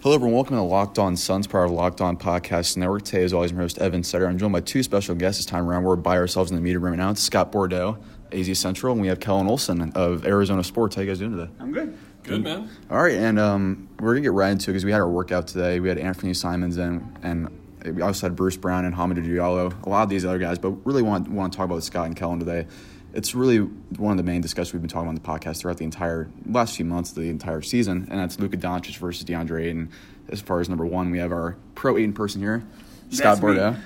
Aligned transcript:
Hello, 0.00 0.14
everyone. 0.14 0.36
Welcome 0.36 0.54
to 0.54 0.62
Locked 0.62 1.00
On 1.00 1.16
Suns, 1.16 1.48
part 1.48 1.64
of 1.64 1.72
Locked 1.72 2.00
On 2.00 2.16
Podcast 2.16 2.76
Network. 2.76 3.02
Today, 3.02 3.24
as 3.24 3.32
always, 3.32 3.50
I'm 3.50 3.56
your 3.56 3.64
host, 3.64 3.78
Evan 3.78 4.02
Sidery. 4.02 4.28
I'm 4.28 4.38
joined 4.38 4.52
by 4.52 4.60
two 4.60 4.84
special 4.84 5.16
guests 5.16 5.40
this 5.40 5.46
time 5.46 5.68
around. 5.68 5.82
We're 5.82 5.96
by 5.96 6.16
ourselves 6.18 6.52
in 6.52 6.54
the 6.54 6.62
media 6.62 6.78
room 6.78 6.96
now. 6.96 7.10
It's 7.10 7.20
Scott 7.20 7.50
Bordow, 7.50 8.00
AZ 8.30 8.56
Central, 8.60 8.92
and 8.92 9.02
we 9.02 9.08
have 9.08 9.18
Kellen 9.18 9.48
Olson 9.48 9.90
of 9.96 10.24
Arizona 10.24 10.62
Sports. 10.62 10.94
How 10.94 11.02
you 11.02 11.08
guys 11.08 11.18
doing 11.18 11.36
today? 11.36 11.50
I'm 11.58 11.72
good. 11.72 11.98
Good, 12.22 12.44
man. 12.44 12.70
All 12.88 13.02
right, 13.02 13.14
and 13.14 13.40
um, 13.40 13.88
we're 13.98 14.12
going 14.12 14.22
to 14.22 14.28
get 14.28 14.34
right 14.34 14.52
into 14.52 14.70
it 14.70 14.74
because 14.74 14.84
we 14.84 14.92
had 14.92 15.00
our 15.00 15.10
workout 15.10 15.48
today. 15.48 15.80
We 15.80 15.88
had 15.88 15.98
Anthony 15.98 16.32
Simons 16.32 16.78
in, 16.78 17.18
and 17.24 17.50
we 17.84 18.00
also 18.00 18.28
had 18.28 18.36
Bruce 18.36 18.56
Brown 18.56 18.84
and 18.84 18.94
Hamidou 18.94 19.26
Diallo, 19.26 19.84
a 19.84 19.88
lot 19.88 20.04
of 20.04 20.10
these 20.10 20.24
other 20.24 20.38
guys, 20.38 20.60
but 20.60 20.70
really 20.86 21.02
want, 21.02 21.26
want 21.26 21.52
to 21.52 21.56
talk 21.56 21.64
about 21.64 21.82
Scott 21.82 22.06
and 22.06 22.14
Kellen 22.14 22.38
today 22.38 22.68
it's 23.14 23.34
really 23.34 23.58
one 23.58 24.12
of 24.12 24.16
the 24.16 24.22
main 24.22 24.40
discussions 24.40 24.72
we've 24.72 24.82
been 24.82 24.88
talking 24.88 25.08
about 25.08 25.28
on 25.30 25.40
the 25.40 25.46
podcast 25.46 25.60
throughout 25.60 25.78
the 25.78 25.84
entire 25.84 26.28
last 26.46 26.76
few 26.76 26.84
months, 26.84 27.12
the 27.12 27.22
entire 27.22 27.62
season, 27.62 28.06
and 28.10 28.20
that's 28.20 28.38
Luka 28.38 28.56
Doncic 28.56 28.96
versus 28.98 29.24
DeAndre 29.24 29.64
Ayton. 29.64 29.90
As 30.28 30.40
far 30.40 30.60
as 30.60 30.68
number 30.68 30.84
one, 30.84 31.10
we 31.10 31.18
have 31.18 31.32
our 31.32 31.56
pro 31.74 31.96
Ayton 31.96 32.12
person 32.12 32.40
here, 32.40 32.64
Scott 33.10 33.38
Bordow. 33.38 33.80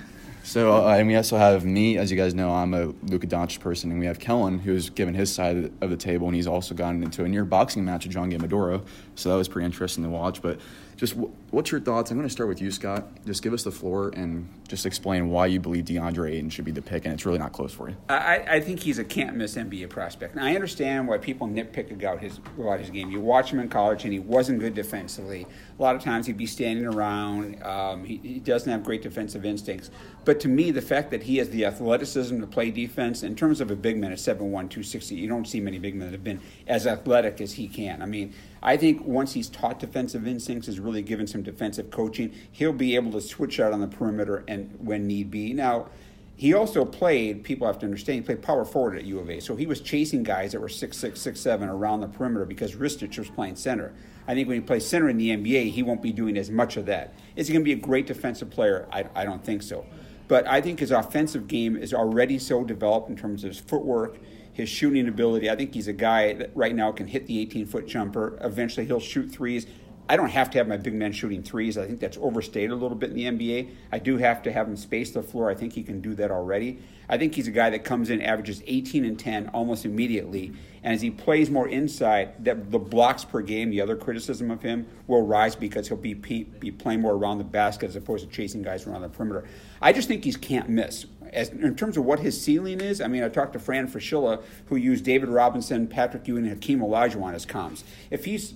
So, 0.45 0.73
uh, 0.73 0.97
and 0.97 1.07
we 1.07 1.15
also 1.15 1.37
have 1.37 1.65
me, 1.65 1.99
as 1.99 2.11
you 2.11 2.17
guys 2.17 2.35
know, 2.35 2.53
I'm 2.53 2.75
a 2.75 2.87
Luka 3.05 3.29
Doncic 3.29 3.61
person, 3.61 3.93
and 3.93 4.01
we 4.01 4.07
have 4.07 4.19
Kellen, 4.19 4.59
who's 4.59 4.91
given 4.91 5.15
his 5.15 5.33
side 5.33 5.71
of 5.81 5.91
the 5.91 5.97
table, 5.97 6.27
and 6.27 6.35
he's 6.35 6.49
also 6.49 6.75
gotten 6.75 7.03
into 7.03 7.25
a 7.25 7.29
near 7.29 7.45
boxing 7.45 7.85
match 7.85 8.05
with 8.05 8.13
John 8.13 8.31
Gambadoro. 8.31 8.85
So 9.15 9.29
that 9.29 9.37
was 9.37 9.49
pretty 9.49 9.67
interesting 9.67 10.03
to 10.03 10.11
watch. 10.11 10.43
But 10.43 10.59
just 10.97 11.15
what's 11.53 11.71
your 11.71 11.81
thoughts? 11.81 12.11
I'm 12.11 12.17
going 12.17 12.27
to 12.27 12.33
start 12.33 12.49
with 12.49 12.61
you, 12.61 12.71
Scott. 12.71 13.07
Just 13.27 13.43
give 13.43 13.53
us 13.53 13.63
the 13.63 13.71
floor 13.71 14.11
and 14.17 14.49
just 14.69 14.87
explain 14.87 15.29
why 15.29 15.47
you 15.47 15.61
believe 15.61 15.85
DeAndre 15.85 16.33
Ayton 16.33 16.51
should 16.51 16.65
be 16.65 16.73
the 16.73 16.83
pick, 16.83 17.05
and 17.05 17.13
it's 17.13 17.27
really 17.27 17.39
not 17.39 17.53
close 17.53 17.73
for 17.73 17.91
you. 17.91 17.97
I, 18.09 18.45
I 18.49 18.61
think 18.61 18.81
he's 18.81 18.99
a 18.99 19.05
can't 19.05 19.37
miss 19.37 19.55
NBA 19.57 19.91
prospect. 19.91 20.35
And 20.35 20.43
I 20.43 20.55
understand 20.55 21.07
why 21.07 21.19
people 21.19 21.47
nitpick 21.47 21.93
about 21.93 22.21
his 22.21 22.39
about 22.59 22.81
his 22.81 22.91
game. 22.91 23.11
You 23.11 23.21
watch 23.21 23.53
him 23.53 23.61
in 23.61 23.69
college, 23.69 24.05
and 24.05 24.13
he 24.13 24.19
wasn't 24.19 24.61
good 24.61 24.75
defensively. 24.75 25.47
A 25.79 25.83
lot 25.83 25.95
of 25.95 26.03
times 26.03 26.27
he'd 26.27 26.39
be 26.39 26.47
standing 26.47 26.87
around. 26.87 27.63
Um, 27.63 28.05
he, 28.05 28.17
he 28.17 28.41
doesn't 28.41 28.71
have 28.71 28.83
great 28.83 29.03
defensive 29.03 29.45
instincts. 29.45 29.91
But 30.25 30.41
to 30.41 30.49
me, 30.49 30.71
the 30.71 30.83
fact 30.83 31.11
that 31.11 31.25
he 31.25 31.37
has 31.37 31.51
the 31.51 31.67
athleticism 31.67 32.41
to 32.41 32.47
play 32.47 32.71
defense, 32.71 33.23
in 33.23 33.37
terms 33.37 33.61
of 33.61 33.71
a 33.71 33.77
big 33.77 33.99
man 33.99 34.13
at 34.13 34.19
7'1", 34.19 34.39
260, 34.39 35.15
you 35.17 35.29
don't 35.29 35.47
see 35.47 35.61
many 35.61 35.79
big 35.79 35.95
men 35.95 36.09
that 36.09 36.13
have 36.13 36.25
been 36.25 36.41
as 36.67 36.87
athletic 36.87 37.41
as 37.41 37.55
he 37.55 37.69
can. 37.69 38.01
I 38.01 38.07
mean, 38.07 38.33
I 38.63 38.77
think 38.77 39.05
once 39.05 39.33
he's 39.33 39.49
taught 39.49 39.81
defensive 39.81 40.27
instincts, 40.27 40.69
is 40.69 40.79
really 40.79 41.03
given 41.03 41.27
some 41.27 41.42
defensive 41.43 41.91
coaching, 41.91 42.33
he'll 42.51 42.73
be 42.73 42.95
able 42.95 43.13
to 43.13 43.21
switch 43.21 43.61
out 43.61 43.73
on 43.73 43.81
the 43.81 43.89
perimeter 43.89 44.45
and 44.49 44.77
when 44.79 45.07
need 45.07 45.31
be. 45.31 45.53
Now, 45.53 45.89
he 46.37 46.55
also 46.55 46.85
played, 46.85 47.45
people 47.45 47.67
have 47.67 47.79
to 47.81 47.87
understand, 47.87 48.17
he 48.17 48.23
played 48.23 48.43
power 48.43 48.65
forward 48.65 48.97
at 48.97 49.05
U 49.05 49.19
of 49.19 49.31
A. 49.31 49.41
So 49.41 49.55
he 49.55 49.67
was 49.67 49.81
chasing 49.81 50.23
guys 50.23 50.53
that 50.53 50.61
were 50.61 50.69
six 50.69 50.97
six 50.97 51.21
six 51.21 51.41
seven 51.41 51.69
around 51.69 52.01
the 52.01 52.09
perimeter 52.09 52.45
because 52.45 52.75
Ristic 52.75 53.17
was 53.19 53.29
playing 53.31 53.57
center. 53.57 53.93
I 54.27 54.35
think 54.35 54.49
when 54.49 54.57
he 54.57 54.61
plays 54.61 54.87
center 54.87 55.09
in 55.09 55.19
the 55.19 55.31
NBA, 55.31 55.73
he 55.73 55.83
won't 55.83 56.03
be 56.03 56.13
doing 56.13 56.37
as 56.37 56.51
much 56.51 56.77
of 56.77 56.87
that. 56.87 57.15
Is 57.37 57.49
he 57.49 57.53
going 57.53 57.65
to 57.65 57.69
be 57.69 57.73
a 57.73 57.83
great 57.83 58.07
defensive 58.07 58.51
player? 58.51 58.89
I, 58.93 59.05
I 59.15 59.25
don't 59.25 59.45
think 59.45 59.63
so. 59.63 59.85
But 60.29 60.47
I 60.47 60.61
think 60.61 60.81
his 60.81 60.91
offensive 60.91 61.49
game 61.49 61.77
is 61.77 61.93
already 61.93 62.39
so 62.39 62.65
developed 62.65 63.11
in 63.11 63.17
terms 63.17 63.45
of 63.45 63.51
his 63.51 63.61
footwork 63.61 64.19
his 64.53 64.69
shooting 64.69 65.09
ability. 65.09 65.51
I 65.51 65.57
think 65.57 65.75
he's 65.75 65.89
a 65.89 65.93
guy 65.93 66.35
that 66.35 66.51
right 66.55 66.75
now 66.75 66.93
can 66.93 67.07
hit 67.07 67.27
the 67.27 67.41
18 67.41 67.67
foot 67.67 67.87
jumper. 67.87 68.39
Eventually, 68.43 68.87
he'll 68.87 69.01
shoot 69.01 69.31
threes. 69.31 69.67
I 70.09 70.17
don't 70.17 70.31
have 70.31 70.51
to 70.51 70.59
have 70.59 70.69
my 70.69 70.77
big 70.77 70.95
men 70.95 71.13
shooting 71.13 71.43
threes. 71.43 71.79
I 71.79 71.87
think 71.87 72.01
that's 72.01 72.19
overstated 72.21 72.71
a 72.71 72.75
little 72.75 72.97
bit 72.97 73.11
in 73.11 73.17
the 73.17 73.25
NBA. 73.25 73.71
I 73.93 73.99
do 73.99 74.19
have 74.19 74.43
to 74.43 74.53
have 74.53 74.67
him 74.67 74.77
space 74.77 75.13
the 75.13 75.23
floor. 75.23 75.51
I 75.51 75.55
think 75.55 75.73
he 75.73 75.83
can 75.83 76.01
do 76.01 76.15
that 76.15 76.31
already. 76.31 76.79
I 77.09 77.19
think 77.19 77.35
he's 77.35 77.47
a 77.47 77.53
guy 77.53 77.71
that 77.71 77.85
comes 77.85 78.11
in, 78.11 78.21
averages 78.21 78.63
18 78.67 79.05
and 79.05 79.19
10 79.19 79.49
almost 79.49 79.85
immediately. 79.85 80.53
And 80.83 80.95
as 80.95 81.01
he 81.01 81.11
plays 81.11 81.51
more 81.51 81.69
inside, 81.69 82.45
that 82.45 82.71
the 82.71 82.79
blocks 82.79 83.25
per 83.25 83.41
game, 83.41 83.71
the 83.71 83.81
other 83.81 83.97
criticism 83.97 84.51
of 84.51 84.63
him 84.63 84.87
will 85.07 85.25
rise 85.25 85.55
because 85.55 85.89
he'll 85.89 85.97
be 85.97 86.15
be 86.15 86.71
playing 86.71 87.01
more 87.01 87.15
around 87.15 87.39
the 87.39 87.45
basket 87.45 87.89
as 87.89 87.97
opposed 87.97 88.25
to 88.29 88.31
chasing 88.31 88.63
guys 88.63 88.87
around 88.87 89.03
the 89.03 89.09
perimeter. 89.09 89.45
I 89.81 89.93
just 89.93 90.09
think 90.09 90.25
he's 90.25 90.37
can't 90.37 90.69
miss 90.69 91.07
as, 91.33 91.49
in 91.49 91.75
terms 91.75 91.97
of 91.97 92.05
what 92.05 92.21
his 92.21 92.41
ceiling 92.41 92.81
is, 92.81 93.01
I 93.01 93.09
mean, 93.09 93.23
I 93.23 93.29
talked 93.29 93.55
to 93.55 93.59
Fran 93.59 93.89
Fraschilla, 93.89 94.43
who 94.67 94.77
used 94.77 95.05
David 95.05 95.29
Robinson, 95.29 95.87
Patrick 95.87 96.29
Ewing, 96.29 96.45
and 96.45 96.53
Hakeem 96.53 96.81
Olajuwon 96.81 97.35
as 97.35 97.47
comms. 97.47 97.83
If 98.11 98.27
he's 98.27 98.55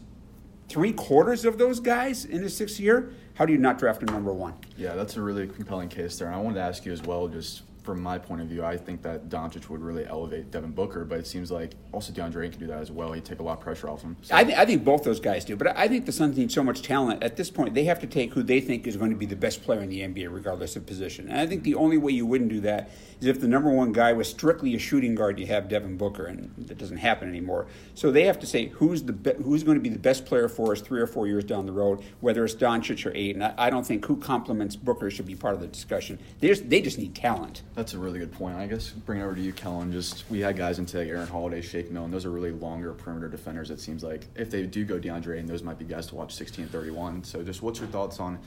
three 0.68 0.92
quarters 0.92 1.44
of 1.44 1.58
those 1.58 1.80
guys 1.80 2.24
in 2.24 2.42
his 2.42 2.56
sixth 2.56 2.80
year, 2.80 3.12
how 3.34 3.44
do 3.46 3.52
you 3.52 3.58
not 3.58 3.78
draft 3.78 4.02
him 4.02 4.08
number 4.08 4.32
one? 4.32 4.54
Yeah, 4.76 4.94
that's 4.94 5.16
a 5.16 5.22
really 5.22 5.46
compelling 5.46 5.88
case 5.88 6.18
there. 6.18 6.28
And 6.28 6.36
I 6.36 6.40
wanted 6.40 6.56
to 6.56 6.62
ask 6.62 6.84
you 6.86 6.92
as 6.92 7.02
well, 7.02 7.28
just 7.28 7.62
from 7.86 8.02
my 8.02 8.18
point 8.18 8.40
of 8.40 8.48
view, 8.48 8.64
I 8.64 8.76
think 8.76 9.00
that 9.02 9.28
Doncic 9.28 9.68
would 9.68 9.80
really 9.80 10.04
elevate 10.04 10.50
Devin 10.50 10.72
Booker, 10.72 11.04
but 11.04 11.20
it 11.20 11.26
seems 11.26 11.52
like 11.52 11.74
also 11.92 12.12
DeAndre 12.12 12.50
can 12.50 12.58
do 12.58 12.66
that 12.66 12.80
as 12.80 12.90
well. 12.90 13.12
He'd 13.12 13.24
take 13.24 13.38
a 13.38 13.44
lot 13.44 13.58
of 13.58 13.60
pressure 13.60 13.88
off 13.88 14.02
him. 14.02 14.16
So. 14.22 14.34
I, 14.34 14.42
th- 14.42 14.58
I, 14.58 14.66
think 14.66 14.84
both 14.84 15.04
those 15.04 15.20
guys 15.20 15.44
do, 15.44 15.54
but 15.54 15.74
I 15.76 15.86
think 15.86 16.04
the 16.04 16.12
Suns 16.12 16.36
need 16.36 16.50
so 16.50 16.64
much 16.64 16.82
talent. 16.82 17.22
At 17.22 17.36
this 17.36 17.48
point, 17.48 17.74
they 17.74 17.84
have 17.84 18.00
to 18.00 18.06
take 18.08 18.32
who 18.32 18.42
they 18.42 18.60
think 18.60 18.88
is 18.88 18.96
going 18.96 19.10
to 19.10 19.16
be 19.16 19.24
the 19.24 19.36
best 19.36 19.62
player 19.62 19.80
in 19.80 19.88
the 19.88 20.00
NBA, 20.00 20.34
regardless 20.34 20.74
of 20.74 20.84
position. 20.84 21.28
And 21.28 21.38
I 21.38 21.46
think 21.46 21.62
the 21.62 21.76
only 21.76 21.96
way 21.96 22.10
you 22.10 22.26
wouldn't 22.26 22.50
do 22.50 22.60
that 22.62 22.90
is 23.20 23.28
if 23.28 23.40
the 23.40 23.48
number 23.48 23.70
one 23.70 23.92
guy 23.92 24.12
was 24.12 24.28
strictly 24.28 24.74
a 24.74 24.78
shooting 24.78 25.14
guard, 25.14 25.38
you 25.38 25.46
have 25.46 25.68
Devin 25.68 25.96
Booker, 25.96 26.26
and 26.26 26.52
that 26.58 26.78
doesn't 26.78 26.98
happen 26.98 27.28
anymore. 27.28 27.66
So 27.94 28.10
they 28.10 28.24
have 28.24 28.38
to 28.40 28.46
say 28.46 28.66
who's 28.66 29.04
the 29.04 29.12
be- 29.12 29.42
who's 29.44 29.62
going 29.62 29.76
to 29.76 29.82
be 29.82 29.88
the 29.88 29.98
best 29.98 30.26
player 30.26 30.48
for 30.48 30.72
us 30.72 30.80
three 30.80 31.00
or 31.00 31.06
four 31.06 31.28
years 31.28 31.44
down 31.44 31.66
the 31.66 31.72
road, 31.72 32.02
whether 32.20 32.44
it's 32.44 32.54
Doncic 32.54 33.06
or 33.06 33.14
Ayton. 33.14 33.42
I, 33.42 33.54
I 33.56 33.70
don't 33.70 33.86
think 33.86 34.04
who 34.06 34.16
complements 34.16 34.74
Booker 34.74 35.08
should 35.08 35.26
be 35.26 35.36
part 35.36 35.54
of 35.54 35.60
the 35.60 35.68
discussion. 35.68 36.18
They 36.40 36.48
just, 36.48 36.68
they 36.68 36.82
just 36.82 36.98
need 36.98 37.14
talent. 37.14 37.62
That's 37.76 37.92
a 37.92 37.98
really 37.98 38.18
good 38.18 38.32
point. 38.32 38.56
I 38.56 38.66
guess 38.66 38.88
bring 38.88 39.20
it 39.20 39.24
over 39.24 39.34
to 39.34 39.40
you, 39.40 39.52
Kellen. 39.52 39.92
Just 39.92 40.24
we 40.30 40.40
had 40.40 40.56
guys 40.56 40.78
into 40.78 40.96
like 40.98 41.08
Aaron 41.08 41.28
Holiday, 41.28 41.60
Shake 41.60 41.90
Milton. 41.90 42.10
Those 42.10 42.24
are 42.24 42.30
really 42.30 42.50
longer 42.50 42.94
perimeter 42.94 43.28
defenders. 43.28 43.70
It 43.70 43.80
seems 43.80 44.02
like 44.02 44.26
if 44.34 44.50
they 44.50 44.62
do 44.62 44.86
go 44.86 44.98
DeAndre, 44.98 45.38
and 45.38 45.46
those 45.46 45.62
might 45.62 45.78
be 45.78 45.84
guys 45.84 46.06
to 46.06 46.14
watch 46.14 46.34
16 46.34 46.68
31. 46.68 47.24
So 47.24 47.42
just 47.42 47.60
what's 47.60 47.78
your 47.78 47.88
thoughts 47.88 48.18
on 48.18 48.38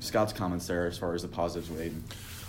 Scott's 0.00 0.34
comments 0.34 0.66
there 0.66 0.86
as 0.86 0.98
far 0.98 1.14
as 1.14 1.22
the 1.22 1.28
positives 1.28 1.70
with? 1.70 1.94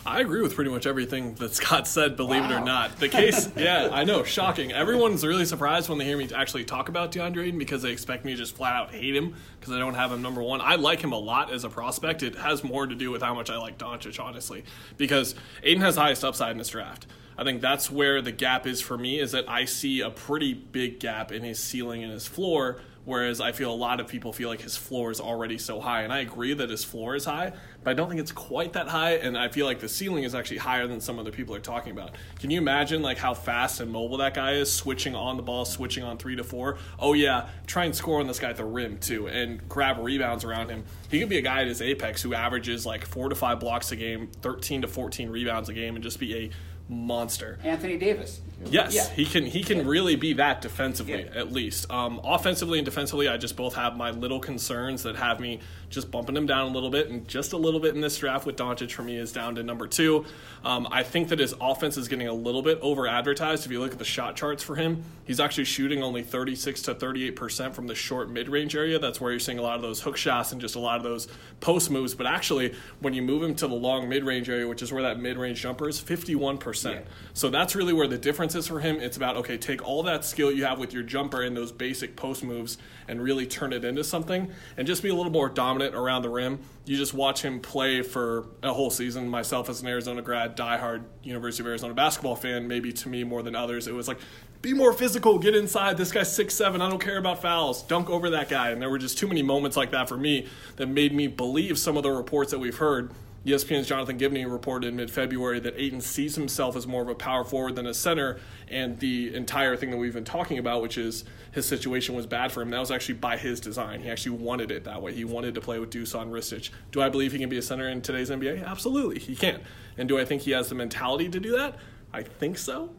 I 0.07 0.19
agree 0.21 0.41
with 0.43 0.53
pretty 0.53 0.69
much 0.69 0.85
everything 0.85 1.33
that 1.35 1.55
Scott 1.55 1.87
said, 1.87 2.15
believe 2.15 2.43
wow. 2.43 2.51
it 2.51 2.61
or 2.61 2.63
not. 2.63 2.99
The 2.99 3.09
case, 3.09 3.49
yeah, 3.57 3.89
I 3.91 4.03
know, 4.03 4.23
shocking. 4.23 4.71
Everyone's 4.71 5.25
really 5.25 5.45
surprised 5.45 5.89
when 5.89 5.97
they 5.97 6.05
hear 6.05 6.15
me 6.15 6.29
actually 6.33 6.63
talk 6.63 6.89
about 6.89 7.11
DeAndre 7.11 7.45
Ayton 7.45 7.57
because 7.57 7.81
they 7.81 7.91
expect 7.91 8.23
me 8.23 8.33
to 8.33 8.37
just 8.37 8.55
flat 8.55 8.75
out 8.75 8.93
hate 8.93 9.15
him 9.15 9.33
because 9.59 9.73
I 9.73 9.79
don't 9.79 9.95
have 9.95 10.11
him 10.11 10.21
number 10.21 10.43
one. 10.43 10.61
I 10.61 10.75
like 10.75 11.01
him 11.01 11.11
a 11.11 11.17
lot 11.17 11.51
as 11.51 11.63
a 11.63 11.69
prospect. 11.69 12.21
It 12.21 12.35
has 12.35 12.63
more 12.63 12.85
to 12.85 12.93
do 12.93 13.09
with 13.09 13.23
how 13.23 13.33
much 13.33 13.49
I 13.49 13.57
like 13.57 13.79
Doncic, 13.79 14.23
honestly, 14.23 14.63
because 14.97 15.33
Ayton 15.63 15.81
has 15.81 15.95
highest 15.95 16.23
upside 16.23 16.51
in 16.51 16.59
this 16.59 16.69
draft. 16.69 17.07
I 17.37 17.43
think 17.43 17.61
that's 17.61 17.89
where 17.89 18.21
the 18.21 18.31
gap 18.31 18.67
is 18.67 18.81
for 18.81 18.97
me 18.97 19.19
is 19.19 19.31
that 19.31 19.49
I 19.49 19.65
see 19.65 20.01
a 20.01 20.11
pretty 20.11 20.53
big 20.53 20.99
gap 20.99 21.31
in 21.31 21.43
his 21.43 21.59
ceiling 21.59 22.03
and 22.03 22.11
his 22.13 22.27
floor 22.27 22.79
Whereas 23.05 23.39
I 23.39 23.51
feel 23.51 23.71
a 23.71 23.75
lot 23.75 23.99
of 23.99 24.07
people 24.07 24.33
feel 24.33 24.49
like 24.49 24.61
his 24.61 24.75
floor 24.75 25.11
is 25.11 25.21
already 25.21 25.57
so 25.57 25.79
high. 25.79 26.01
And 26.01 26.11
I 26.11 26.19
agree 26.19 26.53
that 26.55 26.69
his 26.69 26.83
floor 26.83 27.15
is 27.15 27.25
high, 27.25 27.53
but 27.83 27.91
I 27.91 27.93
don't 27.93 28.09
think 28.09 28.19
it's 28.19 28.31
quite 28.31 28.73
that 28.73 28.87
high. 28.87 29.13
And 29.13 29.37
I 29.37 29.47
feel 29.47 29.67
like 29.67 29.79
the 29.79 29.87
ceiling 29.87 30.23
is 30.23 30.33
actually 30.33 30.57
higher 30.57 30.87
than 30.87 30.99
some 30.99 31.19
other 31.19 31.31
people 31.31 31.53
are 31.55 31.59
talking 31.59 31.91
about. 31.91 32.15
Can 32.39 32.49
you 32.49 32.57
imagine 32.57 33.01
like 33.03 33.17
how 33.17 33.33
fast 33.33 33.79
and 33.79 33.91
mobile 33.91 34.17
that 34.17 34.33
guy 34.33 34.53
is, 34.53 34.71
switching 34.71 35.15
on 35.15 35.37
the 35.37 35.43
ball, 35.43 35.65
switching 35.65 36.03
on 36.03 36.17
three 36.17 36.35
to 36.35 36.43
four? 36.43 36.77
Oh 36.97 37.13
yeah, 37.13 37.47
try 37.67 37.85
and 37.85 37.95
score 37.95 38.19
on 38.19 38.27
this 38.27 38.39
guy 38.39 38.49
at 38.49 38.57
the 38.57 38.65
rim 38.65 38.97
too, 38.97 39.27
and 39.27 39.67
grab 39.69 39.97
rebounds 39.99 40.43
around 40.43 40.69
him. 40.69 40.83
He 41.09 41.19
could 41.19 41.29
be 41.29 41.37
a 41.37 41.41
guy 41.41 41.61
at 41.61 41.67
his 41.67 41.81
apex 41.81 42.23
who 42.23 42.33
averages 42.33 42.85
like 42.85 43.05
four 43.05 43.29
to 43.29 43.35
five 43.35 43.59
blocks 43.59 43.91
a 43.91 43.95
game, 43.95 44.29
13 44.41 44.81
to 44.81 44.87
14 44.87 45.29
rebounds 45.29 45.69
a 45.69 45.73
game, 45.73 45.95
and 45.95 46.03
just 46.03 46.19
be 46.19 46.35
a 46.35 46.51
monster. 46.89 47.59
Anthony 47.63 47.97
Davis. 47.97 48.41
Yes, 48.65 48.95
yeah. 48.95 49.09
he 49.09 49.25
can. 49.25 49.45
He 49.45 49.63
can 49.63 49.79
yeah. 49.79 49.83
really 49.85 50.15
be 50.15 50.33
that 50.33 50.61
defensively, 50.61 51.23
yeah. 51.23 51.39
at 51.39 51.51
least. 51.51 51.91
Um, 51.91 52.21
offensively 52.23 52.79
and 52.79 52.85
defensively, 52.85 53.27
I 53.27 53.37
just 53.37 53.55
both 53.55 53.75
have 53.75 53.97
my 53.97 54.11
little 54.11 54.39
concerns 54.39 55.03
that 55.03 55.15
have 55.17 55.39
me 55.39 55.59
just 55.89 56.11
bumping 56.11 56.35
him 56.35 56.45
down 56.45 56.67
a 56.67 56.73
little 56.73 56.89
bit, 56.89 57.09
and 57.09 57.27
just 57.27 57.53
a 57.53 57.57
little 57.57 57.79
bit 57.79 57.95
in 57.95 58.01
this 58.01 58.17
draft 58.17 58.45
with 58.45 58.55
Doncic 58.55 58.91
for 58.91 59.03
me 59.03 59.17
is 59.17 59.31
down 59.31 59.55
to 59.55 59.63
number 59.63 59.87
two. 59.87 60.25
Um, 60.63 60.87
I 60.91 61.03
think 61.03 61.29
that 61.29 61.39
his 61.39 61.53
offense 61.61 61.97
is 61.97 62.07
getting 62.07 62.27
a 62.27 62.33
little 62.33 62.61
bit 62.61 62.79
over 62.81 63.07
advertised. 63.07 63.65
If 63.65 63.71
you 63.71 63.79
look 63.79 63.91
at 63.91 63.99
the 63.99 64.05
shot 64.05 64.35
charts 64.35 64.63
for 64.63 64.75
him, 64.75 65.03
he's 65.25 65.39
actually 65.39 65.65
shooting 65.65 66.01
only 66.01 66.23
36 66.23 66.81
to 66.83 66.95
38 66.95 67.35
percent 67.35 67.75
from 67.75 67.87
the 67.87 67.95
short 67.95 68.29
mid 68.29 68.49
range 68.49 68.75
area. 68.75 68.97
That's 68.99 69.21
where 69.21 69.31
you're 69.31 69.39
seeing 69.39 69.59
a 69.59 69.61
lot 69.61 69.75
of 69.75 69.81
those 69.81 70.01
hook 70.01 70.17
shots 70.17 70.51
and 70.51 70.59
just 70.59 70.75
a 70.75 70.79
lot 70.79 70.97
of 70.97 71.03
those 71.03 71.27
post 71.59 71.91
moves. 71.91 72.15
But 72.15 72.25
actually, 72.25 72.73
when 72.99 73.13
you 73.13 73.21
move 73.21 73.43
him 73.43 73.55
to 73.55 73.67
the 73.67 73.75
long 73.75 74.09
mid 74.09 74.23
range 74.23 74.49
area, 74.49 74.67
which 74.67 74.81
is 74.81 74.91
where 74.91 75.03
that 75.03 75.19
mid 75.19 75.37
range 75.37 75.61
jumper 75.61 75.87
is, 75.87 75.99
51 75.99 76.57
percent. 76.57 77.05
So 77.33 77.49
that's 77.49 77.75
really 77.75 77.93
where 77.93 78.07
the 78.07 78.17
difference 78.17 78.55
is 78.55 78.67
for 78.67 78.79
him. 78.79 78.97
It's 78.97 79.17
about 79.17 79.37
okay, 79.37 79.57
take 79.57 79.85
all 79.85 80.03
that 80.03 80.25
skill 80.25 80.51
you 80.51 80.65
have 80.65 80.79
with 80.79 80.93
your 80.93 81.03
jumper 81.03 81.43
and 81.43 81.55
those 81.55 81.71
basic 81.71 82.15
post 82.15 82.43
moves 82.43 82.77
and 83.07 83.21
really 83.21 83.45
turn 83.45 83.73
it 83.73 83.85
into 83.85 84.03
something 84.03 84.51
and 84.77 84.87
just 84.87 85.03
be 85.03 85.09
a 85.09 85.15
little 85.15 85.31
more 85.31 85.49
dominant 85.49 85.84
around 85.93 86.21
the 86.23 86.29
rim. 86.29 86.59
You 86.85 86.97
just 86.97 87.13
watch 87.13 87.41
him 87.41 87.59
play 87.59 88.01
for 88.01 88.47
a 88.63 88.73
whole 88.73 88.89
season. 88.89 89.27
Myself, 89.27 89.69
as 89.69 89.81
an 89.81 89.87
Arizona 89.87 90.21
grad, 90.21 90.55
diehard 90.55 91.03
University 91.23 91.63
of 91.63 91.67
Arizona 91.67 91.93
basketball 91.93 92.35
fan, 92.35 92.67
maybe 92.67 92.91
to 92.93 93.09
me 93.09 93.23
more 93.23 93.43
than 93.43 93.55
others, 93.55 93.87
it 93.87 93.93
was 93.93 94.07
like, 94.07 94.19
be 94.61 94.73
more 94.73 94.93
physical, 94.93 95.37
get 95.37 95.55
inside. 95.55 95.95
This 95.97 96.11
guy's 96.11 96.33
six 96.33 96.55
seven. 96.55 96.81
I 96.81 96.89
don't 96.89 97.01
care 97.01 97.17
about 97.17 97.41
fouls. 97.41 97.83
Dunk 97.83 98.09
over 98.09 98.31
that 98.31 98.49
guy. 98.49 98.69
And 98.71 98.81
there 98.81 98.89
were 98.89 98.97
just 98.97 99.17
too 99.17 99.27
many 99.27 99.43
moments 99.43 99.77
like 99.77 99.91
that 99.91 100.09
for 100.09 100.17
me 100.17 100.47
that 100.77 100.87
made 100.87 101.13
me 101.13 101.27
believe 101.27 101.77
some 101.77 101.97
of 101.97 102.03
the 102.03 102.11
reports 102.11 102.49
that 102.51 102.57
we've 102.59 102.77
heard 102.77 103.11
ESPN's 103.45 103.87
Jonathan 103.87 104.17
Givony 104.17 104.51
reported 104.51 104.87
in 104.87 104.95
mid 104.95 105.11
February 105.11 105.59
that 105.59 105.79
Ayton 105.79 106.01
sees 106.01 106.35
himself 106.35 106.75
as 106.75 106.87
more 106.87 107.03
of 107.03 107.09
a 107.09 107.15
power 107.15 107.43
forward 107.43 107.75
than 107.75 107.85
a 107.85 107.93
center, 107.93 108.39
and 108.67 108.99
the 108.99 109.35
entire 109.35 109.75
thing 109.75 109.91
that 109.91 109.97
we've 109.97 110.15
been 110.15 110.25
talking 110.25 110.57
about, 110.57 110.81
which 110.81 110.97
is 110.97 111.25
his 111.51 111.67
situation 111.67 112.15
was 112.15 112.25
bad 112.25 112.51
for 112.51 112.63
him, 112.63 112.71
that 112.71 112.79
was 112.79 112.89
actually 112.89 113.15
by 113.15 113.37
his 113.37 113.59
design. 113.59 114.01
He 114.01 114.09
actually 114.09 114.37
wanted 114.37 114.71
it 114.71 114.83
that 114.85 115.01
way. 115.01 115.13
He 115.13 115.25
wanted 115.25 115.53
to 115.55 115.61
play 115.61 115.77
with 115.77 115.91
Dusan 115.91 116.31
Ristic. 116.31 116.71
Do 116.91 117.01
I 117.01 117.09
believe 117.09 117.33
he 117.33 117.37
can 117.37 117.49
be 117.49 117.57
a 117.57 117.61
center 117.61 117.87
in 117.87 118.01
today's 118.01 118.31
NBA? 118.31 118.65
Absolutely, 118.65 119.19
he 119.19 119.35
can. 119.35 119.61
And 119.95 120.09
do 120.09 120.17
I 120.17 120.25
think 120.25 120.41
he 120.41 120.51
has 120.51 120.69
the 120.69 120.75
mentality 120.75 121.29
to 121.29 121.39
do 121.39 121.51
that? 121.51 121.77
I 122.11 122.23
think 122.23 122.57
so. 122.57 122.89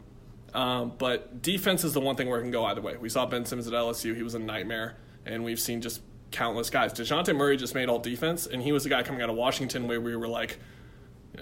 Um, 0.54 0.92
but 0.96 1.42
defense 1.42 1.82
is 1.82 1.92
the 1.92 2.00
one 2.00 2.14
thing 2.14 2.28
where 2.28 2.38
it 2.38 2.42
can 2.42 2.52
go 2.52 2.64
either 2.66 2.80
way. 2.80 2.96
We 2.96 3.08
saw 3.08 3.26
Ben 3.26 3.44
Simmons 3.44 3.66
at 3.66 3.74
LSU; 3.74 4.14
he 4.14 4.22
was 4.22 4.34
a 4.34 4.38
nightmare, 4.38 4.96
and 5.24 5.42
we've 5.42 5.60
seen 5.60 5.82
just 5.82 6.02
countless 6.36 6.70
guys. 6.70 6.92
Dejounte 6.92 7.34
Murray 7.34 7.56
just 7.56 7.74
made 7.74 7.88
all 7.88 7.98
defense, 7.98 8.46
and 8.46 8.62
he 8.62 8.70
was 8.70 8.84
the 8.84 8.90
guy 8.90 9.02
coming 9.02 9.22
out 9.22 9.30
of 9.30 9.36
Washington 9.36 9.88
where 9.88 10.00
we 10.00 10.14
were 10.14 10.28
like, 10.28 10.58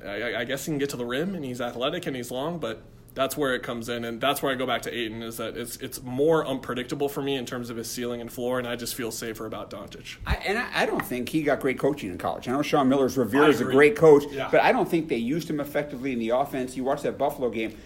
I, 0.04 0.36
I, 0.36 0.44
guess 0.44 0.64
he 0.64 0.70
can 0.70 0.78
get 0.78 0.90
to 0.90 0.96
the 0.96 1.04
rim, 1.04 1.34
and 1.34 1.44
he's 1.44 1.60
athletic 1.60 2.06
and 2.06 2.16
he's 2.16 2.30
long, 2.30 2.58
but 2.58 2.82
that's 3.14 3.36
where 3.36 3.54
it 3.54 3.62
comes 3.62 3.88
in, 3.88 4.04
and 4.04 4.20
that's 4.20 4.42
where 4.42 4.52
I 4.52 4.56
go 4.56 4.66
back 4.66 4.82
to 4.82 4.92
Ayton 4.92 5.22
is 5.22 5.36
that 5.36 5.56
it's 5.56 5.76
it's 5.76 6.02
more 6.02 6.44
unpredictable 6.46 7.08
for 7.08 7.22
me 7.22 7.36
in 7.36 7.46
terms 7.46 7.70
of 7.70 7.76
his 7.76 7.88
ceiling 7.88 8.20
and 8.20 8.32
floor, 8.32 8.58
and 8.58 8.66
I 8.66 8.76
just 8.76 8.94
feel 8.94 9.10
safer 9.10 9.46
about 9.46 9.70
Doncic. 9.70 10.16
I, 10.26 10.34
and 10.36 10.58
I, 10.58 10.68
I, 10.74 10.86
don't 10.86 11.04
think 11.04 11.28
he 11.28 11.42
got 11.42 11.60
great 11.60 11.78
coaching 11.78 12.10
in 12.10 12.18
college. 12.18 12.48
I 12.48 12.52
know 12.52 12.62
Sean 12.62 12.88
Miller's 12.88 13.16
Revere 13.16 13.48
is 13.48 13.60
a 13.60 13.64
great 13.64 13.96
coach, 13.96 14.24
yeah. 14.30 14.48
but 14.50 14.62
I 14.62 14.72
don't 14.72 14.88
think 14.88 15.08
they 15.08 15.16
used 15.16 15.48
him 15.48 15.60
effectively 15.60 16.12
in 16.12 16.18
the 16.18 16.30
offense. 16.30 16.76
You 16.76 16.82
watch 16.82 17.02
that 17.02 17.16
Buffalo 17.16 17.50
game 17.50 17.76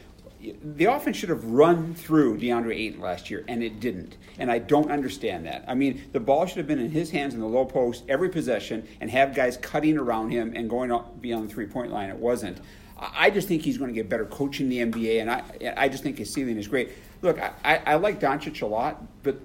the 0.41 0.85
offense 0.85 1.17
should 1.17 1.31
have 1.31 1.45
run 1.45 1.95
through 1.95 2.39
DeAndre 2.39 2.75
Ayton 2.75 3.01
last 3.01 3.29
year, 3.31 3.45
and 3.49 3.63
it 3.63 3.81
didn't. 3.81 4.17
And 4.39 4.51
I 4.51 4.59
don't 4.59 4.91
understand 4.91 5.47
that. 5.47 5.65
I 5.67 5.75
mean, 5.75 6.03
the 6.13 6.21
ball 6.21 6.47
should 6.47 6.59
have 6.59 6.67
been 6.67 6.79
in 6.79 6.91
his 6.91 7.11
hands 7.11 7.35
in 7.35 7.41
the 7.41 7.47
low 7.47 7.65
post 7.65 8.05
every 8.09 8.29
possession 8.29 8.87
and 9.01 9.11
have 9.11 9.35
guys 9.35 9.57
cutting 9.57 9.99
around 9.99 10.31
him 10.31 10.53
and 10.55 10.71
going 10.71 10.97
beyond 11.21 11.49
the 11.49 11.53
three 11.53 11.67
point 11.67 11.93
line. 11.93 12.09
It 12.09 12.17
wasn't. 12.17 12.61
I 13.01 13.31
just 13.31 13.47
think 13.47 13.63
he's 13.63 13.79
going 13.79 13.91
to 13.91 13.95
get 13.95 14.09
better 14.09 14.27
coaching 14.27 14.69
the 14.69 14.79
NBA, 14.79 15.21
and 15.21 15.31
I, 15.31 15.43
I 15.77 15.89
just 15.89 16.03
think 16.03 16.19
his 16.19 16.33
ceiling 16.33 16.57
is 16.57 16.67
great. 16.67 16.91
Look, 17.23 17.39
I, 17.41 17.81
I 17.87 17.95
like 17.95 18.21
Doncic 18.21 18.61
a 18.63 18.67
lot, 18.67 19.05
but 19.23 19.41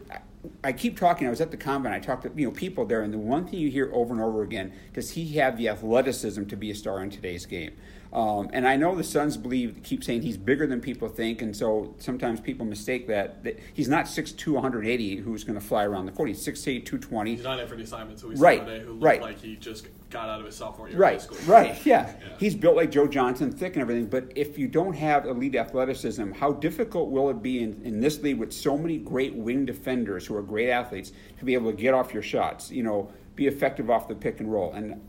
I 0.64 0.74
keep 0.74 0.98
talking. 0.98 1.28
I 1.28 1.30
was 1.30 1.42
at 1.42 1.52
the 1.52 1.58
combine. 1.58 1.94
I 1.94 2.00
talked 2.00 2.24
to 2.24 2.32
you 2.36 2.48
know 2.48 2.52
people 2.52 2.86
there, 2.86 3.02
and 3.02 3.14
the 3.14 3.18
one 3.18 3.46
thing 3.46 3.60
you 3.60 3.70
hear 3.70 3.90
over 3.94 4.14
and 4.14 4.22
over 4.22 4.44
again: 4.44 4.74
Does 4.94 5.12
he 5.12 5.34
have 5.38 5.58
the 5.58 5.70
athleticism 5.70 6.46
to 6.46 6.56
be 6.56 6.72
a 6.72 6.76
star 6.76 7.02
in 7.02 7.10
today's 7.10 7.46
game? 7.46 7.74
Um, 8.14 8.52
and 8.54 8.68
I 8.68 8.76
know 8.76 8.96
the 8.96 9.04
Suns 9.04 9.38
believe 9.38 9.80
keep 9.82 10.04
saying 10.04 10.22
he's 10.22 10.38
bigger 10.38 10.68
than 10.68 10.80
people 10.80 11.10
think, 11.10 11.42
and 11.42 11.56
so 11.56 11.96
sometimes 11.98 12.40
people 12.40 12.64
mistake 12.64 13.08
that, 13.08 13.44
that 13.44 13.60
he's 13.74 13.88
not 13.88 14.06
6'2", 14.06 14.54
180 14.54 15.16
who's 15.18 15.44
going 15.44 15.60
to 15.60 15.66
fly 15.66 15.84
around 15.84 16.06
the 16.06 16.12
court. 16.12 16.30
He's 16.30 16.46
6'8", 16.46 16.86
220. 16.86 17.36
He's 17.36 17.44
not 17.44 17.60
Anthony 17.60 17.86
Simons, 17.88 18.22
who 18.22 18.28
we 18.28 18.36
right, 18.36 18.60
saw 18.60 18.66
today, 18.66 18.86
who 18.86 18.92
looked 18.92 19.04
right. 19.04 19.22
like 19.22 19.40
he 19.40 19.56
just 19.56 19.88
got 20.12 20.30
out 20.30 20.40
of 20.40 20.46
his 20.46 20.56
sophomore 20.56 20.90
year 20.90 20.98
right, 21.00 21.16
of 21.16 21.22
high 21.22 21.36
school. 21.36 21.54
Right, 21.54 21.86
yeah. 21.86 22.14
yeah. 22.22 22.38
He's 22.38 22.54
built 22.54 22.76
like 22.76 22.92
Joe 22.92 23.08
Johnson, 23.08 23.52
thick 23.52 23.74
and 23.74 23.82
everything. 23.82 24.06
But 24.06 24.32
if 24.36 24.60
you 24.60 24.68
don't 24.68 24.94
have 24.94 25.26
elite 25.26 25.56
athleticism, 25.56 26.34
how 26.34 26.52
difficult 26.52 27.10
will 27.10 27.32
it 27.32 27.42
be 27.42 27.64
in, 27.64 27.82
in 27.84 28.00
this 28.00 28.22
league 28.22 28.38
with 28.38 28.54
so 28.54 28.78
many 28.78 29.00
great 29.00 29.34
wing 29.34 29.66
defenders 29.66 30.28
who 30.28 30.36
are 30.36 30.44
great 30.44 30.70
athletes 30.70 31.14
to 31.40 31.46
be 31.46 31.56
able 31.56 31.72
to 31.72 31.78
get 31.78 31.96
off 31.96 32.14
your 32.14 32.22
shots? 32.22 32.70
You 32.70 32.84
know, 32.84 33.12
be 33.36 33.48
effective 33.48 33.90
off 33.90 34.08
the 34.08 34.14
pick 34.14 34.40
and 34.40 34.52
roll. 34.52 34.72
And 34.74 35.02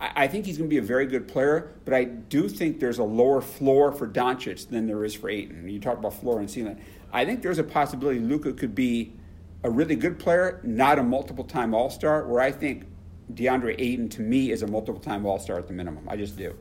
I 0.00 0.28
think 0.28 0.46
he's 0.46 0.56
going 0.58 0.70
to 0.70 0.72
be 0.72 0.78
a 0.78 0.82
very 0.82 1.06
good 1.06 1.26
player, 1.26 1.72
but 1.84 1.92
I 1.92 2.04
do 2.04 2.48
think 2.48 2.78
there's 2.78 2.98
a 2.98 3.04
lower 3.04 3.40
floor 3.40 3.90
for 3.90 4.06
Doncic 4.06 4.68
than 4.68 4.86
there 4.86 5.04
is 5.04 5.14
for 5.14 5.28
Ayton. 5.28 5.68
You 5.68 5.80
talk 5.80 5.98
about 5.98 6.14
floor 6.14 6.38
and 6.38 6.48
ceiling. 6.48 6.80
I 7.12 7.24
think 7.24 7.42
there's 7.42 7.58
a 7.58 7.64
possibility 7.64 8.20
Luka 8.20 8.52
could 8.52 8.76
be 8.76 9.12
a 9.64 9.70
really 9.70 9.96
good 9.96 10.20
player, 10.20 10.60
not 10.62 11.00
a 11.00 11.02
multiple 11.02 11.42
time 11.42 11.74
All 11.74 11.90
Star, 11.90 12.24
where 12.28 12.40
I 12.40 12.52
think 12.52 12.84
DeAndre 13.32 13.74
Ayton 13.76 14.08
to 14.10 14.22
me 14.22 14.52
is 14.52 14.62
a 14.62 14.68
multiple 14.68 15.00
time 15.00 15.26
All 15.26 15.40
Star 15.40 15.58
at 15.58 15.66
the 15.66 15.72
minimum. 15.72 16.08
I 16.08 16.16
just 16.16 16.36
do. 16.36 16.56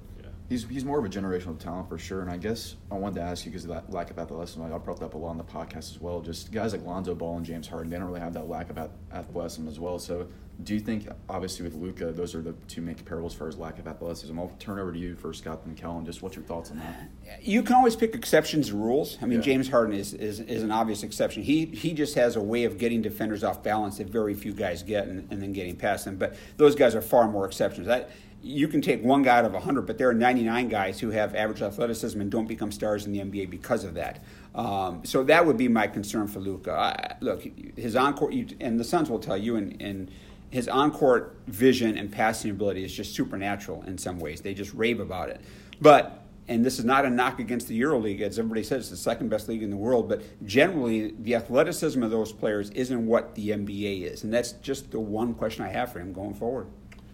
He's, 0.50 0.68
he's 0.68 0.86
more 0.86 0.98
of 0.98 1.06
a 1.06 1.10
generational 1.10 1.60
talent 1.60 1.90
for 1.90 1.98
sure. 1.98 2.22
And 2.22 2.30
I 2.30 2.38
guess 2.38 2.76
I 2.92 2.96
wanted 2.96 3.16
to 3.16 3.22
ask 3.22 3.46
you 3.46 3.52
because 3.52 3.66
of 3.66 3.72
that 3.72 3.92
lack 3.92 4.12
of 4.12 4.18
athleticism. 4.18 4.62
I 4.62 4.78
brought 4.78 5.00
that 5.00 5.08
up 5.08 5.14
a 5.14 5.18
lot 5.18 5.32
on 5.32 5.38
the 5.38 5.44
podcast 5.44 5.92
as 5.92 6.00
well. 6.00 6.22
Just 6.22 6.52
guys 6.52 6.72
like 6.72 6.84
Lonzo 6.84 7.16
Ball 7.16 7.38
and 7.38 7.46
James 7.46 7.68
Harden, 7.68 7.90
they 7.90 7.98
don't 7.98 8.08
really 8.08 8.22
have 8.22 8.34
that 8.34 8.48
lack 8.48 8.70
of 8.70 8.78
athleticism 9.12 9.68
as 9.68 9.80
well. 9.80 10.00
So 10.00 10.28
do 10.64 10.74
you 10.74 10.80
think, 10.80 11.08
obviously, 11.30 11.64
with 11.64 11.76
Luka, 11.76 12.12
those 12.12 12.34
are 12.34 12.42
the 12.42 12.54
two 12.68 12.82
main 12.82 12.96
comparables 12.96 13.36
for 13.36 13.46
his 13.46 13.58
lack 13.58 13.78
of 13.78 13.88
athleticism? 13.88 14.38
I'll 14.40 14.52
turn 14.58 14.80
over 14.80 14.92
to 14.92 14.98
you 14.98 15.16
first, 15.16 15.44
Scott, 15.44 15.62
and 15.66 15.78
Kellen. 15.78 16.04
Just 16.04 16.24
what's 16.24 16.36
your 16.36 16.46
thoughts 16.46 16.72
on 16.72 16.78
that? 16.80 17.10
You 17.42 17.62
can 17.62 17.76
always 17.76 17.96
pick 17.96 18.16
exceptions 18.16 18.70
and 18.70 18.84
rules. 18.84 19.18
I 19.22 19.26
mean, 19.26 19.40
yeah. 19.40 19.46
James 19.46 19.70
Harden 19.70 19.94
is, 19.94 20.14
is, 20.14 20.40
is 20.40 20.64
an 20.64 20.72
obvious 20.72 21.04
exception. 21.04 21.44
He 21.44 21.66
he 21.66 21.94
just 21.94 22.16
has 22.16 22.38
a 22.38 22.42
way 22.42 22.64
of 22.64 22.78
getting 22.78 23.02
defenders 23.02 23.44
off 23.44 23.62
balance 23.62 23.98
that 23.98 24.08
very 24.08 24.34
few 24.34 24.54
guys 24.54 24.82
get, 24.82 25.08
and, 25.08 25.32
and 25.32 25.42
then 25.42 25.54
getting 25.54 25.76
past 25.76 26.06
them. 26.06 26.16
But 26.16 26.36
those 26.56 26.74
guys 26.74 26.96
are 26.96 27.02
far 27.02 27.28
more 27.28 27.46
exceptions. 27.46 27.86
That 27.88 28.10
you 28.42 28.68
can 28.68 28.82
take 28.82 29.04
one 29.04 29.24
guy 29.24 29.40
out 29.40 29.46
of 29.46 29.54
100, 29.54 29.82
but 29.82 29.98
there 29.98 30.10
are 30.10 30.14
99 30.14 30.70
guys 30.70 31.00
who 31.00 31.10
have 31.10 31.36
average 31.36 31.62
athleticism 31.62 32.20
and 32.22 32.32
don't 32.32 32.48
become 32.48 32.72
stars 32.72 33.06
in 33.06 33.12
the 33.12 33.20
NBA 33.20 33.50
because 33.50 33.84
of 33.84 33.94
that. 33.96 34.24
Um, 34.56 35.04
so 35.04 35.24
that 35.24 35.46
would 35.46 35.58
be 35.58 35.68
my 35.68 35.88
concern 35.88 36.28
for 36.28 36.40
Luka. 36.40 37.18
Look, 37.20 37.48
his 37.76 37.96
encore, 37.96 38.32
and 38.60 38.80
the 38.80 38.84
Suns 38.84 39.10
will 39.10 39.20
tell 39.20 39.38
you, 39.38 39.56
and, 39.56 39.82
and 39.82 40.12
his 40.50 40.68
on-court 40.68 41.38
vision 41.48 41.98
and 41.98 42.12
passing 42.12 42.52
ability 42.52 42.84
is 42.84 42.94
just 42.94 43.14
supernatural 43.14 43.84
in 43.84 43.98
some 43.98 44.20
ways. 44.20 44.42
They 44.42 44.54
just 44.54 44.74
rave 44.74 45.00
about 45.00 45.30
it. 45.30 45.42
But 45.82 46.24
and 46.50 46.66
this 46.66 46.80
is 46.80 46.86
not 46.86 47.06
a 47.06 47.10
knock 47.10 47.40
against 47.40 47.68
the 47.68 47.80
EuroLeague, 47.80 48.22
as 48.22 48.40
everybody 48.40 48.64
says, 48.64 48.84
it's 48.84 48.90
the 48.90 48.98
second 48.98 49.30
best 49.30 49.50
league 49.50 49.64
in 49.64 49.70
the 49.70 49.76
world. 49.76 50.08
But 50.08 50.22
generally, 50.46 51.14
the 51.20 51.36
athleticism 51.36 52.02
of 52.02 52.10
those 52.10 52.32
players 52.32 52.70
isn't 52.70 53.06
what 53.06 53.36
the 53.36 53.50
NBA 53.50 54.04
is, 54.04 54.24
and 54.24 54.34
that's 54.34 54.54
just 54.54 54.92
the 54.92 55.00
one 55.00 55.34
question 55.34 55.66
I 55.66 55.70
have 55.70 55.92
for 55.92 56.00
him 56.00 56.14
going 56.14 56.34
forward. 56.34 56.68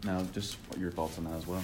Now, 0.03 0.21
just 0.33 0.57
your 0.77 0.91
thoughts 0.91 1.17
on 1.17 1.25
that 1.25 1.33
as 1.33 1.47
well. 1.47 1.63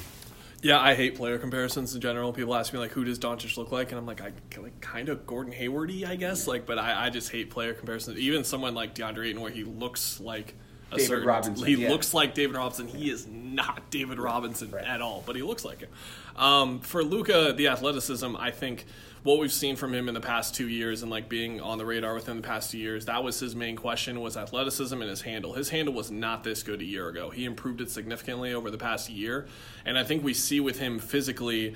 Yeah, 0.61 0.79
I 0.79 0.93
hate 0.93 1.15
player 1.15 1.37
comparisons 1.37 1.95
in 1.95 2.01
general. 2.01 2.33
People 2.33 2.53
ask 2.53 2.73
me 2.73 2.79
like, 2.79 2.91
"Who 2.91 3.05
does 3.05 3.17
Doncic 3.17 3.55
look 3.57 3.71
like?" 3.71 3.91
And 3.91 3.99
I'm 3.99 4.05
like, 4.05 4.21
I 4.21 4.31
like 4.59 4.81
kind 4.81 5.07
of 5.07 5.25
Gordon 5.25 5.53
Haywardy, 5.53 6.05
I 6.05 6.15
guess. 6.15 6.47
Like, 6.47 6.65
but 6.65 6.77
I, 6.77 7.05
I 7.05 7.09
just 7.09 7.31
hate 7.31 7.49
player 7.49 7.73
comparisons. 7.73 8.17
Even 8.17 8.43
someone 8.43 8.73
like 8.75 8.93
DeAndre 8.93 9.27
Ayton, 9.27 9.41
where 9.41 9.51
he 9.51 9.63
looks 9.63 10.19
like 10.19 10.55
a 10.91 10.95
David 10.95 11.07
certain, 11.07 11.27
Robinson. 11.27 11.65
He 11.65 11.75
yeah. 11.75 11.89
looks 11.89 12.13
like 12.13 12.33
David 12.33 12.57
Robinson. 12.57 12.87
He 12.87 13.09
is 13.09 13.25
not 13.27 13.89
David 13.89 14.19
Robinson 14.19 14.71
right. 14.71 14.83
at 14.83 15.01
all, 15.01 15.23
but 15.25 15.35
he 15.35 15.43
looks 15.43 15.63
like 15.63 15.79
him. 15.79 15.89
Um, 16.35 16.79
for 16.79 17.03
Luka, 17.03 17.53
the 17.55 17.67
athleticism, 17.67 18.35
I 18.35 18.51
think 18.51 18.85
what 19.23 19.39
we've 19.39 19.51
seen 19.51 19.75
from 19.75 19.93
him 19.93 20.07
in 20.07 20.13
the 20.13 20.21
past 20.21 20.55
two 20.55 20.67
years 20.67 21.01
and 21.01 21.11
like 21.11 21.27
being 21.27 21.59
on 21.61 21.77
the 21.77 21.85
radar 21.85 22.13
within 22.13 22.37
the 22.37 22.43
past 22.43 22.71
two 22.71 22.77
years, 22.77 23.05
that 23.05 23.23
was 23.23 23.39
his 23.39 23.55
main 23.55 23.75
question 23.75 24.21
was 24.21 24.37
athleticism 24.37 24.99
and 24.99 25.09
his 25.09 25.21
handle. 25.21 25.53
His 25.53 25.69
handle 25.69 25.93
was 25.93 26.09
not 26.09 26.43
this 26.43 26.63
good 26.63 26.81
a 26.81 26.85
year 26.85 27.09
ago. 27.09 27.29
He 27.29 27.45
improved 27.45 27.81
it 27.81 27.91
significantly 27.91 28.53
over 28.53 28.71
the 28.71 28.77
past 28.77 29.09
year, 29.09 29.47
and 29.85 29.97
I 29.97 30.03
think 30.03 30.23
we 30.23 30.33
see 30.33 30.59
with 30.59 30.79
him 30.79 30.99
physically 30.99 31.75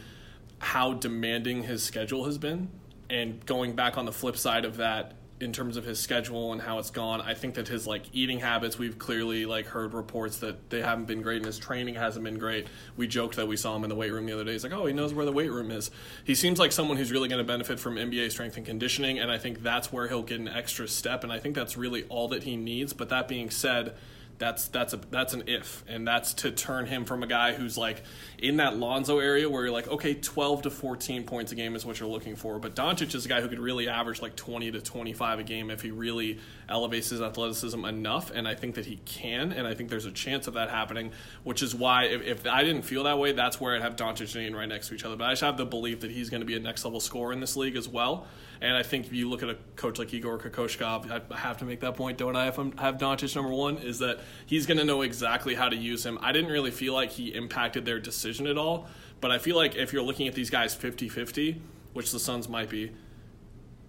how 0.60 0.94
demanding 0.94 1.64
his 1.64 1.84
schedule 1.84 2.26
has 2.26 2.38
been. 2.38 2.70
And 3.10 3.46
going 3.46 3.76
back 3.76 3.98
on 3.98 4.06
the 4.06 4.14
flip 4.14 4.38
side 4.38 4.66
of 4.66 4.78
that, 4.78 5.14
in 5.44 5.54
terms 5.54 5.78
of 5.78 5.86
his 5.86 6.00
schedule 6.00 6.52
and 6.54 6.62
how 6.62 6.80
it's 6.80 6.90
gone. 6.90 7.22
I 7.22 7.34
think 7.34 7.56
that 7.56 7.68
his 7.68 7.86
like 7.86 8.04
eating 8.14 8.40
habits, 8.40 8.80
we've 8.80 8.98
clearly 8.98 9.46
like 9.46 9.68
heard 9.68 9.94
reports 9.94 10.38
that 10.40 10.70
they 10.70 10.82
haven't 10.82 11.06
been 11.06 11.22
great 11.22 11.38
and 11.38 11.46
his 11.46 11.60
training 11.60 11.96
hasn't 11.96 12.24
been 12.24 12.40
great. 12.40 12.68
We 12.98 13.08
joked 13.08 13.36
that 13.36 13.48
we 13.48 13.58
saw 13.58 13.76
him 13.76 13.84
in 13.84 13.90
the 13.90 13.96
weight 13.96 14.12
room 14.12 14.26
the 14.26 14.34
other 14.34 14.44
day. 14.44 14.54
He's 14.54 14.64
like, 14.64 14.74
oh, 14.74 14.86
he 14.86 14.94
knows 14.94 15.14
where 15.14 15.26
the 15.26 15.32
weight 15.32 15.52
room 15.52 15.70
is. 15.70 15.92
He 16.24 16.34
seems 16.34 16.58
like 16.58 16.72
someone 16.72 16.98
who's 16.98 17.12
really 17.12 17.30
going 17.30 17.46
to 17.46 17.48
benefit 17.48 17.80
from 17.80 17.96
NBA 17.96 18.32
strength 18.32 18.58
and 18.58 18.66
conditioning, 18.66 19.20
and 19.20 19.30
I 19.30 19.38
think 19.38 19.62
that's 19.62 19.92
where 19.92 20.08
he'll 20.08 20.24
get 20.24 20.40
an 20.40 20.48
extra 20.48 20.88
step. 20.88 21.24
And 21.24 21.32
I 21.32 21.40
think 21.40 21.56
that's 21.56 21.78
really 21.78 22.04
all 22.06 22.30
that 22.30 22.44
he 22.44 22.56
needs. 22.56 22.94
But 22.94 23.10
that 23.10 23.28
being 23.28 23.50
said 23.50 23.96
that's 24.38 24.68
that's 24.68 24.94
a 24.94 24.98
that's 25.12 25.34
an 25.34 25.44
if, 25.48 25.84
and 25.88 26.08
that's 26.08 26.34
to 26.36 26.52
turn 26.52 26.86
him 26.86 27.06
from 27.06 27.24
a 27.24 27.28
guy 27.28 27.54
who's 27.54 27.78
like 27.78 28.04
in 28.38 28.58
that 28.58 28.78
Lonzo 28.78 29.20
area 29.20 29.50
where 29.50 29.64
you're 29.64 29.72
like, 29.72 29.88
okay, 29.88 30.14
12 30.14 30.64
to 30.64 30.70
14 30.70 31.24
points 31.24 31.52
a 31.52 31.56
game 31.56 31.76
is 31.76 31.86
what 31.86 32.00
you're 32.00 32.10
looking 32.10 32.36
for. 32.36 32.60
But 32.60 32.76
Doncic 32.76 33.14
is 33.16 33.26
a 33.26 33.30
guy 33.30 33.42
who 33.42 33.48
could 33.48 33.60
really 33.60 33.88
average 33.88 34.22
like 34.22 34.36
20 34.36 34.72
to 34.72 34.82
25 34.82 35.40
a 35.40 35.44
game 35.44 35.70
if 35.70 35.82
he 35.82 35.92
really 35.92 36.40
elevates 36.68 37.10
his 37.10 37.22
athleticism 37.22 37.86
enough, 37.86 38.32
and 38.32 38.48
I 38.48 38.56
think 38.56 38.76
that 38.76 38.86
he 38.86 38.98
can, 39.06 39.52
and 39.52 39.68
I 39.68 39.74
think 39.74 39.90
there's 39.90 40.06
a 40.06 40.12
chance 40.12 40.48
of 40.48 40.56
that 40.56 40.70
happening. 40.70 41.12
Which 41.44 41.62
is 41.62 41.76
why 41.76 42.06
if, 42.06 42.22
if 42.24 42.48
I 42.48 42.64
didn't 42.64 42.84
feel 42.84 43.04
that 43.04 43.20
way, 43.20 43.32
that's 43.32 43.62
where 43.62 43.76
I'd 43.76 43.82
have 43.82 43.96
Doncic 43.96 44.36
and 44.36 44.56
right 44.56 44.68
next 44.68 44.90
to 44.90 44.96
each 44.96 45.06
other. 45.06 45.16
But 45.16 45.26
I 45.26 45.32
just 45.32 45.44
have 45.44 45.58
the 45.58 45.66
belief 45.66 46.02
that 46.02 46.12
he's 46.12 46.30
going 46.30 46.42
to 46.42 46.48
be 46.48 46.56
a 46.56 46.60
next 46.60 46.84
level 46.86 47.00
scorer 47.00 47.34
in 47.34 47.40
this 47.40 47.56
league 47.56 47.76
as 47.76 47.88
well. 47.88 48.28
And 48.64 48.78
I 48.78 48.82
think 48.82 49.08
if 49.08 49.12
you 49.12 49.30
look 49.30 49.44
at 49.44 49.50
a 49.50 49.58
coach 49.76 50.00
like 50.00 50.14
Igor 50.14 50.40
Kokoshkov, 50.40 51.12
I 51.30 51.38
have 51.38 51.58
to 51.58 51.66
make 51.66 51.82
that 51.82 51.98
point, 51.98 52.18
don't 52.18 52.38
I? 52.38 52.48
If 52.48 52.58
I 52.58 52.64
have 52.78 52.98
Doncic 52.98 53.36
number 53.36 53.52
one, 53.52 53.78
is 53.78 54.00
that 54.00 54.22
he's 54.46 54.66
going 54.66 54.78
to 54.78 54.86
know 54.86 55.02
exactly 55.02 55.54
how 55.54 55.68
to 55.68 55.76
use 55.76 56.06
him. 56.06 56.18
I 56.22 56.32
didn't 56.32 56.50
really 56.50 56.72
feel 56.72 56.94
like 56.94 57.12
he 57.12 57.36
impacted 57.36 57.84
their 57.84 58.00
decision 58.00 58.48
at 58.48 58.58
all, 58.58 58.88
but 59.20 59.32
I 59.32 59.38
feel 59.38 59.58
like 59.58 59.76
if 59.76 59.92
you're 59.92 60.02
looking 60.02 60.30
at 60.30 60.34
these 60.34 60.50
guys 60.50 60.74
50 60.74 61.10
50, 61.10 61.62
which 61.92 62.14
the 62.14 62.20
Suns 62.20 62.48
might 62.48 62.70
be, 62.70 62.94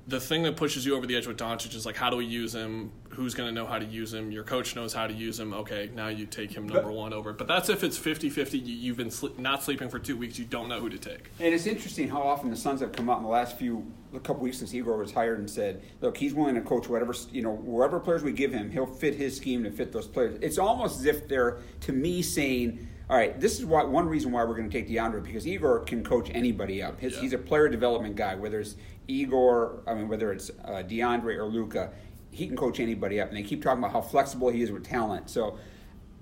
the 0.07 0.21
thing 0.21 0.43
that 0.43 0.57
pushes 0.57 0.85
you 0.85 0.97
over 0.97 1.07
the 1.07 1.17
edge 1.17 1.27
with 1.27 1.39
Doncic 1.39 1.75
is 1.75 1.87
like, 1.87 1.97
how 1.97 2.11
do 2.11 2.17
we 2.17 2.27
use 2.27 2.55
him? 2.55 2.93
Who's 3.11 3.35
going 3.35 3.49
to 3.49 3.55
know 3.55 3.67
how 3.67 3.79
to 3.79 3.87
use 3.87 4.13
him? 4.13 4.31
Your 4.31 4.45
coach 4.45 4.77
knows 4.77 4.93
how 4.93 5.07
to 5.07 5.15
use 5.15 5.41
him. 5.41 5.55
Okay, 5.55 5.91
now 5.95 6.09
you 6.09 6.27
take 6.27 6.53
him 6.53 6.67
number 6.67 6.89
but, 6.89 6.93
one 6.93 7.13
over. 7.15 7.33
But 7.33 7.49
that's 7.49 7.71
if 7.71 7.83
it's 7.83 7.97
50 7.97 8.29
50. 8.29 8.59
You've 8.59 8.99
been 8.99 9.11
not 9.39 9.63
sleeping 9.63 9.89
for 9.89 9.99
two 9.99 10.17
weeks. 10.17 10.39
You 10.39 10.45
don't 10.45 10.69
know 10.69 10.81
who 10.81 10.91
to 10.91 10.99
take. 10.99 11.31
And 11.41 11.55
it's 11.55 11.67
interesting 11.67 12.09
how 12.09 12.21
often 12.21 12.51
the 12.51 12.57
Suns 12.57 12.81
have 12.81 12.93
come 12.93 13.09
out 13.09 13.19
in 13.19 13.23
the 13.23 13.31
last 13.31 13.57
few, 13.57 13.91
a 14.15 14.21
couple 14.21 14.43
weeks 14.43 14.59
since 14.59 14.75
Igor 14.75 14.99
was 14.99 15.13
hired 15.13 15.39
and 15.39 15.49
said, 15.49 15.83
look, 16.03 16.17
he's 16.17 16.35
willing 16.35 16.55
to 16.57 16.61
coach 16.61 16.89
whatever, 16.89 17.15
you 17.33 17.43
know, 17.43 17.53
wherever 17.53 17.99
players 17.99 18.23
we 18.23 18.33
give 18.33 18.53
him, 18.53 18.71
he'll 18.71 18.87
fit 18.87 19.15
his 19.15 19.37
scheme 19.37 19.65
to 19.65 19.71
fit 19.71 19.91
those 19.91 20.07
players. 20.07 20.39
It's 20.43 20.59
almost 20.59 21.01
as 21.01 21.07
if 21.07 21.29
they're, 21.29 21.59
to 21.83 21.93
me, 21.93 22.21
saying, 22.21 22.89
all 23.09 23.19
right, 23.19 23.39
this 23.39 23.59
is 23.59 23.67
why 23.67 23.85
one 23.85 24.07
reason 24.07 24.33
why 24.33 24.45
we're 24.45 24.57
going 24.57 24.71
to 24.71 24.77
take 24.77 24.89
DeAndre 24.89 25.23
because 25.23 25.47
Igor 25.47 25.81
can 25.81 26.03
coach 26.03 26.31
anybody 26.33 26.83
up. 26.83 26.99
His, 27.01 27.15
Yeah. 27.15 27.21
He's 27.21 27.33
a 27.35 27.39
player 27.39 27.69
development 27.69 28.17
guy. 28.17 28.35
Whether 28.35 28.61
it's 28.61 28.77
Igor, 29.09 29.83
I 29.87 29.95
mean, 29.95 30.09
whether 30.09 30.33
it's 30.33 30.51
uh, 30.65 30.83
DeAndre 30.87 31.37
or 31.37 31.45
Luka, 31.47 31.91
he 32.31 32.47
can 32.47 32.57
coach 32.57 32.81
anybody 32.81 33.21
up. 33.21 33.29
And 33.29 33.37
they 33.37 33.43
keep 33.43 33.63
talking 33.63 33.79
about 33.79 33.93
how 33.93 34.01
flexible 34.01 34.49
he 34.49 34.63
is 34.63 34.71
with 34.73 34.85
talent. 34.85 35.31
So 35.31 35.59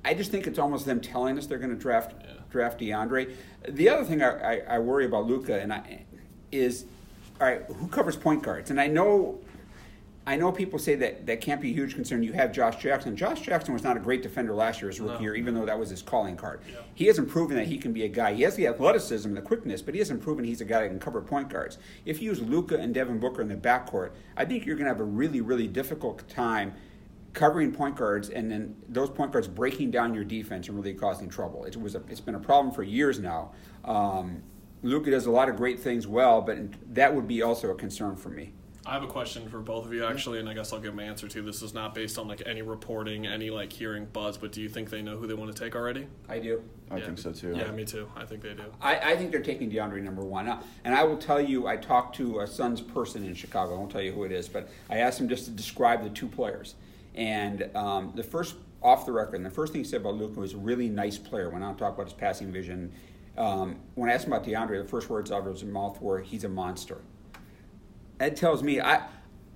I 0.04 0.14
just 0.14 0.30
think 0.30 0.46
it's 0.46 0.58
almost 0.58 0.84
them 0.86 1.00
telling 1.00 1.38
us 1.38 1.46
they're 1.46 1.58
going 1.58 1.70
to 1.70 1.76
draft 1.76 2.14
Yeah. 2.20 2.32
draft 2.50 2.80
DeAndre. 2.80 3.34
The 3.68 3.88
other 3.88 4.04
thing 4.04 4.22
I, 4.22 4.56
I, 4.56 4.62
I 4.68 4.78
worry 4.78 5.06
about 5.06 5.26
Luka 5.26 5.60
and 5.60 5.72
I 5.72 6.04
is, 6.50 6.84
all 7.40 7.46
right, 7.46 7.62
who 7.62 7.86
covers 7.88 8.16
point 8.16 8.42
guards? 8.42 8.70
And 8.70 8.80
I 8.80 8.88
know 8.88 9.40
I 10.24 10.36
know 10.36 10.52
people 10.52 10.78
say 10.78 10.94
that 10.96 11.26
that 11.26 11.40
can't 11.40 11.60
be 11.60 11.70
a 11.70 11.74
huge 11.74 11.96
concern. 11.96 12.22
You 12.22 12.32
have 12.34 12.52
Josh 12.52 12.76
Jackson. 12.80 13.16
Josh 13.16 13.40
Jackson 13.40 13.72
was 13.74 13.82
not 13.82 13.96
a 13.96 14.00
great 14.00 14.22
defender 14.22 14.54
last 14.54 14.80
year 14.80 14.88
as 14.88 15.00
a 15.00 15.02
rookie 15.02 15.14
No. 15.14 15.20
year, 15.20 15.34
even 15.34 15.52
though 15.52 15.66
that 15.66 15.76
was 15.76 15.90
his 15.90 16.00
calling 16.00 16.36
card. 16.36 16.60
Yeah. 16.70 16.76
He 16.94 17.06
hasn't 17.06 17.28
proven 17.28 17.56
that 17.56 17.66
he 17.66 17.76
can 17.76 17.92
be 17.92 18.04
a 18.04 18.08
guy. 18.08 18.32
He 18.34 18.42
has 18.42 18.54
the 18.54 18.68
athleticism 18.68 19.26
and 19.26 19.36
the 19.36 19.42
quickness, 19.42 19.82
but 19.82 19.94
he 19.94 19.98
hasn't 19.98 20.22
proven 20.22 20.44
he's 20.44 20.60
a 20.60 20.64
guy 20.64 20.82
that 20.82 20.88
can 20.90 21.00
cover 21.00 21.20
point 21.20 21.48
guards. 21.48 21.78
If 22.04 22.22
you 22.22 22.28
use 22.30 22.40
Luka 22.40 22.76
and 22.78 22.94
Devin 22.94 23.18
Booker 23.18 23.42
in 23.42 23.48
the 23.48 23.56
backcourt, 23.56 24.12
I 24.36 24.44
think 24.44 24.64
you're 24.64 24.76
going 24.76 24.84
to 24.86 24.92
have 24.92 25.00
a 25.00 25.04
really, 25.04 25.40
really 25.40 25.66
difficult 25.66 26.28
time 26.28 26.74
covering 27.32 27.72
point 27.72 27.96
guards 27.96 28.28
and 28.28 28.48
then 28.48 28.76
those 28.90 29.10
point 29.10 29.32
guards 29.32 29.48
breaking 29.48 29.90
down 29.90 30.14
your 30.14 30.22
defense 30.24 30.68
and 30.68 30.76
really 30.76 30.94
causing 30.94 31.28
trouble. 31.28 31.64
It 31.64 31.76
was 31.76 31.96
a, 31.96 32.02
it's 32.08 32.20
been 32.20 32.34
a 32.36 32.40
problem 32.40 32.72
for 32.72 32.84
years 32.84 33.18
now. 33.18 33.50
Um, 33.84 34.42
Luka 34.84 35.10
does 35.10 35.26
a 35.26 35.30
lot 35.32 35.48
of 35.48 35.56
great 35.56 35.80
things 35.80 36.06
well, 36.06 36.42
but 36.42 36.58
that 36.94 37.12
would 37.12 37.26
be 37.26 37.42
also 37.42 37.70
a 37.70 37.74
concern 37.74 38.14
for 38.14 38.28
me. 38.28 38.52
I 38.84 38.94
have 38.94 39.04
a 39.04 39.06
question 39.06 39.48
for 39.48 39.60
both 39.60 39.86
of 39.86 39.92
you 39.94 40.04
actually, 40.04 40.40
and 40.40 40.48
I 40.48 40.54
guess 40.54 40.72
I'll 40.72 40.80
give 40.80 40.92
my 40.94 41.04
answer 41.04 41.28
too. 41.28 41.42
This 41.42 41.62
is 41.62 41.72
not 41.72 41.94
based 41.94 42.18
on 42.18 42.26
like 42.26 42.42
any 42.46 42.62
reporting, 42.62 43.28
any 43.28 43.48
like 43.48 43.72
hearing 43.72 44.06
buzz, 44.06 44.36
but 44.36 44.50
do 44.50 44.60
you 44.60 44.68
think 44.68 44.90
they 44.90 45.02
know 45.02 45.16
who 45.16 45.28
they 45.28 45.34
want 45.34 45.54
to 45.54 45.64
take 45.64 45.76
already? 45.76 46.08
I 46.28 46.40
do. 46.40 46.62
I 46.90 46.96
Yeah. 46.98 47.04
think 47.06 47.18
so 47.18 47.32
too. 47.32 47.54
Yeah, 47.56 47.70
me 47.70 47.84
too. 47.84 48.08
I 48.16 48.24
think 48.24 48.42
they 48.42 48.54
do. 48.54 48.64
I, 48.80 49.12
I 49.12 49.16
think 49.16 49.30
they're 49.30 49.40
taking 49.40 49.70
DeAndre 49.70 50.02
number 50.02 50.22
one. 50.24 50.48
Uh, 50.48 50.60
And 50.84 50.96
I 50.96 51.04
will 51.04 51.16
tell 51.16 51.40
you, 51.40 51.68
I 51.68 51.76
talked 51.76 52.16
to 52.16 52.40
a 52.40 52.46
Suns 52.46 52.80
person 52.80 53.24
in 53.24 53.34
Chicago. 53.34 53.76
I 53.76 53.78
won't 53.78 53.92
tell 53.92 54.02
you 54.02 54.10
who 54.12 54.24
it 54.24 54.32
is, 54.32 54.48
but 54.48 54.68
I 54.90 54.98
asked 54.98 55.20
him 55.20 55.28
just 55.28 55.44
to 55.44 55.52
describe 55.52 56.02
the 56.02 56.10
two 56.10 56.26
players. 56.26 56.74
And 57.14 57.70
um, 57.76 58.12
the 58.16 58.24
first, 58.24 58.56
off 58.82 59.06
the 59.06 59.12
record, 59.12 59.36
and 59.36 59.46
the 59.46 59.50
first 59.50 59.72
thing 59.72 59.82
he 59.82 59.88
said 59.88 60.00
about 60.00 60.16
Luka 60.16 60.40
was 60.40 60.54
a 60.54 60.58
really 60.58 60.88
nice 60.88 61.18
player. 61.18 61.50
When 61.50 61.62
I 61.62 61.70
to 61.72 61.78
talk 61.78 61.94
about 61.94 62.06
his 62.06 62.14
passing 62.14 62.50
vision. 62.50 62.90
Um, 63.38 63.76
when 63.94 64.10
I 64.10 64.12
asked 64.14 64.26
him 64.26 64.32
about 64.32 64.44
DeAndre, 64.46 64.82
the 64.82 64.88
first 64.88 65.08
words 65.08 65.30
out 65.30 65.46
of 65.46 65.52
his 65.52 65.64
mouth 65.64 66.02
were, 66.02 66.20
"He's 66.20 66.44
a 66.44 66.48
monster." 66.50 66.98
That 68.22 68.36
tells 68.36 68.62
me 68.62 68.80
I. 68.80 69.02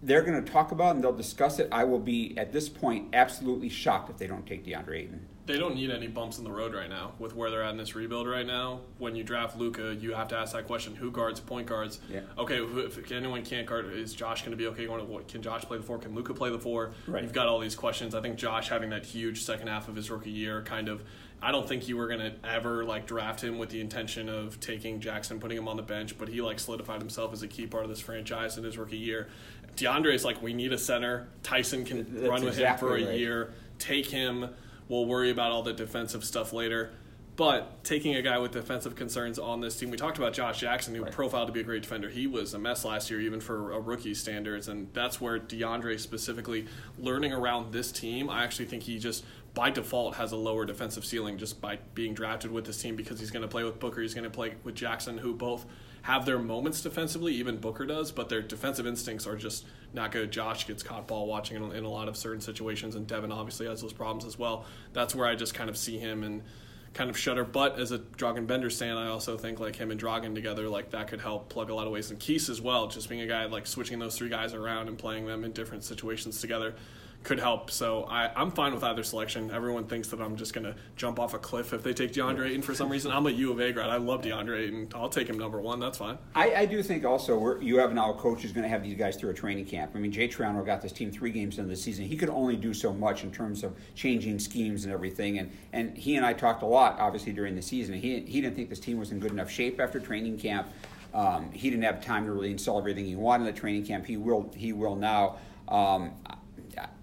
They're 0.03 0.23
going 0.23 0.45
to 0.45 0.53
talk 0.53 0.73
about 0.73 0.89
it 0.89 0.97
and 0.97 1.05
they'll 1.05 1.13
discuss 1.13 1.61
it. 1.61 1.69
I 1.71 1.85
will 1.85 2.01
be 2.01 2.37
at 2.37 2.53
this 2.53 2.69
point 2.69 3.09
absolutely 3.15 3.69
shocked 3.69 4.11
if 4.11 4.19
they 4.19 4.27
don't 4.27 4.45
take 4.45 4.67
DeAndre 4.67 5.03
Ayton. 5.03 5.27
They 5.47 5.57
don't 5.57 5.77
need 5.77 5.91
any 5.91 6.09
bumps 6.09 6.39
in 6.39 6.45
the 6.45 6.51
road 6.51 6.75
right 6.75 6.91
now 6.91 7.13
with 7.21 7.35
where 7.35 7.49
they're 7.49 7.63
at 7.63 7.71
in 7.71 7.77
this 7.77 7.95
rebuild 7.95 8.27
right 8.27 8.47
now. 8.47 8.81
When 8.99 9.15
you 9.15 9.23
draft 9.23 9.57
Luka, 9.57 9.95
you 9.95 10.15
have 10.15 10.27
to 10.29 10.37
ask 10.37 10.53
that 10.53 10.67
question: 10.67 10.97
Who 10.97 11.13
guards 11.13 11.39
point 11.39 11.69
guards? 11.69 12.01
Yeah. 12.11 12.23
Okay, 12.37 12.59
if 12.59 13.13
anyone 13.13 13.45
can't 13.45 13.69
guard, 13.69 13.93
is 13.93 14.15
Josh 14.15 14.43
going 14.43 14.51
to 14.51 14.57
be 14.57 14.67
okay? 14.67 14.89
Can 15.29 15.43
Josh 15.43 15.63
play 15.63 15.79
the 15.79 15.85
four? 15.85 15.99
Can 15.99 16.17
Luka 16.17 16.35
play 16.35 16.51
the 16.51 16.59
four? 16.59 16.91
Right. 17.07 17.23
You've 17.23 17.33
got 17.33 17.47
all 17.47 17.61
these 17.61 17.77
questions. 17.77 18.17
I 18.17 18.21
think 18.21 18.37
Josh 18.37 18.69
having 18.69 18.91
that 18.91 19.07
huge 19.07 19.45
second 19.45 19.69
half 19.69 19.87
of 19.87 19.95
his 19.95 20.11
rookie 20.11 20.31
year, 20.31 20.63
kind 20.63 20.89
of. 20.89 21.05
I 21.43 21.53
don't 21.53 21.69
think 21.69 21.87
you 21.87 21.97
were 21.97 22.09
going 22.09 22.21
to 22.21 22.33
ever 22.49 22.85
like 22.85 23.07
draft 23.07 23.43
him 23.45 23.59
with 23.59 23.69
the 23.71 23.81
intention 23.81 24.29
of 24.29 24.59
taking 24.59 25.01
Jackson, 25.01 25.39
putting 25.39 25.57
him 25.59 25.69
on 25.69 25.77
the 25.77 25.83
bench, 25.83 26.17
but 26.19 26.29
he 26.29 26.41
like 26.41 26.59
solidified 26.59 27.01
himself 27.01 27.33
as 27.33 27.43
a 27.43 27.49
key 27.49 27.67
part 27.67 27.85
of 27.85 27.91
this 27.91 28.01
franchise 28.01 28.57
in 28.59 28.65
his 28.65 28.79
rookie 28.79 28.97
year. 28.97 29.29
DeAndre's 29.77 30.25
like, 30.25 30.43
we 30.43 30.55
need 30.55 30.73
a 30.73 30.79
center. 30.79 31.29
Tyson 31.43 31.85
can 31.85 32.07
That's 32.15 32.29
run 32.29 32.43
with 32.43 32.55
exactly 32.55 32.89
him 32.89 32.95
for 32.97 33.05
a 33.05 33.07
right. 33.11 33.19
year. 33.19 33.53
Take 33.79 34.07
him. 34.07 34.49
We'll 34.89 35.05
worry 35.07 35.31
about 35.31 35.53
all 35.53 35.63
the 35.63 35.75
defensive 35.75 36.25
stuff 36.25 36.53
later. 36.53 36.91
But 37.37 37.85
taking 37.85 38.17
a 38.17 38.23
guy 38.23 38.39
with 38.39 38.53
defensive 38.53 38.97
concerns 38.97 39.39
on 39.39 39.61
this 39.61 39.79
team, 39.79 39.91
we 39.91 39.99
talked 39.99 40.17
about 40.17 40.33
Josh 40.33 40.59
Jackson, 40.61 40.95
who 40.95 41.03
Right. 41.03 41.13
profiled 41.13 41.49
to 41.49 41.53
be 41.53 41.61
a 41.61 41.65
great 41.65 41.83
defender. 41.83 42.09
He 42.09 42.27
was 42.27 42.55
a 42.55 42.59
mess 42.59 42.83
last 42.83 43.11
year, 43.11 43.21
even 43.21 43.41
for 43.41 43.73
a 43.73 43.81
rookie 43.81 44.15
standards, 44.15 44.69
and 44.69 44.89
that's 44.95 45.21
where 45.21 45.39
DeAndre 45.39 46.01
specifically 46.01 46.67
learning 46.99 47.35
around 47.35 47.75
this 47.75 47.93
team. 47.93 48.31
I 48.31 48.43
actually 48.43 48.65
think 48.65 48.85
he 48.85 48.99
just 48.99 49.23
by 49.57 49.71
default 49.71 50.17
has 50.17 50.33
a 50.33 50.37
lower 50.37 50.67
defensive 50.67 51.03
ceiling 51.03 51.39
just 51.39 51.63
by 51.63 51.79
being 51.95 52.13
drafted 52.13 52.53
with 52.53 52.67
this 52.67 52.81
team 52.81 52.95
because 52.95 53.19
he's 53.19 53.31
going 53.31 53.41
to 53.41 53.49
play 53.49 53.65
with 53.65 53.81
Booker, 53.81 54.03
he's 54.03 54.13
going 54.13 54.25
to 54.25 54.31
play 54.31 54.55
with 54.65 54.75
Jackson, 54.75 55.17
who 55.17 55.33
both 55.33 55.65
have 56.03 56.27
their 56.27 56.39
moments 56.39 56.83
defensively, 56.83 57.33
even 57.37 57.57
Booker 57.57 57.87
does, 57.87 58.13
but 58.13 58.29
their 58.29 58.43
defensive 58.43 58.87
instincts 58.87 59.27
are 59.27 59.35
just 59.35 59.65
not 59.95 60.13
good. 60.13 60.31
Josh 60.31 60.67
gets 60.67 60.83
caught 60.83 61.09
ball 61.09 61.27
watching 61.27 61.57
in, 61.57 61.85
a 61.85 61.89
lot 61.89 62.07
of 62.07 62.19
certain 62.19 62.43
situations, 62.43 62.97
and 62.97 63.07
Devin 63.07 63.33
obviously 63.33 63.67
has 63.67 63.81
those 63.81 63.95
problems 63.95 64.27
as 64.27 64.39
well. 64.39 64.67
That's 64.93 65.15
where 65.15 65.27
I 65.27 65.35
just 65.35 65.55
kind 65.55 65.71
of 65.71 65.79
see 65.79 65.97
him 65.97 66.23
and 66.23 66.43
kind 66.93 67.09
of 67.09 67.17
shudder. 67.17 67.43
But 67.43 67.79
as 67.79 67.93
a 67.93 67.99
Dragan 67.99 68.47
Bender 68.47 68.69
stand, 68.69 68.99
I 68.99 69.07
also 69.07 69.39
think 69.39 69.59
like 69.59 69.75
him 69.75 69.91
and 69.91 69.99
Dragan 69.99 70.35
together, 70.35 70.69
like 70.69 70.91
that 70.91 71.09
could 71.09 71.23
help 71.23 71.49
plug 71.49 71.71
a 71.71 71.75
lot 71.75 71.87
of 71.87 71.95
ways. 71.95 72.11
And 72.11 72.21
Keese 72.21 72.51
as 72.51 72.61
well, 72.61 72.89
just 72.89 73.09
being 73.09 73.23
a 73.23 73.27
guy 73.27 73.47
like 73.47 73.67
switching 73.67 73.99
those 73.99 74.19
three 74.19 74.29
guys 74.29 74.53
around 74.53 74.89
and 74.89 74.99
playing 74.99 75.25
them 75.25 75.45
in 75.45 75.53
different 75.53 75.83
situations 75.83 76.43
together 76.43 76.75
could 77.27 77.41
help. 77.41 77.73
So 77.73 78.05
I, 78.05 78.31
I'm 78.41 78.53
fine 78.53 78.73
with 78.73 78.85
either 78.85 79.03
selection. 79.03 79.51
Everyone 79.51 79.85
thinks 79.85 80.07
that 80.09 80.21
I'm 80.21 80.37
just 80.37 80.55
going 80.55 80.65
to 80.65 80.77
jump 80.95 81.19
off 81.19 81.35
a 81.35 81.39
cliff 81.39 81.73
if 81.73 81.83
they 81.83 81.93
take 81.93 82.13
DeAndre 82.13 82.47
Ayton 82.47 82.63
for 82.63 82.73
some 82.73 82.89
reason. 82.89 83.11
I'm 83.11 83.27
a 83.27 83.31
U 83.31 83.51
of 83.51 83.59
A 83.59 83.73
grad. 83.73 83.91
I 83.91 83.97
love 83.97 84.23
DeAndre 84.23 84.61
Ayton. 84.61 84.89
I'll 84.95 85.09
take 85.09 85.29
him 85.29 85.37
number 85.37 85.61
one. 85.61 85.81
That's 85.81 85.99
fine. 85.99 86.19
I, 86.37 86.55
I 86.55 86.67
do 86.67 86.85
think 86.85 87.05
also 87.05 87.59
you 87.59 87.79
have 87.79 87.93
now 87.93 88.13
a 88.13 88.15
coach 88.15 88.43
who's 88.43 88.53
going 88.53 88.63
to 88.63 88.69
have 88.69 88.85
these 88.85 88.97
guys 88.97 89.17
through 89.17 89.31
a 89.31 89.35
training 89.35 89.67
camp. 89.67 89.91
I 89.97 89.99
mean, 89.99 90.13
Jay 90.13 90.29
Triano 90.29 90.65
got 90.65 90.81
this 90.81 90.93
team 90.93 91.11
three 91.11 91.33
games 91.33 91.59
into 91.59 91.69
the 91.69 91.77
season. 91.77 92.05
He 92.05 92.17
could 92.17 92.31
only 92.31 92.55
do 92.55 92.73
so 92.73 92.93
much 92.93 93.25
in 93.25 93.33
terms 93.33 93.65
of 93.65 93.75
changing 93.97 94.39
schemes 94.39 94.85
and 94.85 94.95
everything. 94.95 95.41
And, 95.41 95.51
and 95.73 95.99
he 95.99 96.15
and 96.15 96.25
I 96.25 96.33
talked 96.33 96.63
a 96.63 96.67
lot, 96.67 96.97
obviously, 97.01 97.33
during 97.33 97.57
the 97.57 97.63
season. 97.63 97.97
He, 97.97 98.21
he 98.21 98.41
didn't 98.41 98.55
think 98.55 98.69
this 98.71 98.79
team 98.79 98.99
was 98.99 99.11
in 99.11 99.19
good 99.19 99.33
enough 99.33 99.51
shape 99.51 99.81
after 99.81 99.99
training 99.99 100.39
camp. 100.39 100.69
Um, 101.13 101.51
he 101.51 101.71
didn't 101.71 101.85
have 101.85 102.05
time 102.05 102.25
to 102.27 102.31
really 102.31 102.53
install 102.53 102.79
everything 102.79 103.05
he 103.05 103.17
wanted 103.17 103.49
in 103.49 103.53
the 103.53 103.61
training 103.61 103.85
camp. 103.85 104.07
He 104.07 104.17
will, 104.17 104.53
he 104.55 104.73
will 104.73 104.95
now. 104.95 105.39
Um, 105.67 106.13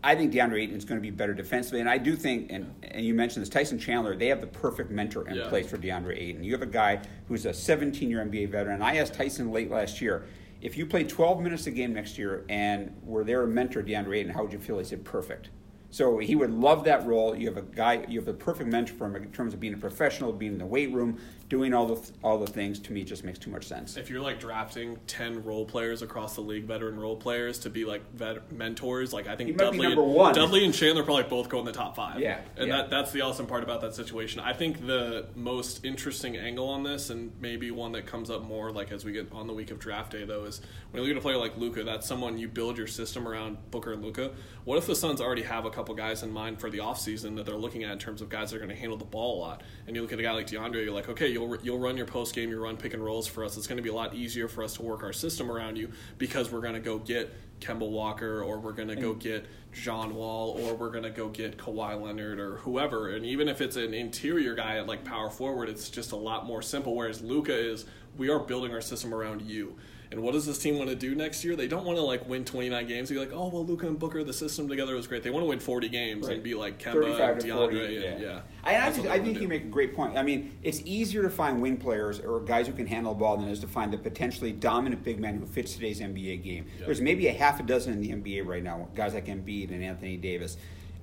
I 0.03 0.15
think 0.15 0.33
DeAndre 0.33 0.61
Ayton 0.63 0.75
is 0.77 0.85
going 0.85 0.99
to 0.99 1.01
be 1.01 1.09
better 1.11 1.33
defensively, 1.33 1.79
and 1.79 1.89
I 1.89 1.97
do 1.97 2.15
think, 2.15 2.51
and, 2.51 2.73
and 2.83 3.05
you 3.05 3.13
mentioned 3.13 3.41
this, 3.41 3.49
Tyson 3.49 3.79
Chandler, 3.79 4.15
they 4.15 4.27
have 4.27 4.41
the 4.41 4.47
perfect 4.47 4.91
mentor 4.91 5.27
in 5.27 5.35
Yeah. 5.35 5.47
place 5.49 5.67
for 5.69 5.77
DeAndre 5.77 6.17
Ayton. 6.19 6.43
You 6.43 6.51
have 6.51 6.61
a 6.61 6.65
guy 6.67 6.99
who's 7.27 7.45
a 7.45 7.49
17-year 7.49 8.23
NBA 8.25 8.49
veteran. 8.49 8.81
I 8.81 8.97
asked 8.97 9.13
Tyson 9.13 9.51
late 9.51 9.71
last 9.71 10.01
year, 10.01 10.25
if 10.61 10.77
you 10.77 10.85
play 10.85 11.03
12 11.03 11.41
minutes 11.41 11.67
a 11.67 11.71
game 11.71 11.93
next 11.93 12.17
year 12.17 12.45
and 12.49 12.95
were 13.03 13.23
there 13.23 13.43
a 13.43 13.47
mentor, 13.47 13.81
DeAndre 13.83 14.17
Ayton, 14.19 14.31
how 14.33 14.43
would 14.43 14.53
you 14.53 14.59
feel? 14.59 14.77
He 14.79 14.85
said, 14.85 15.03
perfect. 15.03 15.49
So 15.89 16.17
he 16.17 16.35
would 16.35 16.51
love 16.51 16.85
that 16.85 17.05
role. 17.05 17.35
You 17.35 17.47
have 17.47 17.57
a 17.57 17.61
guy, 17.61 18.03
you 18.07 18.17
have 18.19 18.25
the 18.25 18.33
perfect 18.33 18.69
mentor 18.69 18.93
for 18.95 19.05
him 19.05 19.15
in 19.15 19.31
terms 19.31 19.53
of 19.53 19.59
being 19.59 19.73
a 19.73 19.77
professional, 19.77 20.31
being 20.33 20.53
in 20.53 20.57
the 20.57 20.65
weight 20.65 20.91
room, 20.91 21.19
doing 21.53 21.71
all 21.71 21.85
the 21.85 22.11
all 22.23 22.39
the 22.39 22.47
things. 22.47 22.79
To 22.79 22.91
me, 22.91 23.03
just 23.03 23.23
makes 23.23 23.37
too 23.37 23.51
much 23.51 23.67
sense. 23.67 23.95
if 23.95 24.09
you're 24.09 24.19
like 24.21 24.39
drafting 24.39 24.97
10 25.05 25.43
role 25.43 25.65
players 25.65 26.01
across 26.01 26.33
the 26.33 26.41
league, 26.41 26.63
veteran 26.63 26.99
role 26.99 27.15
players 27.15 27.59
to 27.59 27.69
be 27.69 27.85
like 27.85 28.01
vet- 28.15 28.51
mentors, 28.51 29.13
like 29.13 29.27
I 29.27 29.35
think 29.35 29.51
He 29.51 29.55
might 29.55 29.71
be 29.71 29.77
Dudley, 29.77 29.95
one. 29.95 30.33
Dudley 30.33 30.65
and 30.65 30.73
Chandler 30.73 31.03
probably 31.03 31.25
both 31.25 31.49
go 31.49 31.59
in 31.59 31.65
the 31.65 31.71
top 31.71 31.95
five. 31.95 32.19
Yeah, 32.19 32.39
And 32.57 32.69
yeah. 32.69 32.77
that 32.77 32.89
that's 32.89 33.11
the 33.11 33.21
awesome 33.21 33.45
part 33.45 33.61
about 33.61 33.81
that 33.81 33.93
situation. 33.93 34.39
I 34.41 34.53
think 34.53 34.87
the 34.87 35.27
most 35.35 35.85
interesting 35.85 36.37
angle 36.37 36.67
on 36.69 36.81
this, 36.81 37.11
and 37.11 37.31
maybe 37.39 37.69
one 37.69 37.91
that 37.91 38.07
comes 38.07 38.31
up 38.31 38.41
more 38.43 38.71
like 38.71 38.91
as 38.91 39.05
we 39.05 39.11
get 39.11 39.31
on 39.31 39.45
the 39.45 39.53
week 39.53 39.69
of 39.69 39.77
draft 39.77 40.11
day, 40.11 40.25
though, 40.25 40.45
is 40.45 40.59
when 40.89 41.03
you 41.03 41.07
look 41.07 41.17
at 41.17 41.19
a 41.19 41.21
player 41.21 41.37
like 41.37 41.55
Luka, 41.55 41.83
that's 41.83 42.07
someone 42.07 42.39
you 42.39 42.47
build 42.47 42.79
your 42.79 42.87
system 42.87 43.27
around 43.27 43.57
Booker 43.69 43.93
and 43.93 44.03
Luka. 44.03 44.31
What 44.65 44.79
if 44.79 44.87
the 44.87 44.95
Suns 44.95 45.21
already 45.21 45.43
have 45.43 45.65
a 45.65 45.69
couple 45.69 45.93
guys 45.93 46.23
in 46.23 46.31
mind 46.31 46.59
for 46.59 46.71
the 46.71 46.79
offseason 46.79 47.35
that 47.35 47.45
they're 47.45 47.55
looking 47.55 47.83
at 47.83 47.91
in 47.91 47.99
terms 47.99 48.21
of 48.23 48.29
guys 48.29 48.49
that 48.49 48.55
are 48.55 48.59
going 48.59 48.69
to 48.73 48.75
handle 48.75 48.97
the 48.97 49.05
ball 49.05 49.37
a 49.37 49.39
lot? 49.39 49.61
And 49.85 49.95
you 49.95 50.01
look 50.01 50.13
at 50.13 50.19
a 50.19 50.23
guy 50.23 50.31
like 50.31 50.47
DeAndre, 50.47 50.83
you're 50.85 50.93
like, 50.93 51.09
okay, 51.09 51.27
you'll 51.43 51.57
you'll 51.63 51.79
run 51.79 51.97
your 51.97 52.05
post 52.05 52.35
game, 52.35 52.49
you 52.49 52.59
run 52.59 52.77
pick 52.77 52.93
and 52.93 53.03
rolls 53.03 53.27
for 53.27 53.43
us. 53.43 53.57
It's 53.57 53.67
going 53.67 53.77
to 53.77 53.83
be 53.83 53.89
a 53.89 53.93
lot 53.93 54.13
easier 54.13 54.47
for 54.47 54.63
us 54.63 54.73
to 54.75 54.81
work 54.81 55.03
our 55.03 55.13
system 55.13 55.51
around 55.51 55.77
you 55.77 55.91
because 56.17 56.51
we're 56.51 56.61
going 56.61 56.73
to 56.73 56.79
go 56.79 56.97
get 56.97 57.33
Kemba 57.59 57.89
Walker 57.89 58.41
or 58.41 58.59
we're 58.59 58.73
going 58.73 58.89
to 58.89 58.95
go 58.95 59.13
get 59.13 59.45
John 59.71 60.15
Wall 60.15 60.57
or 60.59 60.75
we're 60.75 60.89
going 60.89 61.03
to 61.03 61.09
go 61.09 61.29
get 61.29 61.57
Kawhi 61.57 61.99
Leonard 62.01 62.39
or 62.39 62.57
whoever. 62.57 63.09
And 63.09 63.25
even 63.25 63.47
if 63.47 63.61
it's 63.61 63.75
an 63.75 63.93
interior 63.93 64.53
guy 64.53 64.77
at 64.77 64.87
like 64.87 65.03
power 65.03 65.29
forward, 65.29 65.69
it's 65.69 65.89
just 65.89 66.11
a 66.11 66.17
lot 66.17 66.45
more 66.45 66.61
simple. 66.61 66.95
Whereas 66.95 67.21
Luka 67.21 67.55
is, 67.55 67.85
we 68.17 68.29
are 68.29 68.39
building 68.39 68.73
our 68.73 68.81
system 68.81 69.13
around 69.13 69.41
you. 69.41 69.75
And 70.13 70.21
what 70.21 70.33
does 70.33 70.45
this 70.45 70.59
team 70.59 70.77
want 70.77 70.91
to 70.91 70.95
do 70.95 71.15
next 71.15 71.43
year? 71.43 71.55
They 71.55 71.67
don't 71.67 71.85
want 71.85 71.97
to 71.97 72.03
like 72.03 72.29
win 72.29 72.45
29 72.45 72.87
games. 72.87 73.09
Be 73.09 73.17
like, 73.17 73.31
oh 73.33 73.47
well, 73.49 73.65
Luka 73.65 73.87
and 73.87 73.97
Booker, 73.97 74.23
the 74.23 74.31
system 74.31 74.69
together 74.69 74.93
was 74.95 75.07
great. 75.07 75.23
They 75.23 75.31
want 75.31 75.41
to 75.41 75.47
win 75.47 75.59
40 75.59 75.89
games 75.89 76.27
Right. 76.27 76.35
and 76.35 76.43
be 76.43 76.53
like 76.53 76.77
Kemba, 76.77 77.19
and 77.19 77.41
DeAndre, 77.41 77.55
40, 77.55 78.05
and 78.05 78.21
yeah. 78.21 78.41
I, 78.63 78.75
I, 78.75 78.79
That's 78.81 78.97
just, 78.97 79.09
I 79.09 79.17
think 79.19 79.41
you 79.41 79.47
make 79.47 79.63
a 79.63 79.67
great 79.69 79.95
point. 79.95 80.15
I 80.15 80.21
mean, 80.21 80.55
it's 80.61 80.81
easier 80.85 81.23
to 81.23 81.31
find 81.31 81.59
wing 81.63 81.77
players 81.77 82.19
or 82.19 82.41
guys 82.41 82.67
who 82.67 82.73
can 82.73 82.85
handle 82.85 83.15
the 83.15 83.19
ball 83.19 83.37
than 83.37 83.47
it 83.47 83.51
is 83.53 83.59
to 83.61 83.67
find 83.67 83.91
the 83.91 83.97
potentially 83.97 84.51
dominant 84.51 85.03
big 85.03 85.19
man 85.19 85.39
who 85.39 85.47
fits 85.47 85.73
today's 85.73 85.99
NBA 85.99 86.43
game. 86.43 86.67
Yeah. 86.77 86.85
There's 86.85 87.01
maybe 87.01 87.25
a 87.27 87.33
half 87.33 87.59
a 87.59 87.63
dozen 87.63 87.93
in 87.93 87.99
the 87.99 88.09
NBA 88.11 88.45
right 88.45 88.63
now, 88.63 88.89
guys 88.93 89.15
like 89.15 89.25
Embiid 89.25 89.71
and 89.71 89.83
Anthony 89.83 90.17
Davis. 90.17 90.57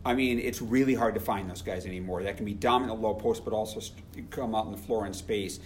I 0.04 0.14
mean, 0.14 0.38
it's 0.38 0.62
really 0.62 0.94
hard 0.94 1.14
to 1.14 1.20
find 1.20 1.50
those 1.50 1.62
guys 1.62 1.84
anymore. 1.84 2.22
That 2.22 2.36
can 2.36 2.46
be 2.46 2.54
dominant 2.54 2.96
at 2.96 3.02
low 3.02 3.14
post, 3.14 3.44
but 3.44 3.52
also 3.52 3.80
st- 3.80 4.30
come 4.30 4.54
out 4.54 4.66
on 4.66 4.70
the 4.72 4.78
floor 4.78 5.04
in 5.04 5.12
space. 5.12 5.58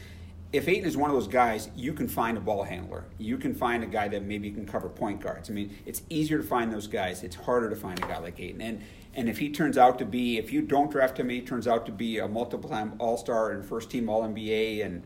If 0.55 0.69
Ayton 0.69 0.87
is 0.87 0.97
one 0.97 1.11
of 1.11 1.17
those 1.17 1.27
guys, 1.27 1.69
you 1.75 1.93
can 1.93 2.07
find 2.07 2.39
a 2.39 2.41
ball 2.41 2.63
handler. 2.63 3.05
You 3.19 3.39
can 3.39 3.55
find 3.55 3.83
a 3.83 3.87
guy 3.87 4.07
that 4.07 4.23
maybe 4.23 4.53
can 4.53 4.65
cover 4.65 4.89
point 4.89 5.21
guards. 5.21 5.51
I 5.51 5.53
mean, 5.53 5.77
it's 5.85 6.03
easier 6.09 6.39
to 6.39 6.45
find 6.45 6.73
those 6.73 6.87
guys. 6.87 7.25
It's 7.25 7.35
harder 7.35 7.69
to 7.69 7.77
find 7.77 7.99
a 7.99 8.03
guy 8.03 8.19
like 8.19 8.39
Ayton. 8.39 8.61
And 8.63 8.83
and 9.17 9.29
if 9.29 9.39
he 9.39 9.51
turns 9.51 9.77
out 9.77 9.99
to 9.99 10.05
be, 10.05 10.39
if 10.39 10.53
you 10.53 10.63
don't 10.63 10.91
draft 10.91 11.19
him, 11.19 11.29
he 11.29 11.41
turns 11.41 11.67
out 11.69 11.87
to 11.87 11.93
be 11.93 12.19
a 12.19 12.27
multiple-time 12.27 12.95
All-Star 12.99 13.53
and 13.53 13.65
first-team 13.65 14.09
All-NBA, 14.09 14.85
and 14.85 15.05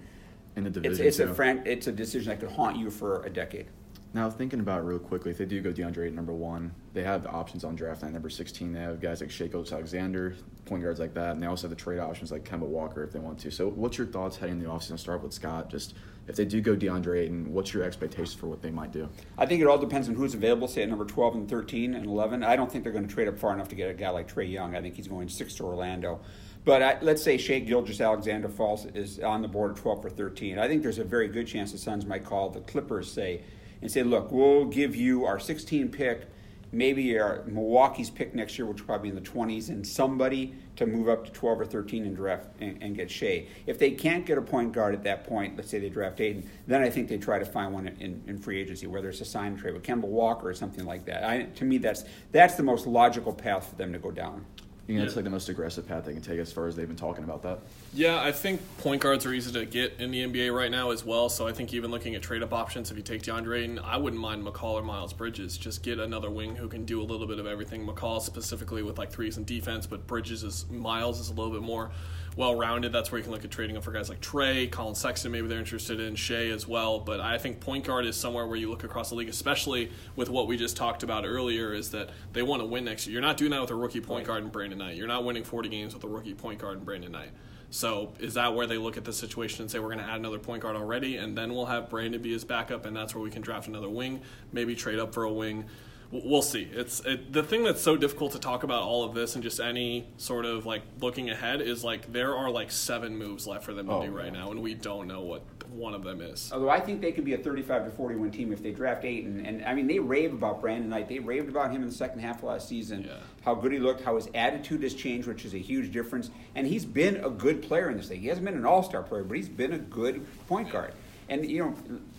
in 0.57 0.65
the 0.65 0.71
division. 0.71 1.07
it's 1.07 1.19
a 1.19 1.27
too. 1.27 1.35
fran- 1.35 1.63
it's 1.67 1.87
a 1.87 1.93
decision 1.93 2.31
that 2.31 2.41
could 2.41 2.51
haunt 2.51 2.77
you 2.77 2.91
for 2.91 3.23
a 3.25 3.31
decade. 3.31 3.67
Now 4.15 4.31
thinking 4.31 4.61
about 4.61 4.87
real 4.87 4.99
quickly, 4.99 5.31
if 5.31 5.39
they 5.39 5.45
do 5.45 5.61
go 5.61 5.71
DeAndre 5.71 6.07
at 6.07 6.15
number 6.15 6.33
one, 6.33 6.75
they 6.95 7.03
have 7.03 7.23
the 7.23 7.31
options 7.31 7.63
on 7.63 7.77
draft 7.77 8.03
night 8.03 8.13
number 8.13 8.31
sixteen. 8.31 8.73
They 8.73 8.81
have 8.81 9.01
guys 9.01 9.21
like 9.21 9.31
Shai 9.31 9.49
Gilgeous 9.49 9.73
Alexander, 9.73 10.35
point 10.65 10.83
guards 10.83 10.99
like 10.99 11.13
that, 11.15 11.33
and 11.33 11.43
they 11.43 11.47
also 11.47 11.69
have 11.69 11.77
the 11.77 11.83
trade 11.83 11.99
options 11.99 12.33
like 12.33 12.43
Kemba 12.45 12.67
Walker 12.67 13.05
if 13.05 13.13
they 13.13 13.19
want 13.19 13.39
to. 13.41 13.51
So, 13.51 13.69
what's 13.69 13.99
your 13.99 14.07
thoughts 14.07 14.37
heading 14.37 14.57
into 14.57 14.67
the 14.67 14.73
offseason? 14.73 14.99
Start 14.99 15.23
with 15.23 15.35
Scott. 15.35 15.69
Just 15.69 15.95
if 16.27 16.37
they 16.37 16.47
do 16.47 16.61
go 16.61 16.75
DeAndre 16.75 17.21
Ayton, 17.21 17.53
what's 17.53 17.73
your 17.73 17.83
expectations 17.83 18.35
for 18.35 18.47
what 18.47 18.63
they 18.63 18.71
might 18.71 18.93
do? 18.93 19.09
I 19.37 19.47
think 19.47 19.61
it 19.61 19.67
all 19.67 19.79
depends 19.79 20.09
on 20.09 20.15
who's 20.15 20.35
available, 20.35 20.69
say 20.69 20.83
at 20.83 20.89
number 20.89 21.05
12 21.07 21.35
and 21.35 21.49
13 21.49 21.95
and 21.95 22.07
11. 22.07 22.43
I 22.43 22.57
don't 22.57 22.71
think 22.71 22.85
they're 22.85 22.93
going 22.93 23.07
to 23.07 23.13
trade 23.13 23.29
up 23.29 23.39
far 23.39 23.53
enough 23.53 23.69
to 23.69 23.75
get 23.75 23.91
a 23.91 23.95
guy 23.95 24.11
like 24.11 24.33
Trae 24.33 24.51
Young. 24.51 24.75
I 24.75 24.83
think 24.83 24.95
he's 24.95 25.09
going 25.09 25.29
six 25.29 25.55
to 25.55 25.65
Orlando. 25.65 26.21
But 26.65 26.83
I, 26.83 26.99
let's 27.01 27.23
say 27.23 27.39
Shai 27.39 27.61
Gilgeous 27.61 28.01
Alexander 28.01 28.49
falls 28.49 28.85
is 28.87 29.21
on 29.21 29.41
the 29.41 29.49
board 29.49 29.71
at 29.71 29.77
12 29.79 30.03
for 30.03 30.11
13. 30.11 30.59
I 30.59 30.69
think 30.69 30.83
there's 30.83 30.99
a 30.99 31.05
very 31.05 31.29
good 31.29 31.47
chance 31.47 31.73
the 31.73 31.79
Suns 31.79 32.05
might 32.05 32.25
call 32.25 32.51
the 32.51 32.61
Clippers, 32.61 33.11
say, 33.11 33.43
and 33.83 33.91
say, 33.91 34.03
look, 34.03 34.31
we'll 34.31 34.65
give 34.65 34.97
you 34.97 35.25
our 35.25 35.39
16 35.39 35.89
pick, 35.89 36.27
maybe 36.73 37.19
our 37.19 37.45
Milwaukee's 37.47 38.11
pick 38.11 38.35
next 38.35 38.59
year, 38.59 38.67
which 38.67 38.81
will 38.81 38.87
probably 38.87 39.11
be 39.11 39.17
in 39.17 39.23
the 39.23 39.31
20s, 39.31 39.69
and 39.69 39.87
somebody 39.87 40.55
to 40.77 40.87
move 40.87 41.09
up 41.09 41.25
to 41.25 41.33
12 41.33 41.61
or 41.61 41.65
13 41.65 42.05
and 42.05 42.17
draft 42.17 42.49
and, 42.61 42.81
and 42.83 42.95
get 42.95 43.11
Shai. 43.11 43.47
If 43.67 43.79
they 43.79 43.91
can't 43.91 44.25
get 44.25 44.39
a 44.39 44.43
point 44.43 44.73
guard 44.73 44.95
at 44.95 45.03
that 45.05 45.27
point, 45.27 45.57
let's 45.57 45.71
say 45.71 45.79
they 45.79 45.89
draft 45.89 46.21
Ayton, 46.21 46.49
then 46.67 46.83
I 46.83 46.91
think 46.91 47.09
they 47.09 47.19
try 47.19 47.39
to 47.39 47.45
find 47.45 47.73
one 47.73 47.89
in, 47.89 48.23
in 48.27 48.39
free 48.39 48.61
agency, 48.61 48.87
whether 48.87 49.09
it's 49.09 49.21
a 49.21 49.25
sign 49.25 49.57
trade 49.57 49.75
with 49.75 49.83
Kemba 49.83 50.05
Walker 50.05 50.49
or 50.49 50.55
something 50.55 50.85
like 50.85 51.05
that. 51.07 51.25
I, 51.25 51.43
to 51.43 51.65
me, 51.65 51.79
that's 51.79 52.05
that's 52.33 52.55
the 52.55 52.63
most 52.63 52.87
logical 52.87 53.33
path 53.33 53.71
for 53.71 53.77
them 53.77 53.93
to 53.93 53.99
go 53.99 54.11
down. 54.11 54.45
You 54.89 54.95
know, 54.95 55.01
Yeah. 55.03 55.07
it's 55.07 55.17
like 55.17 55.25
the 55.27 55.31
most 55.31 55.51
aggressive 55.51 55.87
path 55.87 56.07
they 56.07 56.15
can 56.15 56.23
take 56.23 56.39
as 56.41 56.51
far 56.51 56.67
as 56.67 56.75
they've 56.75 56.89
been 56.89 56.97
talking 56.97 57.23
about 57.23 57.43
that. 57.43 57.59
Yeah, 57.93 58.23
I 58.23 58.33
think 58.33 58.63
point 58.79 59.03
guards 59.03 59.27
are 59.27 59.35
easy 59.35 59.53
to 59.53 59.67
get 59.67 59.93
in 59.99 60.11
the 60.11 60.23
NBA 60.23 60.51
right 60.51 60.71
now 60.71 60.93
as 60.93 61.05
well. 61.05 61.29
So 61.29 61.47
I 61.47 61.53
think 61.53 61.75
even 61.75 61.91
looking 61.91 62.15
at 62.15 62.23
trade 62.23 62.43
up 62.43 62.55
options, 62.55 62.91
if 62.91 62.97
you 62.97 63.03
take 63.03 63.23
DeAndre 63.23 63.59
Ayton, 63.59 63.79
I 63.81 63.99
wouldn't 63.99 64.21
mind 64.21 64.43
Mikal 64.47 64.73
or 64.73 64.83
Miles 64.83 65.13
Bridges. 65.13 65.59
Just 65.59 65.83
get 65.83 65.99
another 65.99 66.31
wing 66.31 66.57
who 66.57 66.69
can 66.69 66.87
do 66.87 67.03
a 67.03 67.05
little 67.05 67.27
bit 67.27 67.39
of 67.39 67.47
everything. 67.47 67.87
Mikal 67.87 68.23
specifically 68.23 68.83
with 68.83 68.97
like 68.97 69.13
threes 69.13 69.37
and 69.37 69.45
defense, 69.45 69.87
but 69.87 70.07
Bridges 70.07 70.43
is 70.43 70.65
Miles 70.71 71.21
is 71.21 71.29
a 71.29 71.35
little 71.35 71.53
bit 71.53 71.63
more 71.63 71.91
well 72.39 72.55
rounded. 72.55 72.93
That's 72.93 73.11
where 73.11 73.19
you 73.19 73.25
can 73.25 73.33
look 73.33 73.45
at 73.45 73.51
trading 73.51 73.77
up 73.77 73.83
for 73.83 73.91
guys 73.91 74.09
like 74.09 74.21
Trae, 74.21 74.71
Collin 74.71 74.95
Sexton, 74.95 75.33
maybe 75.33 75.49
they're 75.49 75.59
interested 75.59 75.99
in 75.99 76.15
Shai 76.15 76.47
as 76.47 76.69
well. 76.69 77.01
But 77.01 77.19
I 77.19 77.37
think 77.37 77.59
point 77.59 77.85
guard 77.85 78.07
is 78.07 78.17
somewhere 78.17 78.47
where 78.47 78.57
you 78.57 78.71
look 78.71 78.85
across 78.85 79.09
the 79.09 79.17
league, 79.17 79.29
especially 79.29 79.91
with 80.15 80.31
what 80.31 80.47
we 80.47 80.57
just 80.57 80.77
talked 80.77 81.03
about 81.03 81.27
earlier, 81.27 81.75
is 81.75 81.91
that 81.91 82.11
they 82.33 82.43
want 82.43 82.63
to 82.63 82.67
win 82.67 82.85
next 82.85 83.09
year. 83.09 83.15
You're 83.15 83.23
not 83.23 83.39
doing 83.39 83.51
that 83.51 83.61
with 83.61 83.73
a 83.73 83.75
rookie 83.75 84.01
point 84.01 84.25
guard 84.25 84.45
in 84.45 84.51
Brandon 84.51 84.79
Knight. 84.79 84.95
You're 84.95 85.09
not 85.09 85.25
winning 85.25 85.43
40 85.43 85.69
games 85.69 85.95
with 85.95 86.05
a 86.05 86.09
rookie 86.09 86.33
point 86.33 86.61
guard 86.61 86.79
in 86.79 86.85
Brandon 86.85 87.11
Knight. 87.11 87.31
So 87.71 88.13
is 88.21 88.35
that 88.35 88.55
where 88.55 88.69
they 88.69 88.79
look 88.79 88.97
at 88.97 89.05
the 89.05 89.13
situation 89.13 89.63
and 89.63 89.71
say 89.71 89.81
we're 89.81 89.93
going 89.93 89.99
to 89.99 90.05
add 90.05 90.21
another 90.21 90.39
point 90.39 90.63
guard 90.63 90.77
already, 90.77 91.17
and 91.17 91.37
then 91.37 91.53
we'll 91.53 91.67
have 91.67 91.91
Brandon 91.91 92.23
be 92.23 92.33
his 92.33 92.45
backup, 92.45 92.87
and 92.87 92.97
that's 92.97 93.17
where 93.17 93.23
we 93.23 93.31
can 93.31 93.43
draft 93.43 93.67
another 93.67 93.91
wing, 93.91 94.21
maybe 94.53 94.77
trade 94.77 95.01
up 95.01 95.13
for 95.13 95.25
a 95.25 95.33
wing. 95.33 95.65
W- 96.13 96.31
We'll 96.31 96.43
see. 96.43 96.69
It's 96.73 97.01
it, 97.01 97.33
the 97.33 97.43
thing 97.43 97.65
that's 97.65 97.83
so 97.83 97.97
difficult 97.97 98.33
to 98.33 98.39
talk 98.39 98.63
about 98.63 98.83
all 98.83 99.05
of 99.05 99.15
this 99.15 99.35
and 99.35 99.43
just 99.43 99.61
any 99.61 100.07
sort 100.17 100.45
of 100.47 100.65
like 100.67 100.83
looking 101.01 101.31
ahead 101.31 101.61
is 101.61 101.85
like 101.85 102.13
there 102.13 102.35
are 102.37 102.51
like 102.51 102.71
seven 102.71 103.17
moves 103.17 103.47
left 103.47 103.65
for 103.65 103.75
them 103.75 103.87
to 103.87 103.93
Oh, 103.93 104.07
do 104.07 104.11
right 104.11 104.27
yeah. 104.27 104.41
now, 104.45 104.51
and 104.51 104.63
we 104.63 104.75
don't 104.75 105.07
know 105.07 105.21
what 105.23 105.43
one 105.71 105.93
of 105.93 106.03
them 106.03 106.23
is. 106.23 106.51
Although 106.51 106.71
I 106.71 106.81
think 106.81 107.03
they 107.03 107.13
could 107.13 107.27
be 107.27 107.35
a 107.35 107.39
35 107.39 107.85
to 107.85 107.91
40 107.91 108.15
win 108.15 108.31
team 108.31 108.55
if 108.55 108.63
they 108.63 108.71
draft 108.71 109.05
Ayton. 109.05 109.45
And 109.45 109.63
I 109.67 109.75
mean, 109.75 109.87
they 109.87 109.99
rave 109.99 110.33
about 110.33 110.63
Brandon 110.63 110.89
Knight. 110.89 111.09
They 111.11 111.19
raved 111.19 111.51
about 111.51 111.71
him 111.71 111.83
in 111.83 111.89
the 111.89 111.95
second 111.95 112.21
half 112.21 112.39
of 112.39 112.45
last 112.45 112.69
season. 112.69 113.05
Yeah. 113.07 113.17
How 113.45 113.55
good 113.55 113.73
he 113.73 113.79
looked, 113.79 114.01
how 114.03 114.17
his 114.17 114.29
attitude 114.35 114.83
has 114.83 114.95
changed, 114.95 115.29
which 115.29 115.45
is 115.45 115.53
a 115.53 115.59
huge 115.59 115.93
difference. 115.93 116.31
And 116.55 116.67
he's 116.67 116.87
been 116.87 117.17
a 117.17 117.29
good 117.29 117.61
player 117.63 117.91
in 117.91 117.99
this 117.99 118.09
league. 118.09 118.21
He 118.23 118.29
hasn't 118.29 118.47
been 118.47 118.57
an 118.57 118.65
all 118.65 118.83
star 118.83 119.03
player, 119.03 119.25
but 119.25 119.37
he's 119.37 119.49
been 119.51 119.75
a 119.75 119.79
good 119.79 120.25
point 120.47 120.73
guard. 120.73 120.95
And 121.29 121.49
you 121.51 121.59
know, 121.59 121.75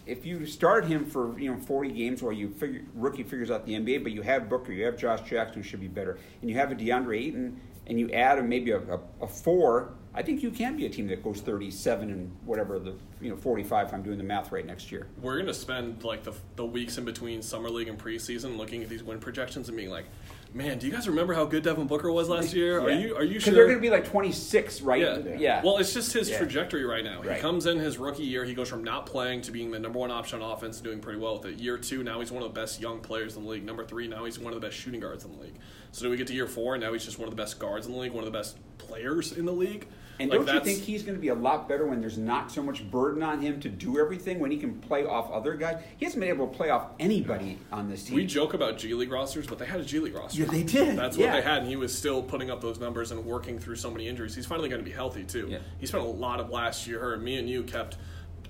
if 0.09 0.25
you 0.25 0.45
start 0.45 0.85
him 0.85 1.05
for 1.05 1.39
you 1.39 1.53
know 1.53 1.59
40 1.59 1.91
games 1.91 2.23
while 2.23 2.33
you 2.33 2.49
figure, 2.49 2.83
rookie 2.93 3.23
figures 3.23 3.51
out 3.51 3.65
the 3.65 3.73
NBA, 3.73 4.03
but 4.03 4.11
you 4.11 4.21
have 4.23 4.49
Booker, 4.49 4.71
you 4.71 4.85
have 4.85 4.97
Josh 4.97 5.21
Jackson, 5.29 5.61
who 5.61 5.63
should 5.63 5.79
be 5.79 5.87
better, 5.87 6.17
and 6.41 6.49
you 6.49 6.57
have 6.57 6.71
a 6.71 6.75
DeAndre 6.75 7.19
Ayton, 7.19 7.61
and 7.87 7.99
you 7.99 8.09
add 8.11 8.39
a, 8.39 8.43
maybe 8.43 8.71
a, 8.71 8.79
a, 8.79 8.99
a 9.21 9.27
four, 9.27 9.93
I 10.13 10.23
think 10.23 10.41
you 10.41 10.51
can 10.51 10.75
be 10.75 10.85
a 10.85 10.89
team 10.89 11.07
that 11.07 11.23
goes 11.23 11.41
37 11.41 12.09
and 12.09 12.35
whatever 12.43 12.79
the 12.79 12.95
you 13.21 13.29
know 13.29 13.37
45. 13.37 13.87
If 13.87 13.93
I'm 13.93 14.03
doing 14.03 14.17
the 14.17 14.23
math 14.23 14.51
right 14.51 14.65
next 14.65 14.91
year. 14.91 15.07
We're 15.21 15.35
going 15.35 15.45
to 15.45 15.53
spend 15.53 16.03
like 16.03 16.23
the, 16.23 16.33
the 16.55 16.65
weeks 16.65 16.97
in 16.97 17.05
between 17.05 17.41
summer 17.41 17.69
league 17.69 17.87
and 17.87 17.97
preseason 17.97 18.57
looking 18.57 18.83
at 18.83 18.89
these 18.89 19.03
win 19.03 19.19
projections 19.19 19.67
and 19.69 19.77
being 19.77 19.89
like, 19.91 20.05
man, 20.53 20.79
do 20.79 20.87
you 20.87 20.91
guys 20.93 21.07
remember 21.07 21.33
how 21.33 21.45
good 21.45 21.63
Devin 21.63 21.87
Booker 21.87 22.11
was 22.11 22.27
last 22.29 22.53
year? 22.53 22.79
Are 22.81 22.89
Yeah. 22.89 22.99
you 22.99 23.15
are 23.15 23.23
you 23.23 23.39
sure? 23.39 23.51
Because 23.51 23.53
they're 23.55 23.65
going 23.65 23.77
to 23.77 23.81
be 23.81 23.89
like 23.89 24.05
26, 24.05 24.81
right? 24.81 25.01
Yeah. 25.01 25.17
yeah. 25.37 25.61
Well, 25.63 25.77
it's 25.77 25.93
just 25.93 26.11
his 26.13 26.29
Yeah. 26.29 26.37
trajectory 26.39 26.85
right 26.85 27.03
now. 27.03 27.21
He 27.21 27.39
comes 27.39 27.65
in 27.65 27.77
his 27.79 27.97
rookie 27.97 28.23
year, 28.23 28.45
he 28.45 28.53
goes 28.53 28.69
from 28.69 28.83
not 28.83 29.05
playing 29.05 29.41
to 29.41 29.51
being 29.51 29.71
the 29.71 29.79
number 29.79 29.99
one 29.99 30.11
option 30.11 30.41
on 30.41 30.51
offense 30.51 30.77
and 30.77 30.83
doing 30.85 30.99
pretty 30.99 31.19
well 31.19 31.37
with 31.37 31.45
it. 31.53 31.59
Year 31.59 31.77
two, 31.77 32.03
now 32.03 32.19
he's 32.19 32.31
one 32.31 32.43
of 32.43 32.53
the 32.53 32.59
best 32.59 32.81
young 32.81 32.99
players 32.99 33.35
in 33.37 33.43
the 33.43 33.49
league. 33.49 33.63
Number 33.65 33.83
three, 33.85 34.07
now 34.07 34.25
he's 34.25 34.39
one 34.39 34.53
of 34.53 34.59
the 34.59 34.65
best 34.65 34.77
shooting 34.79 34.99
guards 34.99 35.23
in 35.23 35.31
the 35.31 35.41
league. 35.41 35.55
So 35.91 36.03
do 36.03 36.09
we 36.09 36.17
get 36.17 36.27
to 36.27 36.33
year 36.33 36.47
four, 36.47 36.75
and 36.75 36.83
now 36.83 36.93
he's 36.93 37.05
just 37.05 37.19
one 37.19 37.27
of 37.27 37.35
the 37.35 37.41
best 37.41 37.59
guards 37.59 37.85
in 37.87 37.93
the 37.93 37.99
league, 37.99 38.11
one 38.11 38.23
of 38.25 38.31
the 38.31 38.37
best 38.37 38.57
players 38.77 39.31
in 39.31 39.45
the 39.45 39.51
league? 39.53 39.87
And 40.19 40.29
Like, 40.29 40.45
don't 40.45 40.53
you 40.55 40.59
think 40.61 40.79
he's 40.83 41.03
going 41.03 41.15
to 41.15 41.21
be 41.21 41.29
a 41.29 41.35
lot 41.35 41.67
better 41.69 41.87
when 41.87 42.01
there's 42.01 42.17
not 42.17 42.51
so 42.51 42.61
much 42.61 42.89
burden 42.91 43.23
on 43.23 43.41
him 43.41 43.59
to 43.61 43.69
do 43.69 43.97
everything? 43.99 44.39
When 44.39 44.51
he 44.51 44.57
can 44.57 44.75
play 44.81 45.05
off 45.05 45.31
other 45.31 45.55
guys, 45.55 45.81
he 45.97 46.05
hasn't 46.05 46.19
been 46.21 46.29
able 46.29 46.47
to 46.47 46.53
play 46.55 46.69
off 46.69 46.91
anybody 46.99 47.57
on 47.71 47.89
this 47.89 48.03
team. 48.03 48.15
We 48.15 48.25
joke 48.25 48.53
about 48.53 48.77
G 48.77 48.93
League 48.93 49.11
rosters, 49.11 49.47
but 49.47 49.57
they 49.59 49.65
had 49.65 49.79
a 49.79 49.85
G 49.85 49.99
League 49.99 50.15
roster. 50.15 50.41
Yeah, 50.41 50.47
they 50.47 50.63
did. 50.63 50.97
That's 50.97 51.17
Yeah. 51.17 51.27
what 51.27 51.33
they 51.37 51.41
had, 51.41 51.59
and 51.59 51.67
he 51.67 51.75
was 51.77 51.97
still 51.97 52.21
putting 52.21 52.49
up 52.51 52.61
those 52.61 52.79
numbers 52.79 53.11
and 53.11 53.23
working 53.25 53.57
through 53.59 53.77
so 53.77 53.89
many 53.89 54.07
injuries. 54.07 54.35
He's 54.35 54.45
finally 54.45 54.69
going 54.69 54.81
to 54.81 54.85
be 54.85 54.91
healthy 54.95 55.23
too. 55.23 55.47
Yeah. 55.49 55.59
He 55.79 55.85
spent 55.85 56.03
a 56.03 56.07
lot 56.07 56.39
of 56.39 56.49
last 56.49 56.85
year. 56.87 57.15
Me 57.17 57.37
and 57.37 57.49
you 57.49 57.63
kept 57.63 57.97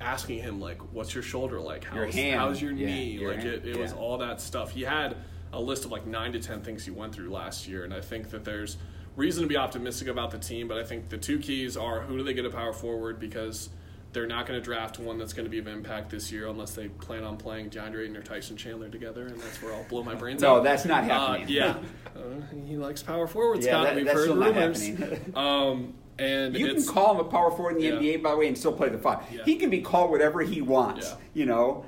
asking 0.01 0.39
him 0.39 0.59
like, 0.61 0.79
"What's 0.93 1.13
your 1.13 1.23
shoulder 1.23 1.59
like? 1.59 1.83
Your 1.93 2.05
How's, 2.05 2.15
hand. 2.15 2.39
how's 2.39 2.61
your 2.61 2.71
Yeah, 2.71 2.85
knee?" 2.87 3.11
your 3.11 3.29
like 3.31 3.43
hand. 3.43 3.53
it, 3.53 3.67
it 3.67 3.77
was 3.77 3.93
all 3.93 4.17
that 4.19 4.39
stuff. 4.41 4.71
He 4.71 4.81
had 4.81 5.17
a 5.51 5.59
list 5.59 5.83
of 5.85 5.91
like 5.91 6.05
nine 6.07 6.31
to 6.33 6.39
ten 6.39 6.61
things 6.61 6.85
he 6.85 6.91
went 6.91 7.13
through 7.13 7.29
last 7.31 7.67
year, 7.67 7.83
and 7.83 7.93
I 7.93 8.01
think 8.01 8.29
that 8.31 8.45
there's 8.45 8.77
reason 9.19 9.43
to 9.43 9.47
be 9.49 9.57
optimistic 9.57 10.07
about 10.07 10.31
the 10.31 10.39
team. 10.39 10.67
But 10.67 10.77
I 10.77 10.83
think 10.83 11.09
the 11.09 11.17
two 11.17 11.37
keys 11.39 11.77
are 11.77 11.99
who 12.01 12.17
do 12.17 12.23
they 12.23 12.33
get 12.33 12.45
a 12.45 12.49
power 12.49 12.73
forward 12.73 13.19
because. 13.19 13.69
They're 14.11 14.25
not 14.25 14.47
going 14.47 14.59
to 14.59 14.63
draft 14.65 14.97
one 14.97 15.19
that's 15.19 15.33
going 15.33 15.43
to 15.45 15.51
be 15.51 15.59
of 15.59 15.67
impact 15.67 16.09
this 16.09 16.31
year 16.31 16.47
unless 16.47 16.71
they 16.73 16.87
plan 16.87 17.23
on 17.23 17.37
playing 17.37 17.69
DeAndre 17.69 18.05
Ayton 18.05 18.17
or 18.17 18.23
Tyson 18.23 18.57
Chandler 18.57 18.89
together, 18.89 19.27
and 19.27 19.39
that's 19.39 19.61
where 19.61 19.71
I'll 19.71 19.83
blow 19.83 20.01
my 20.01 20.15
brains 20.15 20.41
No, 20.41 20.55
out. 20.55 20.57
No, 20.57 20.63
that's 20.63 20.83
not 20.85 21.03
Uh, 21.03 21.27
happening. 21.33 21.47
yeah, 21.49 21.75
uh, 22.15 22.19
he 22.65 22.75
likes 22.75 23.03
power 23.03 23.27
forward. 23.27 23.59
Yeah, 23.63 23.65
Scott. 23.69 23.83
that- 23.83 23.95
We've 23.97 24.05
that's 24.05 24.17
heard 24.17 24.23
still 24.23 24.35
not 24.35 24.55
rumors. 24.55 24.87
happening. 24.87 25.31
um, 25.35 25.93
and 26.17 26.57
You 26.57 26.73
can 26.73 26.83
call 26.87 27.13
him 27.13 27.19
a 27.19 27.29
power 27.29 27.51
forward 27.51 27.75
in 27.75 27.81
the 27.81 27.83
Yeah. 28.07 28.13
NBA, 28.17 28.23
by 28.23 28.31
the 28.31 28.37
way, 28.37 28.47
and 28.47 28.57
still 28.57 28.73
play 28.73 28.89
the 28.89 28.97
five. 28.97 29.19
Yeah. 29.31 29.43
He 29.45 29.57
can 29.57 29.69
be 29.69 29.79
called 29.81 30.09
whatever 30.09 30.41
he 30.41 30.59
wants. 30.59 31.07
Yeah. 31.11 31.15
You 31.35 31.45
know. 31.45 31.85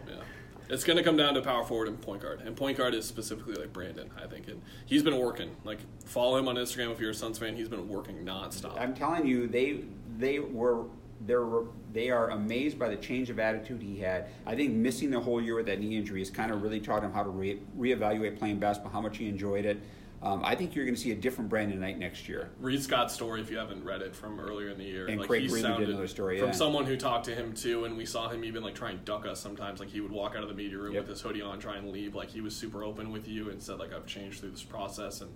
It's 0.72 0.86
going 0.86 0.96
to 0.96 1.04
come 1.04 1.18
down 1.18 1.34
to 1.34 1.42
power 1.42 1.66
forward 1.66 1.90
and 1.90 2.00
point 2.02 2.22
guard. 2.22 2.42
And 2.46 2.56
point 2.56 2.78
guard 2.78 2.94
is 2.94 3.06
specifically 3.06 3.56
like 3.56 3.74
Brandon, 3.74 4.10
I 4.18 4.26
think. 4.26 4.48
And 4.48 4.62
he's 4.86 5.04
been 5.04 5.18
working. 5.18 5.54
Like, 5.66 5.80
follow 6.06 6.38
him 6.38 6.48
on 6.48 6.56
Instagram 6.56 6.94
if 6.94 7.00
you're 7.02 7.10
a 7.10 7.14
Suns 7.14 7.38
fan. 7.38 7.58
He's 7.58 7.68
been 7.68 7.90
working 7.90 8.24
nonstop. 8.24 8.80
I'm 8.80 8.96
telling 8.96 9.28
you, 9.28 9.48
they 9.48 9.84
they 10.18 10.40
were 10.40 10.86
they're 11.28 11.46
they 11.92 12.10
are 12.10 12.30
amazed 12.30 12.80
by 12.80 12.88
the 12.88 12.96
change 12.96 13.30
of 13.30 13.38
attitude 13.38 13.82
he 13.82 14.00
had. 14.00 14.30
I 14.46 14.56
think 14.56 14.72
missing 14.72 15.12
the 15.12 15.20
whole 15.20 15.42
year 15.42 15.56
with 15.56 15.66
that 15.66 15.82
knee 15.82 15.98
injury 15.98 16.20
has 16.20 16.30
kind 16.30 16.52
of 16.52 16.62
really 16.62 16.80
taught 16.80 17.04
him 17.04 17.12
how 17.12 17.24
to 17.24 17.30
re- 17.30 17.60
reevaluate 17.78 18.40
playing 18.40 18.60
basketball, 18.60 18.94
how 18.94 19.02
much 19.02 19.18
he 19.18 19.28
enjoyed 19.28 19.66
it. 19.66 19.78
Um, 20.24 20.44
I 20.46 20.54
think 20.56 20.76
you're 20.76 20.86
going 20.86 20.94
to 20.96 21.02
see 21.02 21.12
a 21.12 21.16
different 21.16 21.50
Brandon 21.50 21.80
Knight 21.80 21.98
next 21.98 22.30
year. 22.30 22.52
Read 22.60 22.82
Scott's 22.84 23.14
story 23.14 23.42
if 23.42 23.50
you 23.50 23.58
haven't 23.58 23.84
read 23.84 24.04
it 24.04 24.16
from 24.16 24.40
earlier 24.40 24.70
in 24.70 24.78
the 24.78 24.84
year. 24.84 25.08
And 25.08 25.18
like 25.18 25.28
Craig 25.28 25.42
he 25.44 25.48
Grialou 25.48 25.78
did 25.80 25.90
another 25.90 26.08
story, 26.08 26.40
from 26.40 26.54
someone 26.54 26.86
who 26.86 26.96
talked 26.96 27.26
to 27.26 27.34
him 27.34 27.54
too, 27.54 27.86
and 27.86 27.98
we 27.98 28.06
saw 28.06 28.30
him 28.30 28.44
even 28.44 28.62
like 28.62 28.76
try 28.76 28.92
and 28.92 29.04
duck 29.04 29.26
us 29.26 29.40
sometimes. 29.40 29.80
Like 29.80 29.90
he 29.90 30.00
would 30.00 30.12
walk 30.12 30.36
out 30.36 30.44
of 30.44 30.50
the 30.50 30.54
media 30.56 30.78
room 30.78 30.94
Yep. 30.94 31.04
with 31.04 31.10
his 31.10 31.22
hoodie 31.22 31.42
on, 31.42 31.58
try 31.60 31.78
and 31.78 31.92
leave. 31.92 32.14
Like 32.14 32.30
he 32.30 32.42
was 32.42 32.56
super 32.56 32.84
open 32.84 33.12
with 33.12 33.28
you 33.28 33.50
and 33.50 33.62
said 33.62 33.80
like 33.80 33.94
I've 33.94 34.06
changed 34.06 34.42
through 34.42 34.52
this 34.52 34.64
process, 34.64 35.22
and 35.22 35.32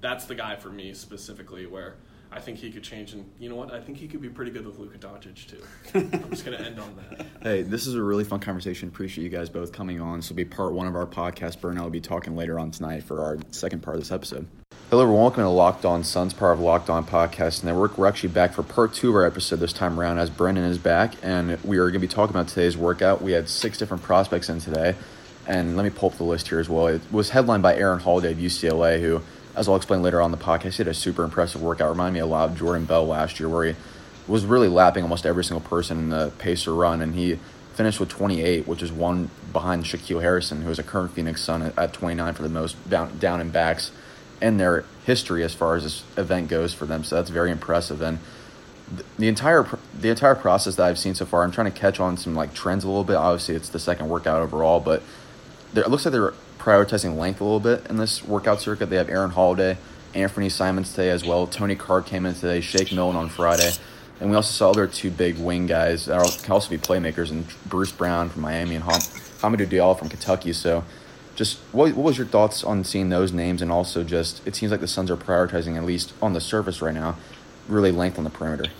that's 0.00 0.24
the 0.24 0.34
guy 0.34 0.56
for 0.56 0.70
me 0.70 0.94
specifically 0.94 1.66
where. 1.66 1.94
I 2.34 2.40
think 2.40 2.58
he 2.58 2.72
could 2.72 2.82
change, 2.82 3.12
and 3.12 3.30
you 3.38 3.48
know 3.48 3.54
what? 3.54 3.72
I 3.72 3.80
think 3.80 3.96
he 3.96 4.08
could 4.08 4.20
be 4.20 4.28
pretty 4.28 4.50
good 4.50 4.66
with 4.66 4.76
Luka 4.76 4.98
Doncic 4.98 5.46
too. 5.46 5.62
I'm 5.94 6.30
just 6.30 6.44
gonna 6.44 6.56
end 6.56 6.80
on 6.80 6.96
that. 6.96 7.26
Hey, 7.40 7.62
this 7.62 7.86
is 7.86 7.94
a 7.94 8.02
really 8.02 8.24
fun 8.24 8.40
conversation. 8.40 8.88
Appreciate 8.88 9.22
you 9.22 9.30
guys 9.30 9.48
both 9.48 9.72
coming 9.72 10.00
on. 10.00 10.18
This 10.18 10.30
will 10.30 10.36
be 10.36 10.44
part 10.44 10.72
one 10.72 10.88
of 10.88 10.96
our 10.96 11.06
podcast. 11.06 11.60
Burnell 11.60 11.84
will 11.84 11.90
be 11.90 12.00
talking 12.00 12.34
later 12.34 12.58
on 12.58 12.72
tonight 12.72 13.04
for 13.04 13.22
our 13.22 13.38
second 13.52 13.84
part 13.84 13.94
of 13.94 14.02
this 14.02 14.10
episode. 14.10 14.48
Hello, 14.90 15.04
everyone. 15.04 15.22
Welcome 15.22 15.44
to 15.44 15.48
Locked 15.48 15.84
On 15.84 16.02
Suns, 16.02 16.34
part 16.34 16.54
of 16.54 16.60
Locked 16.60 16.90
On 16.90 17.06
Podcast 17.06 17.62
Network. 17.62 17.96
We're 17.96 18.08
actually 18.08 18.30
back 18.30 18.52
for 18.52 18.64
part 18.64 18.94
two 18.94 19.10
of 19.10 19.14
our 19.14 19.24
episode 19.24 19.60
this 19.60 19.72
time 19.72 20.00
around 20.00 20.18
as 20.18 20.28
Brendan 20.28 20.64
is 20.64 20.78
back, 20.78 21.14
and 21.22 21.62
we 21.62 21.78
are 21.78 21.84
going 21.84 21.94
to 21.94 21.98
be 22.00 22.08
talking 22.08 22.34
about 22.34 22.48
today's 22.48 22.76
workout. 22.76 23.22
We 23.22 23.30
had 23.30 23.48
six 23.48 23.78
different 23.78 24.02
prospects 24.02 24.48
in 24.48 24.58
today, 24.58 24.96
and 25.46 25.76
let 25.76 25.84
me 25.84 25.90
pull 25.90 26.10
up 26.10 26.16
the 26.16 26.24
list 26.24 26.48
here 26.48 26.58
as 26.58 26.68
well. 26.68 26.88
It 26.88 27.00
was 27.12 27.30
headlined 27.30 27.62
by 27.62 27.76
Aaron 27.76 28.00
Holiday 28.00 28.32
of 28.32 28.38
UCLA, 28.38 29.00
who, 29.00 29.22
as 29.56 29.68
I'll 29.68 29.76
explain 29.76 30.02
later 30.02 30.20
on 30.20 30.30
the 30.30 30.36
podcast, 30.36 30.72
he 30.72 30.78
had 30.78 30.88
a 30.88 30.94
super 30.94 31.22
impressive 31.24 31.62
workout. 31.62 31.90
Reminded 31.90 32.14
me 32.14 32.20
a 32.20 32.26
lot 32.26 32.50
of 32.50 32.58
Jordan 32.58 32.84
Bell 32.84 33.06
last 33.06 33.38
year, 33.38 33.48
where 33.48 33.64
he 33.64 33.76
was 34.26 34.44
really 34.44 34.68
lapping 34.68 35.02
almost 35.02 35.26
every 35.26 35.44
single 35.44 35.66
person 35.66 35.98
in 35.98 36.08
the 36.10 36.32
pacer 36.38 36.74
run, 36.74 37.00
and 37.00 37.14
he 37.14 37.38
finished 37.74 38.00
with 38.00 38.08
28, 38.08 38.66
which 38.66 38.82
is 38.82 38.92
one 38.92 39.30
behind 39.52 39.84
Shaquille 39.84 40.22
Harrison, 40.22 40.62
who 40.62 40.70
is 40.70 40.78
a 40.78 40.82
current 40.82 41.12
Phoenix 41.12 41.42
Sun 41.42 41.62
at, 41.62 41.78
at 41.78 41.92
29 41.92 42.34
for 42.34 42.42
the 42.42 42.48
most 42.48 42.76
down, 42.88 43.40
and 43.40 43.52
backs 43.52 43.90
in 44.40 44.56
their 44.56 44.84
history 45.04 45.42
as 45.42 45.54
far 45.54 45.76
as 45.76 45.84
this 45.84 46.04
event 46.16 46.48
goes 46.48 46.74
for 46.74 46.86
them. 46.86 47.04
So 47.04 47.16
that's 47.16 47.30
very 47.30 47.50
impressive. 47.50 48.00
And 48.00 48.18
the 49.18 49.28
entire 49.28 49.66
the 49.98 50.10
entire 50.10 50.34
process 50.34 50.76
that 50.76 50.86
I've 50.86 50.98
seen 50.98 51.14
so 51.14 51.24
far, 51.24 51.42
I'm 51.42 51.50
trying 51.50 51.72
to 51.72 51.78
catch 51.78 52.00
on 52.00 52.16
some 52.16 52.34
like 52.34 52.54
trends 52.54 52.84
a 52.84 52.88
little 52.88 53.04
bit. 53.04 53.16
Obviously, 53.16 53.54
it's 53.54 53.68
the 53.68 53.78
second 53.78 54.08
workout 54.08 54.42
overall, 54.42 54.80
but 54.80 55.02
it 55.74 55.88
looks 55.88 56.04
like 56.04 56.12
they're 56.12 56.34
prioritizing 56.64 57.16
length 57.18 57.40
a 57.40 57.44
little 57.44 57.60
bit 57.60 57.86
in 57.90 57.98
this 57.98 58.24
workout 58.24 58.60
circuit. 58.60 58.86
They 58.86 58.96
have 58.96 59.10
Aaron 59.10 59.30
Holiday, 59.30 59.76
Anthony 60.14 60.48
Simons 60.48 60.90
today 60.90 61.10
as 61.10 61.24
well. 61.24 61.46
Tony 61.46 61.76
Carr 61.76 62.00
came 62.00 62.24
in 62.24 62.34
today. 62.34 62.62
Shake 62.62 62.90
Milton 62.90 63.16
on 63.16 63.28
Friday. 63.28 63.72
And 64.20 64.30
we 64.30 64.36
also 64.36 64.52
saw 64.52 64.70
other 64.70 64.86
two 64.86 65.10
big 65.10 65.38
wing 65.38 65.66
guys 65.66 66.06
that 66.06 66.40
can 66.42 66.52
also 66.52 66.70
be 66.70 66.78
playmakers, 66.78 67.30
and 67.30 67.46
Bruce 67.66 67.92
Brown 67.92 68.30
from 68.30 68.42
Miami 68.42 68.76
and 68.76 68.84
Ham- 68.84 69.00
Hamidou 69.40 69.66
Diallo 69.66 69.98
from 69.98 70.08
Kentucky. 70.08 70.52
So, 70.52 70.84
just 71.34 71.58
what, 71.72 71.94
what 71.94 72.04
was 72.04 72.16
your 72.16 72.26
thoughts 72.26 72.62
on 72.64 72.84
seeing 72.84 73.08
those 73.10 73.32
names, 73.32 73.60
and 73.60 73.72
also 73.72 74.04
just 74.04 74.46
it 74.46 74.54
seems 74.54 74.70
like 74.70 74.80
the 74.80 74.88
Suns 74.88 75.10
are 75.10 75.16
prioritizing 75.16 75.76
at 75.76 75.84
least 75.84 76.14
on 76.22 76.32
the 76.32 76.40
surface 76.40 76.80
right 76.80 76.94
now, 76.94 77.16
really 77.68 77.90
length 77.90 78.16
on 78.16 78.24
the 78.24 78.30
perimeter. 78.30 78.70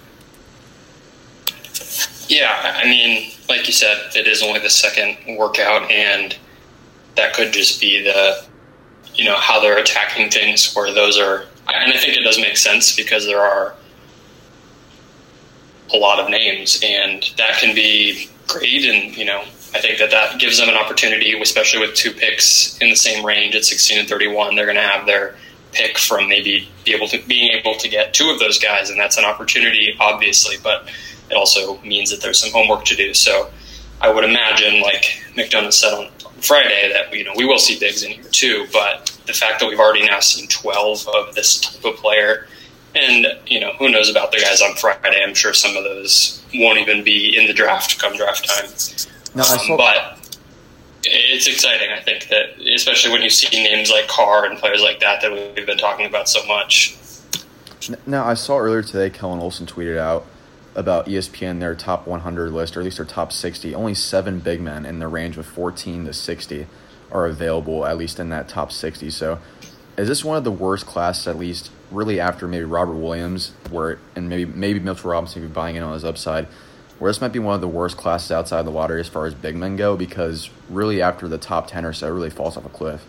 Yeah, 2.28 2.76
I 2.76 2.84
mean, 2.84 3.32
like 3.48 3.66
you 3.66 3.72
said, 3.72 4.12
it 4.14 4.26
is 4.28 4.42
only 4.42 4.60
the 4.60 4.70
second 4.70 5.36
workout, 5.36 5.90
and 5.90 6.36
that 7.16 7.34
could 7.34 7.52
just 7.52 7.80
be 7.80 8.02
the, 8.02 8.44
you 9.14 9.24
know, 9.24 9.36
how 9.36 9.60
they're 9.60 9.78
attacking 9.78 10.30
things. 10.30 10.74
Where 10.74 10.92
those 10.92 11.18
are, 11.18 11.42
and 11.68 11.92
I 11.92 11.98
think 11.98 12.16
it 12.16 12.22
does 12.22 12.38
make 12.38 12.56
sense 12.56 12.94
because 12.94 13.26
there 13.26 13.40
are 13.40 13.74
a 15.92 15.96
lot 15.96 16.18
of 16.18 16.30
names, 16.30 16.80
and 16.82 17.22
that 17.36 17.58
can 17.58 17.74
be 17.74 18.28
great. 18.48 18.84
And 18.84 19.16
you 19.16 19.24
know, 19.24 19.40
I 19.74 19.80
think 19.80 19.98
that 19.98 20.10
that 20.10 20.38
gives 20.40 20.58
them 20.58 20.68
an 20.68 20.76
opportunity, 20.76 21.38
especially 21.40 21.80
with 21.80 21.94
two 21.94 22.12
picks 22.12 22.78
in 22.78 22.90
the 22.90 22.96
same 22.96 23.24
range 23.24 23.54
at 23.54 23.64
16 23.64 23.98
and 23.98 24.08
31. 24.08 24.54
They're 24.54 24.66
going 24.66 24.76
to 24.76 24.82
have 24.82 25.06
their 25.06 25.36
pick 25.72 25.98
from 25.98 26.28
maybe 26.28 26.68
be 26.84 26.94
able 26.94 27.08
to 27.08 27.18
being 27.26 27.52
able 27.52 27.74
to 27.74 27.88
get 27.88 28.14
two 28.14 28.30
of 28.30 28.38
those 28.38 28.58
guys, 28.58 28.90
and 28.90 28.98
that's 28.98 29.18
an 29.18 29.24
opportunity, 29.24 29.96
obviously. 30.00 30.56
But 30.62 30.88
it 31.30 31.34
also 31.34 31.80
means 31.80 32.10
that 32.10 32.20
there's 32.20 32.38
some 32.38 32.52
homework 32.52 32.84
to 32.86 32.96
do. 32.96 33.14
So 33.14 33.50
I 34.00 34.10
would 34.12 34.24
imagine, 34.24 34.80
like 34.80 35.22
McDonough 35.34 35.72
said 35.72 35.94
on 35.94 36.10
Friday, 36.44 36.92
that 36.92 37.12
you 37.16 37.24
know 37.24 37.32
we 37.36 37.44
will 37.44 37.58
see 37.58 37.78
bigs 37.78 38.02
in 38.02 38.12
here 38.12 38.24
too. 38.30 38.66
But 38.72 39.16
the 39.26 39.32
fact 39.32 39.60
that 39.60 39.68
we've 39.68 39.80
already 39.80 40.06
now 40.06 40.20
seen 40.20 40.48
12 40.48 41.08
of 41.08 41.34
this 41.34 41.60
type 41.60 41.84
of 41.84 41.96
player 41.96 42.46
and 42.94 43.26
you 43.46 43.60
know, 43.60 43.72
who 43.78 43.88
knows 43.88 44.08
about 44.08 44.30
the 44.32 44.38
guys 44.38 44.60
on 44.60 44.74
Friday? 44.76 45.22
I'm 45.26 45.34
sure 45.34 45.52
some 45.52 45.76
of 45.76 45.84
those 45.84 46.44
won't 46.54 46.78
even 46.78 47.02
be 47.02 47.36
in 47.36 47.46
the 47.46 47.52
draft 47.52 47.98
come 47.98 48.16
draft 48.16 48.48
time. 48.48 48.66
No, 49.34 49.42
I 49.42 49.56
saw- 49.56 49.72
um, 49.72 49.76
but 49.76 50.38
it's 51.02 51.46
exciting. 51.46 51.90
I 51.90 52.00
think 52.00 52.28
that, 52.28 52.58
especially 52.74 53.12
when 53.12 53.22
you 53.22 53.30
see 53.30 53.48
names 53.62 53.90
like 53.90 54.06
Carr 54.08 54.46
and 54.46 54.58
players 54.58 54.80
like 54.80 55.00
that 55.00 55.20
that 55.22 55.32
we've 55.32 55.66
been 55.66 55.78
talking 55.78 56.06
about 56.06 56.28
so 56.28 56.44
much. 56.46 56.96
Now, 58.06 58.24
I 58.24 58.34
saw 58.34 58.58
earlier 58.58 58.82
today, 58.82 59.10
Kellen 59.10 59.40
Olson 59.40 59.66
tweeted 59.66 59.98
out 59.98 60.24
about 60.74 61.06
ESPN 61.06 61.60
their 61.60 61.74
top 61.74 62.06
100 62.06 62.52
list, 62.52 62.76
or 62.76 62.80
at 62.80 62.84
least 62.84 62.96
their 62.96 63.06
top 63.06 63.32
60. 63.32 63.74
Only 63.74 63.94
seven 63.94 64.40
big 64.40 64.60
men 64.60 64.84
in 64.84 64.98
the 64.98 65.08
range 65.08 65.38
of 65.38 65.46
14 65.46 66.06
to 66.06 66.12
60 66.12 66.66
are 67.12 67.26
available, 67.26 67.86
at 67.86 67.96
least 67.96 68.18
in 68.18 68.28
that 68.30 68.48
top 68.48 68.72
60. 68.72 69.10
So, 69.10 69.38
is 69.96 70.08
this 70.08 70.24
one 70.24 70.36
of 70.36 70.44
the 70.44 70.50
worst 70.50 70.86
classes, 70.86 71.28
at 71.28 71.38
least 71.38 71.70
really 71.90 72.18
after 72.18 72.48
maybe 72.48 72.64
Robert 72.64 72.94
Williams, 72.94 73.52
where 73.70 73.98
and 74.16 74.28
maybe 74.28 74.44
maybe 74.44 74.80
Mitchell 74.80 75.10
Robinson 75.10 75.42
be 75.42 75.48
buying 75.48 75.76
in 75.76 75.82
on 75.82 75.92
his 75.92 76.04
upside, 76.04 76.46
where 76.98 77.10
this 77.10 77.20
might 77.20 77.32
be 77.32 77.38
one 77.38 77.54
of 77.54 77.60
the 77.60 77.68
worst 77.68 77.96
classes 77.96 78.32
outside 78.32 78.62
the 78.62 78.70
lottery 78.70 79.00
as 79.00 79.08
far 79.08 79.26
as 79.26 79.34
big 79.34 79.54
men 79.54 79.76
go, 79.76 79.96
because 79.96 80.50
really 80.68 81.00
after 81.00 81.28
the 81.28 81.38
top 81.38 81.68
ten 81.68 81.84
or 81.84 81.92
so, 81.92 82.08
it 82.08 82.10
really 82.10 82.30
falls 82.30 82.56
off 82.56 82.66
a 82.66 82.68
cliff. 82.68 83.04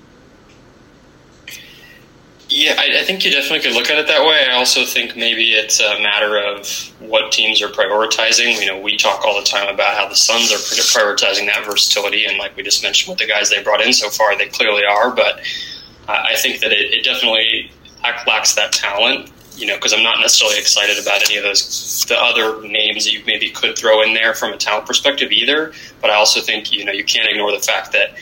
Yeah, 2.56 2.78
I, 2.80 3.02
I, 3.02 3.04
think 3.04 3.26
you 3.26 3.32
definitely 3.32 3.60
could 3.60 3.74
look 3.74 3.90
at 3.90 3.98
it 3.98 4.08
that 4.08 4.26
way. 4.26 4.46
I 4.50 4.56
also 4.56 4.86
think 4.86 5.18
maybe 5.18 5.52
it's 5.52 5.82
a 5.82 6.00
matter 6.00 6.38
of 6.38 6.66
what 7.02 7.34
teams 7.34 7.62
are 7.62 7.68
prioritizing. 7.68 8.62
You 8.62 8.68
know, 8.68 8.80
we 8.80 8.96
talk 8.96 9.26
all 9.26 9.38
the 9.38 9.46
time 9.46 9.68
about 9.68 9.98
how 9.98 10.08
the 10.08 10.16
Suns 10.16 10.54
are 10.54 10.56
prioritizing 10.56 11.48
that 11.48 11.66
versatility, 11.66 12.24
and 12.24 12.38
like 12.38 12.56
we 12.56 12.64
just 12.64 12.82
mentioned 12.82 13.12
with 13.12 13.20
the 13.20 13.28
guys 13.28 13.50
they 13.50 13.62
brought 13.62 13.82
in 13.82 13.92
so 13.92 14.10
far, 14.10 14.38
they 14.38 14.48
clearly 14.48 14.84
are. 14.86 15.14
But 15.14 15.42
I 16.08 16.38
think 16.38 16.62
that 16.62 16.72
it, 16.72 16.94
it 16.94 17.04
definitely 17.04 17.72
lacks 18.26 18.56
that 18.56 18.72
talent. 18.72 19.34
You 19.58 19.68
know, 19.68 19.76
because 19.76 19.92
I'm 19.92 20.04
not 20.04 20.22
necessarily 20.22 20.58
excited 20.58 20.98
about 20.98 21.24
any 21.26 21.36
of 21.36 21.44
those 21.44 22.06
the 22.08 22.18
other 22.18 22.66
names 22.66 23.04
that 23.04 23.12
you 23.12 23.22
maybe 23.26 23.50
could 23.50 23.78
throw 23.78 24.02
in 24.02 24.14
there 24.14 24.34
from 24.34 24.54
a 24.54 24.58
talent 24.58 24.86
perspective 24.86 25.34
either. 25.34 25.74
But 26.00 26.10
I 26.10 26.16
also 26.16 26.40
think 26.40 26.72
you 26.72 26.86
know 26.86 26.94
you 26.94 27.04
can't 27.04 27.30
ignore 27.30 27.52
the 27.52 27.60
fact 27.60 27.92
that 27.92 28.16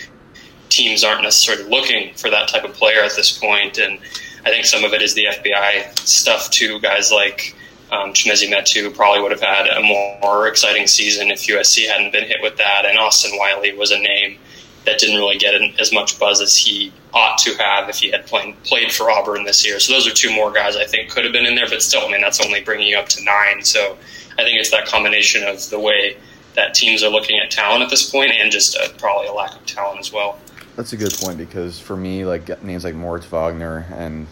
teams 0.73 1.03
aren't 1.03 1.21
necessarily 1.21 1.69
looking 1.69 2.13
for 2.15 2.29
that 2.31 2.47
type 2.49 2.63
of 2.63 2.73
player 2.73 3.03
at 3.03 3.15
this 3.15 3.37
point. 3.37 3.77
and 3.77 3.99
I 4.45 4.49
think 4.49 4.65
some 4.65 4.83
of 4.83 4.91
it 4.93 5.01
is 5.01 5.13
the 5.13 5.25
FBI 5.25 5.97
stuff 5.99 6.49
too. 6.49 6.79
Guys 6.79 7.11
like 7.11 7.55
um, 7.91 8.11
Chimezie 8.11 8.51
Metu 8.51 8.93
probably 8.93 9.21
would 9.21 9.31
have 9.31 9.41
had 9.41 9.67
a 9.67 9.81
more 9.81 10.47
exciting 10.47 10.87
season 10.87 11.29
if 11.29 11.47
USC 11.47 11.87
hadn't 11.87 12.11
been 12.11 12.25
hit 12.25 12.41
with 12.41 12.57
that, 12.57 12.85
and 12.85 12.97
Austin 12.97 13.37
Wiley 13.37 13.73
was 13.73 13.91
a 13.91 13.99
name 13.99 14.37
that 14.85 14.99
didn't 14.99 15.15
really 15.15 15.37
get 15.37 15.53
as 15.79 15.93
much 15.93 16.19
buzz 16.19 16.41
as 16.41 16.57
he 16.57 16.91
ought 17.13 17.37
to 17.37 17.55
have 17.55 17.87
if 17.87 17.97
he 17.97 18.11
had 18.11 18.25
played 18.25 18.61
played 18.63 18.91
for 18.91 19.09
Auburn 19.09 19.45
this 19.45 19.65
year. 19.65 19.79
So 19.79 19.93
those 19.93 20.07
are 20.07 20.13
two 20.13 20.33
more 20.35 20.51
guys 20.51 20.75
I 20.75 20.85
think 20.85 21.09
could 21.09 21.23
have 21.23 21.31
been 21.31 21.45
in 21.45 21.55
there, 21.55 21.69
but 21.69 21.81
still, 21.81 22.01
I 22.01 22.11
mean, 22.11 22.21
that's 22.21 22.43
only 22.43 22.61
bringing 22.61 22.87
you 22.87 22.97
up 22.97 23.07
to 23.09 23.23
nine. 23.23 23.63
So 23.63 23.97
I 24.37 24.43
think 24.43 24.59
it's 24.59 24.71
that 24.71 24.87
combination 24.87 25.43
of 25.43 25.69
the 25.69 25.79
way 25.79 26.17
that 26.55 26.73
teams 26.73 27.03
are 27.03 27.09
looking 27.09 27.39
at 27.39 27.49
talent 27.49 27.83
at 27.83 27.89
this 27.89 28.09
point 28.09 28.31
and 28.31 28.51
just 28.51 28.75
a, 28.75 28.93
probably 28.97 29.27
a 29.27 29.33
lack 29.33 29.55
of 29.55 29.65
talent 29.65 29.99
as 29.99 30.11
well. 30.11 30.39
That's 30.75 30.93
a 30.93 30.97
good 30.97 31.13
point 31.13 31.37
because 31.37 31.79
for 31.79 31.95
me, 31.95 32.25
like 32.25 32.63
names 32.63 32.83
like 32.83 32.95
Moritz 32.95 33.27
Wagner 33.27 33.85
and 33.91 34.25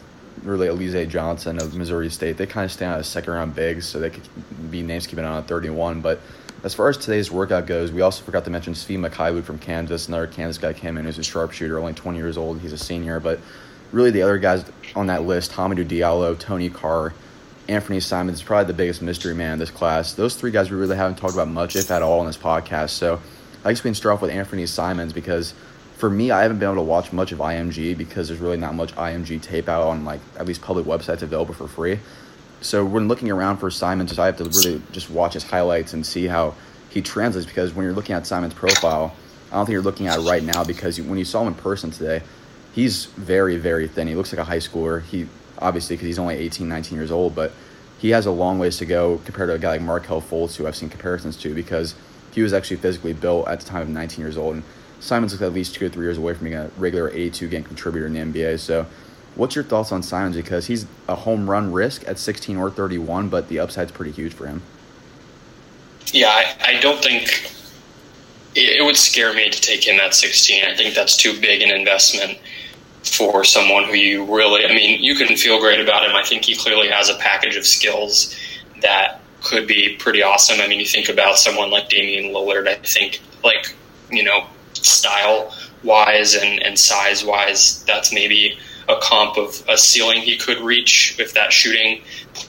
really 0.43 0.67
Alize 0.67 1.07
Johnson 1.07 1.61
of 1.61 1.75
Missouri 1.75 2.09
State, 2.09 2.37
they 2.37 2.47
kind 2.47 2.65
of 2.65 2.71
stand 2.71 2.93
out 2.93 2.99
as 2.99 3.07
second 3.07 3.33
round 3.33 3.53
bigs, 3.53 3.85
so 3.87 3.99
they 3.99 4.09
could 4.09 4.27
be 4.71 4.81
names 4.81 5.05
keeping 5.05 5.25
on 5.25 5.37
at 5.37 5.47
31. 5.47 6.01
But 6.01 6.19
as 6.63 6.73
far 6.73 6.89
as 6.89 6.97
today's 6.97 7.31
workout 7.31 7.67
goes, 7.67 7.91
we 7.91 8.01
also 8.01 8.23
forgot 8.23 8.45
to 8.45 8.51
mention 8.51 8.73
Svi 8.73 8.97
Mykhailiuk 8.97 9.43
from 9.43 9.59
Kansas. 9.59 10.07
Another 10.07 10.27
Kansas 10.27 10.57
guy 10.57 10.73
came 10.73 10.97
in 10.97 11.05
who's 11.05 11.17
a 11.17 11.23
sharpshooter, 11.23 11.77
only 11.79 11.93
20 11.93 12.17
years 12.17 12.37
old. 12.37 12.59
He's 12.59 12.73
a 12.73 12.77
senior. 12.77 13.19
But 13.19 13.39
really, 13.91 14.11
the 14.11 14.23
other 14.23 14.37
guys 14.37 14.65
on 14.95 15.07
that 15.07 15.23
list 15.23 15.51
Hamidou 15.51 15.87
Diallo, 15.87 16.37
Tony 16.37 16.69
Carr, 16.69 17.13
Anthony 17.67 17.99
Simons 17.99 18.39
is 18.39 18.43
probably 18.43 18.65
the 18.65 18.77
biggest 18.77 19.01
mystery 19.01 19.33
man 19.35 19.53
in 19.53 19.59
this 19.59 19.71
class. 19.71 20.13
Those 20.13 20.35
three 20.35 20.51
guys 20.51 20.71
we 20.71 20.77
really 20.77 20.97
haven't 20.97 21.17
talked 21.17 21.33
about 21.33 21.47
much, 21.47 21.75
if 21.75 21.91
at 21.91 22.01
all, 22.01 22.21
in 22.21 22.27
this 22.27 22.37
podcast. 22.37 22.89
So 22.89 23.19
I 23.63 23.69
guess 23.69 23.83
we 23.83 23.89
can 23.89 23.95
start 23.95 24.15
off 24.15 24.21
with 24.21 24.31
Anthony 24.31 24.65
Simons 24.65 25.13
because 25.13 25.53
for 26.01 26.09
me, 26.09 26.31
I 26.31 26.41
haven't 26.41 26.57
been 26.57 26.67
able 26.67 26.81
to 26.83 26.89
watch 26.89 27.13
much 27.13 27.31
of 27.31 27.37
IMG 27.37 27.95
because 27.95 28.27
there's 28.27 28.39
really 28.39 28.57
not 28.57 28.73
much 28.73 28.91
IMG 28.95 29.39
tape 29.39 29.69
out 29.69 29.85
on 29.85 30.03
like 30.03 30.19
at 30.35 30.47
least 30.47 30.63
public 30.63 30.87
websites 30.87 31.21
available 31.21 31.53
for 31.53 31.67
free. 31.67 31.99
So 32.61 32.83
when 32.83 33.07
looking 33.07 33.29
around 33.29 33.57
for 33.57 33.69
Simon, 33.69 34.07
Simons, 34.07 34.17
I 34.17 34.25
have 34.25 34.37
to 34.37 34.45
really 34.45 34.81
just 34.91 35.11
watch 35.11 35.35
his 35.35 35.43
highlights 35.43 35.93
and 35.93 36.03
see 36.03 36.25
how 36.25 36.55
he 36.89 37.03
translates. 37.03 37.45
Because 37.45 37.75
when 37.75 37.85
you're 37.85 37.93
looking 37.93 38.15
at 38.15 38.25
Simon's 38.25 38.55
profile, 38.55 39.13
I 39.51 39.55
don't 39.57 39.67
think 39.67 39.73
you're 39.73 39.83
looking 39.83 40.07
at 40.07 40.17
it 40.17 40.23
right 40.23 40.41
now 40.41 40.63
because 40.63 40.99
when 40.99 41.19
you 41.19 41.25
saw 41.25 41.43
him 41.43 41.49
in 41.49 41.53
person 41.53 41.91
today, 41.91 42.23
he's 42.73 43.05
very, 43.05 43.57
very 43.57 43.87
thin. 43.87 44.07
He 44.07 44.15
looks 44.15 44.33
like 44.33 44.39
a 44.39 44.43
high 44.43 44.57
schooler. 44.57 45.03
He 45.03 45.27
obviously 45.59 45.97
because 45.97 46.07
he's 46.07 46.17
only 46.17 46.33
18, 46.33 46.67
19 46.67 46.97
years 46.97 47.11
old, 47.11 47.35
but 47.35 47.51
he 47.99 48.09
has 48.09 48.25
a 48.25 48.31
long 48.31 48.57
ways 48.57 48.77
to 48.77 48.87
go 48.87 49.21
compared 49.23 49.49
to 49.49 49.53
a 49.53 49.59
guy 49.59 49.73
like 49.73 49.81
Markelle 49.81 50.21
Fultz, 50.21 50.55
who 50.55 50.65
I've 50.65 50.75
seen 50.75 50.89
comparisons 50.89 51.37
to, 51.37 51.53
because 51.53 51.93
he 52.31 52.41
was 52.41 52.53
actually 52.53 52.77
physically 52.77 53.13
built 53.13 53.47
at 53.47 53.59
the 53.59 53.67
time 53.67 53.83
of 53.83 53.89
19 53.89 54.25
years 54.25 54.35
old. 54.35 54.55
And 54.55 54.63
Simons 55.01 55.33
looks 55.33 55.41
at 55.41 55.51
least 55.51 55.75
two 55.75 55.87
or 55.87 55.89
three 55.89 56.05
years 56.05 56.17
away 56.17 56.33
from 56.33 56.45
being 56.45 56.55
a 56.55 56.71
regular 56.77 57.09
82 57.09 57.49
game 57.49 57.63
contributor 57.63 58.05
in 58.05 58.13
the 58.13 58.19
NBA. 58.19 58.59
So 58.59 58.85
What's 59.35 59.55
your 59.55 59.63
thoughts 59.63 59.91
on 59.91 60.03
Simons? 60.03 60.35
Because 60.35 60.67
he's 60.67 60.85
a 61.07 61.15
home 61.15 61.49
run 61.49 61.71
risk 61.71 62.07
at 62.07 62.19
16 62.19 62.57
or 62.57 62.69
31, 62.69 63.29
but 63.29 63.47
the 63.47 63.59
upside's 63.59 63.91
pretty 63.91 64.11
huge 64.11 64.33
for 64.33 64.45
him. 64.45 64.61
Yeah, 66.07 66.27
I, 66.27 66.75
I 66.77 66.81
don't 66.81 67.01
think 67.01 67.51
it, 68.55 68.79
it 68.79 68.83
would 68.83 68.97
scare 68.97 69.33
me 69.33 69.49
to 69.49 69.61
take 69.61 69.87
him 69.87 69.99
at 70.01 70.13
16. 70.13 70.65
I 70.65 70.75
think 70.75 70.95
that's 70.95 71.15
too 71.15 71.39
big 71.39 71.61
an 71.61 71.69
investment 71.69 72.39
for 73.03 73.43
someone 73.45 73.85
who 73.85 73.93
you 73.93 74.25
really, 74.25 74.65
I 74.65 74.73
mean, 74.73 75.01
you 75.01 75.15
can 75.15 75.37
feel 75.37 75.59
great 75.59 75.79
about 75.79 76.07
him. 76.07 76.15
I 76.15 76.23
think 76.23 76.43
he 76.43 76.55
clearly 76.55 76.89
has 76.89 77.09
a 77.09 77.15
package 77.15 77.55
of 77.55 77.65
skills 77.65 78.35
that 78.81 79.21
could 79.41 79.65
be 79.65 79.95
pretty 79.97 80.21
awesome. 80.21 80.59
I 80.59 80.67
mean, 80.67 80.79
you 80.79 80.85
think 80.85 81.07
about 81.07 81.37
someone 81.37 81.71
like 81.71 81.87
Damian 81.87 82.33
Lillard, 82.33 82.67
I 82.67 82.75
think, 82.75 83.21
like, 83.43 83.73
you 84.11 84.23
know, 84.23 84.45
style 84.81 85.53
wise 85.83 86.35
and, 86.35 86.61
and 86.61 86.77
size 86.77 87.23
wise, 87.23 87.83
that's 87.85 88.13
maybe 88.13 88.57
a 88.89 88.95
comp 89.01 89.37
of 89.37 89.63
a 89.69 89.77
ceiling 89.77 90.21
he 90.21 90.37
could 90.37 90.59
reach 90.59 91.15
if 91.19 91.33
that 91.33 91.53
shooting, 91.53 92.01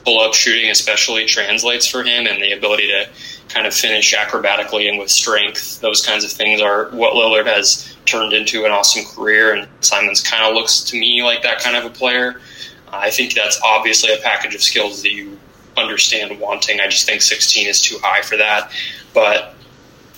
pull 0.03 0.19
up 0.19 0.33
shooting 0.33 0.69
especially 0.69 1.25
translates 1.25 1.87
for 1.87 2.03
him 2.03 2.27
and 2.27 2.41
the 2.41 2.51
ability 2.51 2.87
to 2.87 3.07
kind 3.49 3.67
of 3.67 3.73
finish 3.73 4.13
acrobatically 4.13 4.89
and 4.89 4.97
with 4.99 5.09
strength. 5.09 5.79
Those 5.81 6.05
kinds 6.05 6.23
of 6.23 6.31
things 6.31 6.61
are 6.61 6.89
what 6.89 7.13
Lillard 7.13 7.45
has 7.45 7.95
turned 8.05 8.33
into 8.33 8.65
an 8.65 8.71
awesome 8.71 9.05
career. 9.05 9.53
And 9.53 9.67
Simons 9.81 10.21
kind 10.21 10.43
of 10.43 10.55
looks 10.55 10.81
to 10.85 10.99
me 10.99 11.23
like 11.23 11.43
that 11.43 11.59
kind 11.59 11.77
of 11.77 11.85
a 11.85 11.89
player. 11.89 12.41
I 12.91 13.09
think 13.09 13.33
that's 13.33 13.59
obviously 13.63 14.13
a 14.13 14.17
package 14.17 14.55
of 14.55 14.61
skills 14.61 15.03
that 15.03 15.11
you 15.11 15.37
understand 15.77 16.39
wanting. 16.39 16.79
I 16.79 16.87
just 16.87 17.05
think 17.05 17.21
16 17.21 17.67
is 17.67 17.81
too 17.81 17.97
high 18.01 18.21
for 18.21 18.37
that. 18.37 18.71
But 19.13 19.55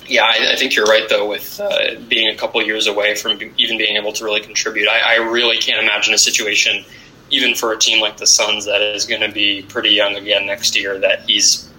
yeah, 0.08 0.24
I, 0.24 0.54
I 0.54 0.56
think 0.56 0.76
you're 0.76 0.86
right 0.86 1.08
though 1.10 1.28
with 1.28 1.60
uh, 1.60 2.00
being 2.08 2.30
a 2.30 2.36
couple 2.36 2.62
years 2.62 2.88
away 2.88 3.16
from 3.16 3.40
even 3.58 3.78
being 3.78 3.98
able 3.98 4.14
to 4.14 4.24
really 4.24 4.42
contribute. 4.42 4.88
I, 4.88 5.16
I 5.16 5.16
really 5.16 5.58
can't 5.58 5.82
imagine 5.82 6.14
a 6.14 6.18
situation, 6.18 6.86
even 7.30 7.56
for 7.56 7.74
a 7.74 7.78
team 7.78 8.02
like 8.02 8.18
the 8.18 8.28
Suns, 8.28 8.66
that 8.66 8.82
is 8.82 9.06
going 9.06 9.22
to 9.22 9.32
be 9.32 9.64
pretty 9.64 9.90
young 9.90 10.16
again 10.16 10.46
next 10.46 10.76
year. 10.76 11.00
That 11.00 11.22
he's 11.22 11.70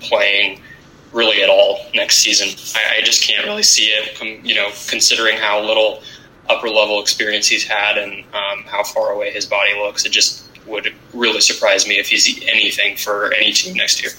playing 0.00 0.62
really 1.12 1.42
at 1.42 1.48
all 1.48 1.80
next 1.94 2.18
season. 2.18 2.48
I, 2.74 2.98
I 2.98 3.02
just 3.02 3.26
can't 3.26 3.44
really 3.44 3.62
see 3.62 3.86
it. 3.86 4.44
You 4.44 4.54
know, 4.54 4.70
considering 4.88 5.36
how 5.36 5.60
little 5.60 6.02
upper 6.48 6.68
level 6.68 7.00
experience 7.00 7.46
he's 7.46 7.64
had 7.64 7.98
and 7.98 8.24
um, 8.34 8.64
how 8.64 8.82
far 8.82 9.12
away 9.12 9.30
his 9.30 9.46
body 9.46 9.74
looks, 9.78 10.04
it 10.04 10.12
just 10.12 10.48
would 10.66 10.94
really 11.14 11.40
surprise 11.40 11.86
me 11.86 11.98
if 11.98 12.08
he's 12.08 12.42
anything 12.46 12.96
for 12.96 13.32
any 13.34 13.52
team 13.52 13.74
next 13.74 14.02
year. 14.02 14.12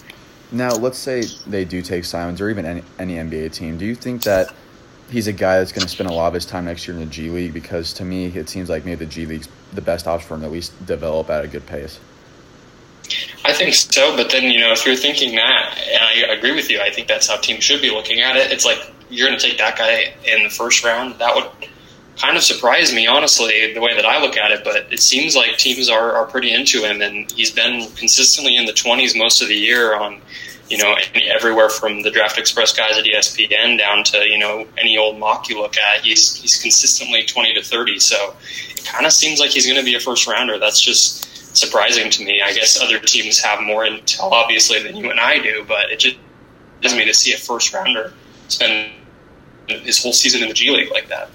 Now, 0.52 0.72
let's 0.72 0.98
say 0.98 1.24
they 1.46 1.66
do 1.66 1.82
take 1.82 2.06
Simons 2.06 2.42
or 2.42 2.50
even 2.50 2.66
any, 2.66 2.84
any 2.98 3.16
NBA 3.16 3.54
team. 3.54 3.78
Do 3.78 3.86
you 3.86 3.96
think 3.96 4.24
that 4.24 4.54
he's 5.12 5.28
a 5.28 5.34
guy 5.34 5.60
that's 5.60 5.72
going 5.72 5.84
to 5.84 5.90
spend 5.90 6.10
a 6.10 6.14
lot 6.14 6.28
of 6.28 6.34
his 6.34 6.46
time 6.46 6.66
next 6.66 6.88
year 6.88 6.98
in 6.98 7.04
the 7.04 7.10
G 7.10 7.30
League? 7.30 7.54
Because 7.54 7.94
to 7.94 8.06
me, 8.06 8.28
it 8.28 8.50
seems 8.50 8.70
like 8.70 8.86
maybe 8.86 9.06
the 9.06 9.12
G 9.12 9.26
League's 9.26 9.48
the 9.74 9.82
best 9.82 10.08
option 10.08 10.28
for 10.28 10.34
him 10.36 10.42
to 10.42 10.48
at 10.48 10.52
least 10.52 10.86
develop 10.86 11.30
at 11.30 11.46
a 11.46 11.48
good 11.48 11.66
pace. 11.66 12.00
I 13.46 13.54
think 13.54 13.74
so, 13.74 14.16
but 14.16 14.30
then 14.30 14.44
you 14.44 14.60
know, 14.60 14.72
if 14.72 14.86
you're 14.86 14.96
thinking 14.96 15.36
that, 15.36 15.78
and 15.92 16.04
I 16.04 16.34
agree 16.34 16.54
with 16.54 16.70
you, 16.70 16.80
I 16.80 16.92
think 16.92 17.08
that's 17.08 17.28
how 17.28 17.38
teams 17.38 17.64
should 17.64 17.82
be 17.82 17.90
looking 17.90 18.22
at 18.22 18.36
it. 18.36 18.52
It's 18.52 18.66
like 18.66 18.94
you're 19.10 19.28
going 19.28 19.40
to 19.40 19.48
take 19.48 19.58
that 19.58 19.78
guy 19.78 20.14
in 20.26 20.44
the 20.44 20.50
first 20.50 20.84
round. 20.84 21.16
That 21.20 21.36
would 21.36 21.70
kind 22.20 22.36
of 22.36 22.44
surprised 22.44 22.94
me, 22.94 23.08
honestly, 23.08 23.74
the 23.74 23.82
way 23.82 23.96
that 23.96 24.06
I 24.06 24.22
look 24.22 24.38
at 24.38 24.52
it. 24.52 24.64
But 24.64 24.92
it 24.92 25.00
seems 25.00 25.36
like 25.36 25.58
teams 25.58 25.90
are, 25.90 26.14
are 26.14 26.26
pretty 26.26 26.54
into 26.54 26.84
him, 26.84 27.02
and 27.02 27.32
he's 27.32 27.52
been 27.52 27.90
consistently 27.96 28.56
in 28.56 28.66
the 28.66 28.74
20s 28.74 29.18
most 29.18 29.42
of 29.42 29.48
the 29.48 29.56
year 29.56 29.96
on, 29.96 30.22
you 30.70 30.78
know, 30.78 30.96
everywhere 31.16 31.70
from 31.70 32.02
the 32.02 32.12
Draft 32.12 32.38
Express 32.38 32.76
guys 32.76 32.98
at 32.98 33.06
ESPN 33.06 33.78
down 33.78 34.04
to 34.04 34.30
you 34.30 34.38
know 34.38 34.68
any 34.78 34.98
old 34.98 35.18
mock 35.18 35.50
you 35.50 35.60
look 35.60 35.78
at. 35.78 36.02
He's 36.02 36.36
he's 36.36 36.62
consistently 36.62 37.24
20 37.24 37.54
to 37.56 37.64
30. 37.64 38.00
So 38.00 38.36
it 38.70 38.86
kind 38.86 39.06
of 39.06 39.14
seems 39.14 39.40
like 39.40 39.52
he's 39.52 39.66
going 39.66 39.80
to 39.80 39.86
be 39.86 39.96
a 39.96 40.00
first 40.00 40.28
rounder. 40.28 40.60
That's 40.60 40.80
just 40.80 41.58
surprising 41.58 42.12
to 42.12 42.24
me. 42.24 42.42
I 42.42 42.54
guess 42.54 42.80
other 42.80 43.00
teams 43.00 43.40
have 43.42 43.62
more 43.64 43.86
intel, 43.86 44.32
obviously, 44.32 44.84
than 44.84 44.96
you 44.96 45.10
and 45.10 45.20
I 45.20 45.40
do, 45.40 45.66
but 45.68 45.90
it 45.90 46.00
just 46.00 46.18
doesn't 46.82 46.98
me 46.98 47.06
to 47.06 47.14
see 47.14 47.34
a 47.34 47.38
first 47.38 47.74
rounder 47.74 48.14
spend 48.48 48.92
his 49.70 50.02
whole 50.02 50.14
season 50.14 50.42
in 50.42 50.48
the 50.48 50.54
G 50.54 50.70
League 50.72 50.92
like 50.92 51.08
that. 51.10 51.30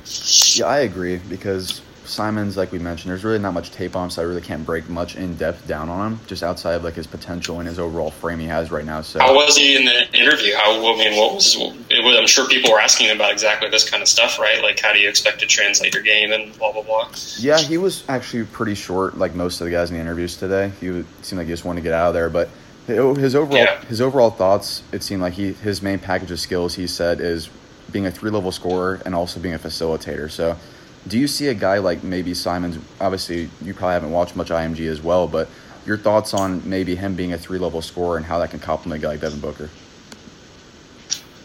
Yeah, 0.56 0.66
I 0.66 0.78
agree 0.78 1.18
because 1.28 1.80
Simons, 2.06 2.56
like 2.56 2.70
we 2.70 2.78
mentioned, 2.78 3.10
there's 3.10 3.24
really 3.24 3.38
not 3.38 3.54
much 3.54 3.70
tape 3.70 3.96
on 3.96 4.04
him, 4.04 4.10
so 4.10 4.22
I 4.22 4.26
really 4.26 4.42
can't 4.42 4.64
break 4.64 4.88
much 4.88 5.16
in 5.16 5.36
depth 5.36 5.66
down 5.66 5.88
on 5.88 6.12
him. 6.12 6.20
Just 6.26 6.42
outside 6.42 6.74
of 6.74 6.84
like 6.84 6.94
his 6.94 7.06
potential 7.06 7.60
and 7.60 7.68
his 7.68 7.78
overall 7.78 8.10
frame 8.10 8.38
he 8.38 8.46
has 8.46 8.70
right 8.70 8.84
now. 8.84 9.00
So 9.00 9.20
how 9.20 9.34
was 9.34 9.56
he 9.56 9.76
in 9.76 9.84
the 9.84 10.18
interview? 10.18 10.54
How 10.54 10.72
I 10.72 10.96
mean, 10.96 11.18
what 11.18 11.34
was? 11.34 11.56
It 11.56 12.04
was 12.04 12.16
I'm 12.18 12.26
sure 12.26 12.46
people 12.46 12.72
were 12.72 12.80
asking 12.80 13.10
about 13.10 13.32
exactly 13.32 13.70
this 13.70 13.88
kind 13.88 14.02
of 14.02 14.08
stuff, 14.08 14.38
right? 14.38 14.62
Like, 14.62 14.80
how 14.80 14.92
do 14.92 14.98
you 14.98 15.08
expect 15.08 15.40
to 15.40 15.46
translate 15.46 15.94
your 15.94 16.02
game 16.02 16.32
and 16.32 16.56
blah 16.58 16.72
blah 16.72 16.82
blah. 16.82 17.10
Yeah, 17.38 17.58
he 17.58 17.78
was 17.78 18.04
actually 18.08 18.44
pretty 18.44 18.74
short, 18.74 19.16
like 19.16 19.34
most 19.34 19.60
of 19.60 19.64
the 19.64 19.70
guys 19.70 19.90
in 19.90 19.96
the 19.96 20.02
interviews 20.02 20.36
today. 20.36 20.72
He 20.80 21.04
seemed 21.22 21.38
like 21.38 21.46
he 21.46 21.52
just 21.52 21.64
wanted 21.64 21.80
to 21.80 21.84
get 21.84 21.94
out 21.94 22.08
of 22.08 22.14
there, 22.14 22.28
but 22.28 22.50
his 22.86 23.34
overall 23.34 23.56
yeah. 23.56 23.80
his 23.86 24.00
overall 24.00 24.30
thoughts. 24.30 24.82
It 24.92 25.02
seemed 25.02 25.22
like 25.22 25.32
he 25.32 25.52
his 25.54 25.80
main 25.80 25.98
package 25.98 26.30
of 26.30 26.40
skills 26.40 26.74
he 26.74 26.86
said 26.86 27.20
is 27.20 27.48
being 27.94 28.06
a 28.06 28.10
three 28.10 28.30
level 28.30 28.52
scorer 28.52 29.00
and 29.06 29.14
also 29.14 29.40
being 29.40 29.54
a 29.54 29.58
facilitator. 29.58 30.30
So, 30.30 30.58
do 31.06 31.18
you 31.18 31.26
see 31.26 31.48
a 31.48 31.54
guy 31.54 31.78
like 31.78 32.02
maybe 32.02 32.34
Simons? 32.34 32.76
Obviously, 33.00 33.48
you 33.62 33.72
probably 33.72 33.94
haven't 33.94 34.10
watched 34.10 34.36
much 34.36 34.50
IMG 34.50 34.90
as 34.90 35.00
well, 35.00 35.26
but 35.28 35.48
your 35.86 35.96
thoughts 35.96 36.34
on 36.34 36.68
maybe 36.68 36.96
him 36.96 37.14
being 37.14 37.32
a 37.32 37.38
three 37.38 37.58
level 37.58 37.80
scorer 37.80 38.16
and 38.18 38.26
how 38.26 38.38
that 38.40 38.50
can 38.50 38.58
complement 38.58 39.00
a 39.00 39.02
guy 39.02 39.12
like 39.12 39.20
Devin 39.20 39.40
Booker? 39.40 39.70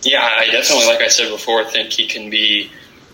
Yeah, 0.02 0.24
I 0.24 0.48
definitely, 0.50 0.88
like 0.88 1.02
I 1.02 1.08
said 1.08 1.30
before, 1.30 1.64
think 1.66 1.92
he 1.92 2.08
can 2.08 2.30
be 2.30 2.72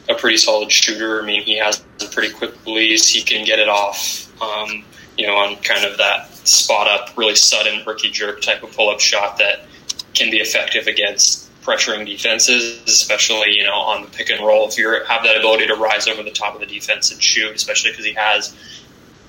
a 0.07 0.15
pretty 0.15 0.37
solid 0.37 0.71
shooter. 0.71 1.21
I 1.21 1.25
mean, 1.25 1.41
he 1.41 1.57
has 1.57 1.83
a 2.01 2.05
pretty 2.05 2.31
quick 2.33 2.53
release. 2.65 3.09
He 3.09 3.21
can 3.21 3.43
get 3.43 3.59
it 3.59 3.67
off, 3.67 4.31
um, 4.41 4.85
you 5.17 5.27
know, 5.27 5.35
on 5.35 5.55
kind 5.57 5.83
of 5.83 5.97
that 5.97 6.29
spot 6.47 6.87
up, 6.87 7.17
really 7.17 7.35
sudden 7.35 7.83
rookie 7.85 8.11
jerk 8.11 8.41
type 8.41 8.63
of 8.63 8.71
pull 8.71 8.89
up 8.89 8.99
shot 8.99 9.39
that 9.39 9.65
can 10.13 10.29
be 10.29 10.37
effective 10.37 10.87
against 10.87 11.44
pressuring 11.65 12.05
defenses, 12.05 12.81
especially 12.85 13.51
you 13.51 13.63
know 13.63 13.73
on 13.73 14.03
the 14.03 14.07
pick 14.09 14.29
and 14.29 14.45
roll. 14.45 14.67
If 14.67 14.77
you 14.77 14.89
have 15.07 15.23
that 15.23 15.37
ability 15.37 15.67
to 15.67 15.75
rise 15.75 16.07
over 16.07 16.23
the 16.23 16.31
top 16.31 16.53
of 16.53 16.61
the 16.61 16.67
defense 16.67 17.11
and 17.11 17.21
shoot, 17.21 17.53
especially 17.55 17.91
because 17.91 18.05
he 18.05 18.13
has 18.13 18.55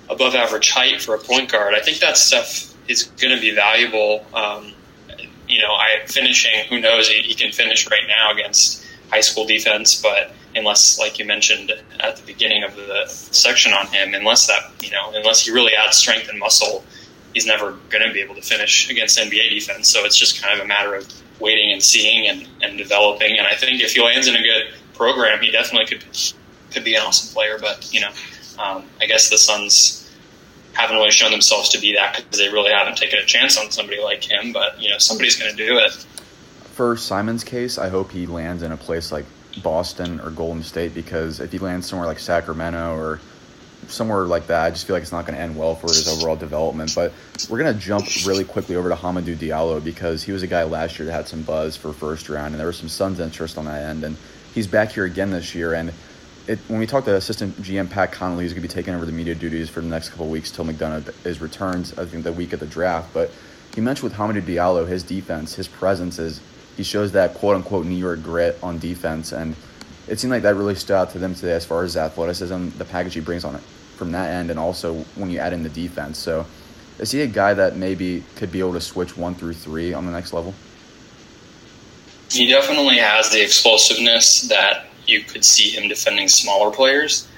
above 0.08 0.34
average 0.34 0.70
height 0.70 1.02
for 1.02 1.14
a 1.14 1.18
point 1.18 1.50
guard, 1.50 1.74
I 1.74 1.80
think 1.80 1.98
that 1.98 2.16
stuff 2.16 2.74
is 2.88 3.04
going 3.04 3.34
to 3.34 3.40
be 3.40 3.54
valuable. 3.54 4.24
Um, 4.34 4.72
you 5.48 5.60
know, 5.60 5.72
I 5.72 6.06
finishing. 6.06 6.66
Who 6.68 6.80
knows? 6.80 7.08
He, 7.08 7.22
he 7.22 7.34
can 7.34 7.52
finish 7.52 7.88
right 7.90 8.06
now 8.06 8.32
against 8.32 8.84
high 9.10 9.20
school 9.20 9.46
defense, 9.46 10.00
but 10.00 10.32
unless, 10.54 10.98
like 10.98 11.18
you 11.18 11.24
mentioned 11.24 11.72
at 12.00 12.16
the 12.16 12.22
beginning 12.26 12.64
of 12.64 12.74
the 12.76 13.06
section 13.06 13.72
on 13.72 13.86
him, 13.86 14.14
unless 14.14 14.46
that 14.46 14.72
you 14.82 14.90
know, 14.90 15.12
unless 15.14 15.46
he 15.46 15.52
really 15.52 15.72
adds 15.74 15.96
strength 15.96 16.28
and 16.28 16.38
muscle, 16.38 16.84
he's 17.36 17.44
never 17.44 17.72
going 17.90 18.02
to 18.02 18.10
be 18.14 18.22
able 18.22 18.34
to 18.34 18.40
finish 18.40 18.88
against 18.88 19.18
NBA 19.18 19.50
defense. 19.50 19.90
So 19.90 20.06
it's 20.06 20.16
just 20.16 20.42
kind 20.42 20.58
of 20.58 20.64
a 20.64 20.66
matter 20.66 20.94
of 20.94 21.06
waiting 21.38 21.70
and 21.70 21.82
seeing 21.82 22.26
and, 22.26 22.48
and 22.62 22.78
developing. 22.78 23.36
And 23.36 23.46
I 23.46 23.54
think 23.54 23.82
if 23.82 23.92
he 23.92 24.02
lands 24.02 24.26
in 24.26 24.34
a 24.34 24.42
good 24.42 24.68
program, 24.94 25.42
he 25.42 25.50
definitely 25.50 25.86
could 25.86 26.02
could 26.72 26.82
be 26.82 26.94
an 26.94 27.02
awesome 27.02 27.34
player. 27.34 27.58
But 27.60 27.92
you 27.92 28.00
know, 28.00 28.08
um, 28.58 28.86
I 29.02 29.06
guess 29.06 29.28
the 29.28 29.36
Suns 29.36 30.10
haven't 30.72 30.96
really 30.96 31.10
shown 31.10 31.30
themselves 31.30 31.68
to 31.70 31.78
be 31.78 31.92
that 31.92 32.16
because 32.16 32.38
they 32.38 32.48
really 32.48 32.72
haven't 32.72 32.96
taken 32.96 33.18
a 33.18 33.26
chance 33.26 33.58
on 33.58 33.70
somebody 33.70 34.00
like 34.00 34.24
him. 34.24 34.54
But 34.54 34.80
you 34.80 34.88
know, 34.88 34.96
somebody's 34.96 35.36
going 35.36 35.54
to 35.54 35.66
do 35.66 35.76
it. 35.76 35.92
For 36.72 36.96
Simon's 36.96 37.44
case, 37.44 37.76
I 37.76 37.90
hope 37.90 38.12
he 38.12 38.26
lands 38.26 38.62
in 38.62 38.72
a 38.72 38.78
place 38.78 39.12
like 39.12 39.26
Boston 39.62 40.20
or 40.20 40.30
Golden 40.30 40.62
State 40.62 40.94
because 40.94 41.40
if 41.40 41.52
he 41.52 41.58
lands 41.58 41.86
somewhere 41.86 42.08
like 42.08 42.18
Sacramento 42.18 42.96
or 42.96 43.20
somewhere 43.88 44.24
like 44.24 44.48
that. 44.48 44.64
I 44.64 44.70
just 44.70 44.86
feel 44.86 44.96
like 44.96 45.02
it's 45.02 45.12
not 45.12 45.26
going 45.26 45.36
to 45.36 45.42
end 45.42 45.56
well 45.56 45.74
for 45.74 45.88
his 45.88 46.08
overall 46.08 46.36
development. 46.36 46.92
But 46.94 47.12
we're 47.48 47.58
going 47.58 47.72
to 47.72 47.80
jump 47.80 48.06
really 48.26 48.44
quickly 48.44 48.76
over 48.76 48.88
to 48.88 48.94
Hamidou 48.94 49.36
Diallo 49.36 49.82
because 49.82 50.22
he 50.22 50.32
was 50.32 50.42
a 50.42 50.46
guy 50.46 50.64
last 50.64 50.98
year 50.98 51.06
that 51.06 51.12
had 51.12 51.28
some 51.28 51.42
buzz 51.42 51.76
for 51.76 51.92
first 51.92 52.28
round, 52.28 52.48
and 52.54 52.60
there 52.60 52.66
was 52.66 52.76
some 52.76 52.88
Suns 52.88 53.20
interest 53.20 53.58
on 53.58 53.66
that 53.66 53.82
end. 53.82 54.04
And 54.04 54.16
he's 54.54 54.66
back 54.66 54.92
here 54.92 55.04
again 55.04 55.30
this 55.30 55.54
year. 55.54 55.74
And 55.74 55.92
it, 56.46 56.58
when 56.68 56.78
we 56.78 56.86
talked 56.86 57.06
to 57.06 57.14
assistant 57.14 57.56
GM 57.62 57.90
Pat 57.90 58.12
Connelly, 58.12 58.44
he's 58.44 58.52
going 58.52 58.62
to 58.62 58.68
be 58.68 58.72
taking 58.72 58.94
over 58.94 59.04
the 59.04 59.12
media 59.12 59.34
duties 59.34 59.68
for 59.68 59.80
the 59.80 59.88
next 59.88 60.10
couple 60.10 60.28
weeks 60.28 60.50
till 60.50 60.64
McDonough 60.64 61.26
is 61.26 61.40
returns. 61.40 61.96
I 61.98 62.04
think 62.04 62.24
the 62.24 62.32
week 62.32 62.52
of 62.52 62.60
the 62.60 62.66
draft. 62.66 63.12
But 63.12 63.30
he 63.74 63.80
mentioned 63.80 64.10
with 64.10 64.18
Hamidou 64.18 64.42
Diallo, 64.42 64.86
his 64.86 65.02
defense, 65.02 65.54
his 65.54 65.68
presence 65.68 66.18
is 66.18 66.40
he 66.76 66.82
shows 66.82 67.12
that 67.12 67.34
quote 67.34 67.56
unquote 67.56 67.86
New 67.86 67.96
York 67.96 68.22
grit 68.22 68.58
on 68.62 68.78
defense 68.78 69.32
and 69.32 69.56
it 70.08 70.20
seemed 70.20 70.30
like 70.30 70.42
that 70.42 70.54
really 70.54 70.74
stood 70.74 70.96
out 70.96 71.10
to 71.10 71.18
them 71.18 71.34
today 71.34 71.52
as 71.52 71.64
far 71.64 71.82
as 71.82 71.96
athleticism, 71.96 72.70
the 72.78 72.84
package 72.84 73.14
he 73.14 73.20
brings 73.20 73.44
on 73.44 73.54
it 73.56 73.62
from 73.96 74.12
that 74.12 74.30
end, 74.30 74.50
and 74.50 74.58
also 74.58 74.94
when 75.14 75.30
you 75.30 75.38
add 75.38 75.52
in 75.52 75.62
the 75.62 75.68
defense. 75.68 76.18
So, 76.18 76.46
is 76.98 77.10
he 77.10 77.22
a 77.22 77.26
guy 77.26 77.54
that 77.54 77.76
maybe 77.76 78.22
could 78.36 78.52
be 78.52 78.60
able 78.60 78.74
to 78.74 78.80
switch 78.80 79.16
one 79.16 79.34
through 79.34 79.54
three 79.54 79.92
on 79.92 80.06
the 80.06 80.12
next 80.12 80.32
level? 80.32 80.54
He 82.30 82.48
definitely 82.48 82.98
has 82.98 83.30
the 83.30 83.42
explosiveness 83.42 84.42
that 84.48 84.86
you 85.06 85.22
could 85.22 85.44
see 85.44 85.70
him 85.70 85.88
defending 85.88 86.28
smaller 86.28 86.70
players, 86.70 87.28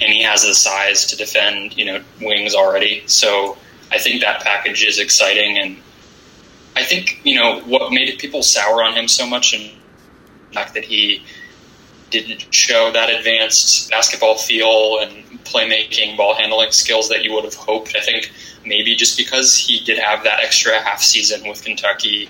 and 0.00 0.12
he 0.12 0.22
has 0.22 0.42
the 0.42 0.54
size 0.54 1.06
to 1.06 1.16
defend, 1.16 1.76
you 1.76 1.84
know, 1.84 2.02
wings 2.20 2.54
already. 2.54 3.02
So 3.06 3.56
I 3.90 3.98
think 3.98 4.22
that 4.22 4.42
package 4.42 4.84
is 4.84 4.98
exciting, 4.98 5.58
and 5.58 5.76
I 6.76 6.84
think 6.84 7.20
you 7.24 7.34
know 7.34 7.60
what 7.60 7.92
made 7.92 8.18
people 8.18 8.42
sour 8.42 8.82
on 8.82 8.94
him 8.94 9.08
so 9.08 9.26
much, 9.26 9.52
and 9.52 9.70
the 10.48 10.54
fact 10.54 10.74
that 10.74 10.84
he 10.84 11.22
didn't 12.10 12.52
show 12.52 12.90
that 12.92 13.10
advanced 13.10 13.90
basketball 13.90 14.36
feel 14.36 14.98
and 15.00 15.24
playmaking, 15.44 16.16
ball 16.16 16.34
handling 16.34 16.70
skills 16.70 17.08
that 17.08 17.24
you 17.24 17.32
would 17.32 17.44
have 17.44 17.54
hoped. 17.54 17.96
I 17.96 18.00
think 18.00 18.32
maybe 18.64 18.94
just 18.94 19.16
because 19.16 19.56
he 19.56 19.80
did 19.84 19.98
have 19.98 20.24
that 20.24 20.40
extra 20.40 20.78
half 20.80 21.00
season 21.00 21.48
with 21.48 21.64
Kentucky 21.64 22.28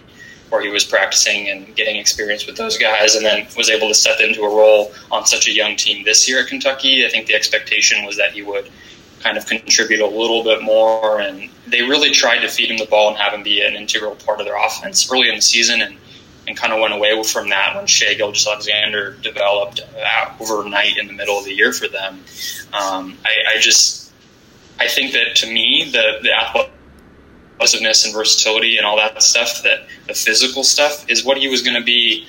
where 0.51 0.61
he 0.61 0.69
was 0.69 0.85
practicing 0.85 1.49
and 1.49 1.75
getting 1.77 1.97
experience 1.97 2.47
with 2.47 2.57
those 2.57 2.77
guys 2.77 3.15
and 3.15 3.25
then 3.25 3.47
was 3.57 3.71
able 3.71 3.89
to 3.89 3.95
step 3.95 4.19
into 4.21 4.43
a 4.43 4.49
role 4.49 4.93
on 5.11 5.25
such 5.25 5.47
a 5.47 5.53
young 5.53 5.77
team 5.77 6.05
this 6.05 6.29
year 6.29 6.41
at 6.41 6.49
Kentucky. 6.49 7.07
I 7.07 7.09
think 7.09 7.27
the 7.27 7.35
expectation 7.35 8.05
was 8.05 8.17
that 8.17 8.33
he 8.33 8.43
would 8.43 8.69
kind 9.21 9.37
of 9.37 9.47
contribute 9.47 10.01
a 10.01 10.07
little 10.07 10.43
bit 10.43 10.63
more 10.63 11.21
and 11.21 11.49
they 11.69 11.83
really 11.83 12.11
tried 12.11 12.41
to 12.41 12.49
feed 12.49 12.71
him 12.71 12.79
the 12.79 12.87
ball 12.87 13.09
and 13.09 13.19
have 13.19 13.33
him 13.33 13.43
be 13.43 13.65
an 13.65 13.75
integral 13.75 14.17
part 14.17 14.41
of 14.41 14.47
their 14.47 14.57
offense 14.57 15.11
early 15.13 15.29
in 15.29 15.37
the 15.37 15.43
season 15.43 15.83
and 15.83 15.97
and 16.51 16.59
kind 16.59 16.73
of 16.73 16.81
went 16.81 16.93
away 16.93 17.23
from 17.23 17.49
that 17.51 17.77
when 17.77 17.87
Shai 17.87 18.15
Gilgeous-Alexander 18.15 19.17
developed 19.23 19.81
overnight 20.41 20.99
in 20.99 21.07
the 21.07 21.13
middle 21.13 21.39
of 21.39 21.45
the 21.45 21.55
year 21.55 21.73
for 21.73 21.87
them. 21.87 22.15
Um, 22.73 23.17
I, 23.25 23.55
I, 23.55 23.61
just, 23.61 24.13
I 24.79 24.89
think 24.89 25.13
that 25.13 25.37
to 25.37 25.47
me, 25.47 25.89
the, 25.91 26.19
the 26.23 26.33
athleticism 26.33 28.07
and 28.07 28.15
versatility 28.15 28.77
and 28.77 28.85
all 28.85 28.97
that 28.97 29.23
stuff, 29.23 29.63
that 29.63 29.87
the 30.09 30.15
physical 30.15 30.65
stuff 30.65 31.09
is 31.09 31.25
what 31.25 31.39
he 31.39 31.49
was 31.49 31.63
going 31.63 31.77
to 31.77 31.85
be 31.85 32.27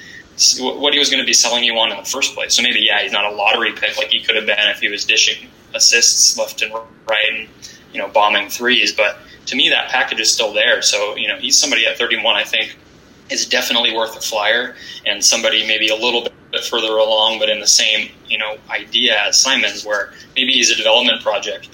what 0.60 0.94
he 0.94 0.98
was 0.98 1.10
going 1.10 1.22
to 1.22 1.26
be 1.26 1.34
selling 1.34 1.64
you 1.64 1.78
on 1.78 1.92
in 1.92 1.98
the 1.98 2.06
first 2.06 2.34
place. 2.34 2.56
So 2.56 2.64
maybe, 2.64 2.80
yeah, 2.80 3.02
he's 3.02 3.12
not 3.12 3.26
a 3.26 3.36
lottery 3.36 3.74
pick 3.74 3.98
like 3.98 4.08
he 4.08 4.22
could 4.22 4.36
have 4.36 4.46
been 4.46 4.58
if 4.70 4.80
he 4.80 4.90
was 4.90 5.06
dishing 5.06 5.50
assists 5.76 6.38
left 6.38 6.62
and 6.62 6.74
right 6.74 7.30
and, 7.32 7.50
you 7.94 8.00
know, 8.00 8.08
bombing 8.08 8.50
threes. 8.50 8.92
But 8.94 9.18
to 9.48 9.56
me, 9.56 9.70
that 9.70 9.90
package 9.90 10.20
is 10.20 10.32
still 10.32 10.54
there. 10.54 10.82
So, 10.82 11.16
you 11.16 11.28
know, 11.28 11.38
he's 11.38 11.58
somebody 11.58 11.86
at 11.86 11.98
31, 11.98 12.36
I 12.36 12.44
think, 12.44 12.76
is 13.32 13.46
definitely 13.46 13.96
worth 13.96 14.16
a 14.16 14.22
flyer, 14.22 14.76
and 15.06 15.24
somebody 15.24 15.66
maybe 15.66 15.90
a 15.90 15.96
little 15.96 16.28
bit 16.52 16.64
further 16.66 16.98
along, 16.98 17.40
but 17.40 17.50
in 17.50 17.60
the 17.60 17.68
same, 17.68 18.10
you 18.28 18.38
know, 18.38 18.58
idea 18.70 19.20
as 19.22 19.40
Simons, 19.40 19.86
where 19.86 20.14
maybe 20.36 20.52
he's 20.52 20.70
a 20.70 20.76
development 20.76 21.22
project 21.22 21.70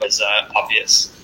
was 0.00 0.20
uh, 0.20 0.48
obvious. 0.54 1.14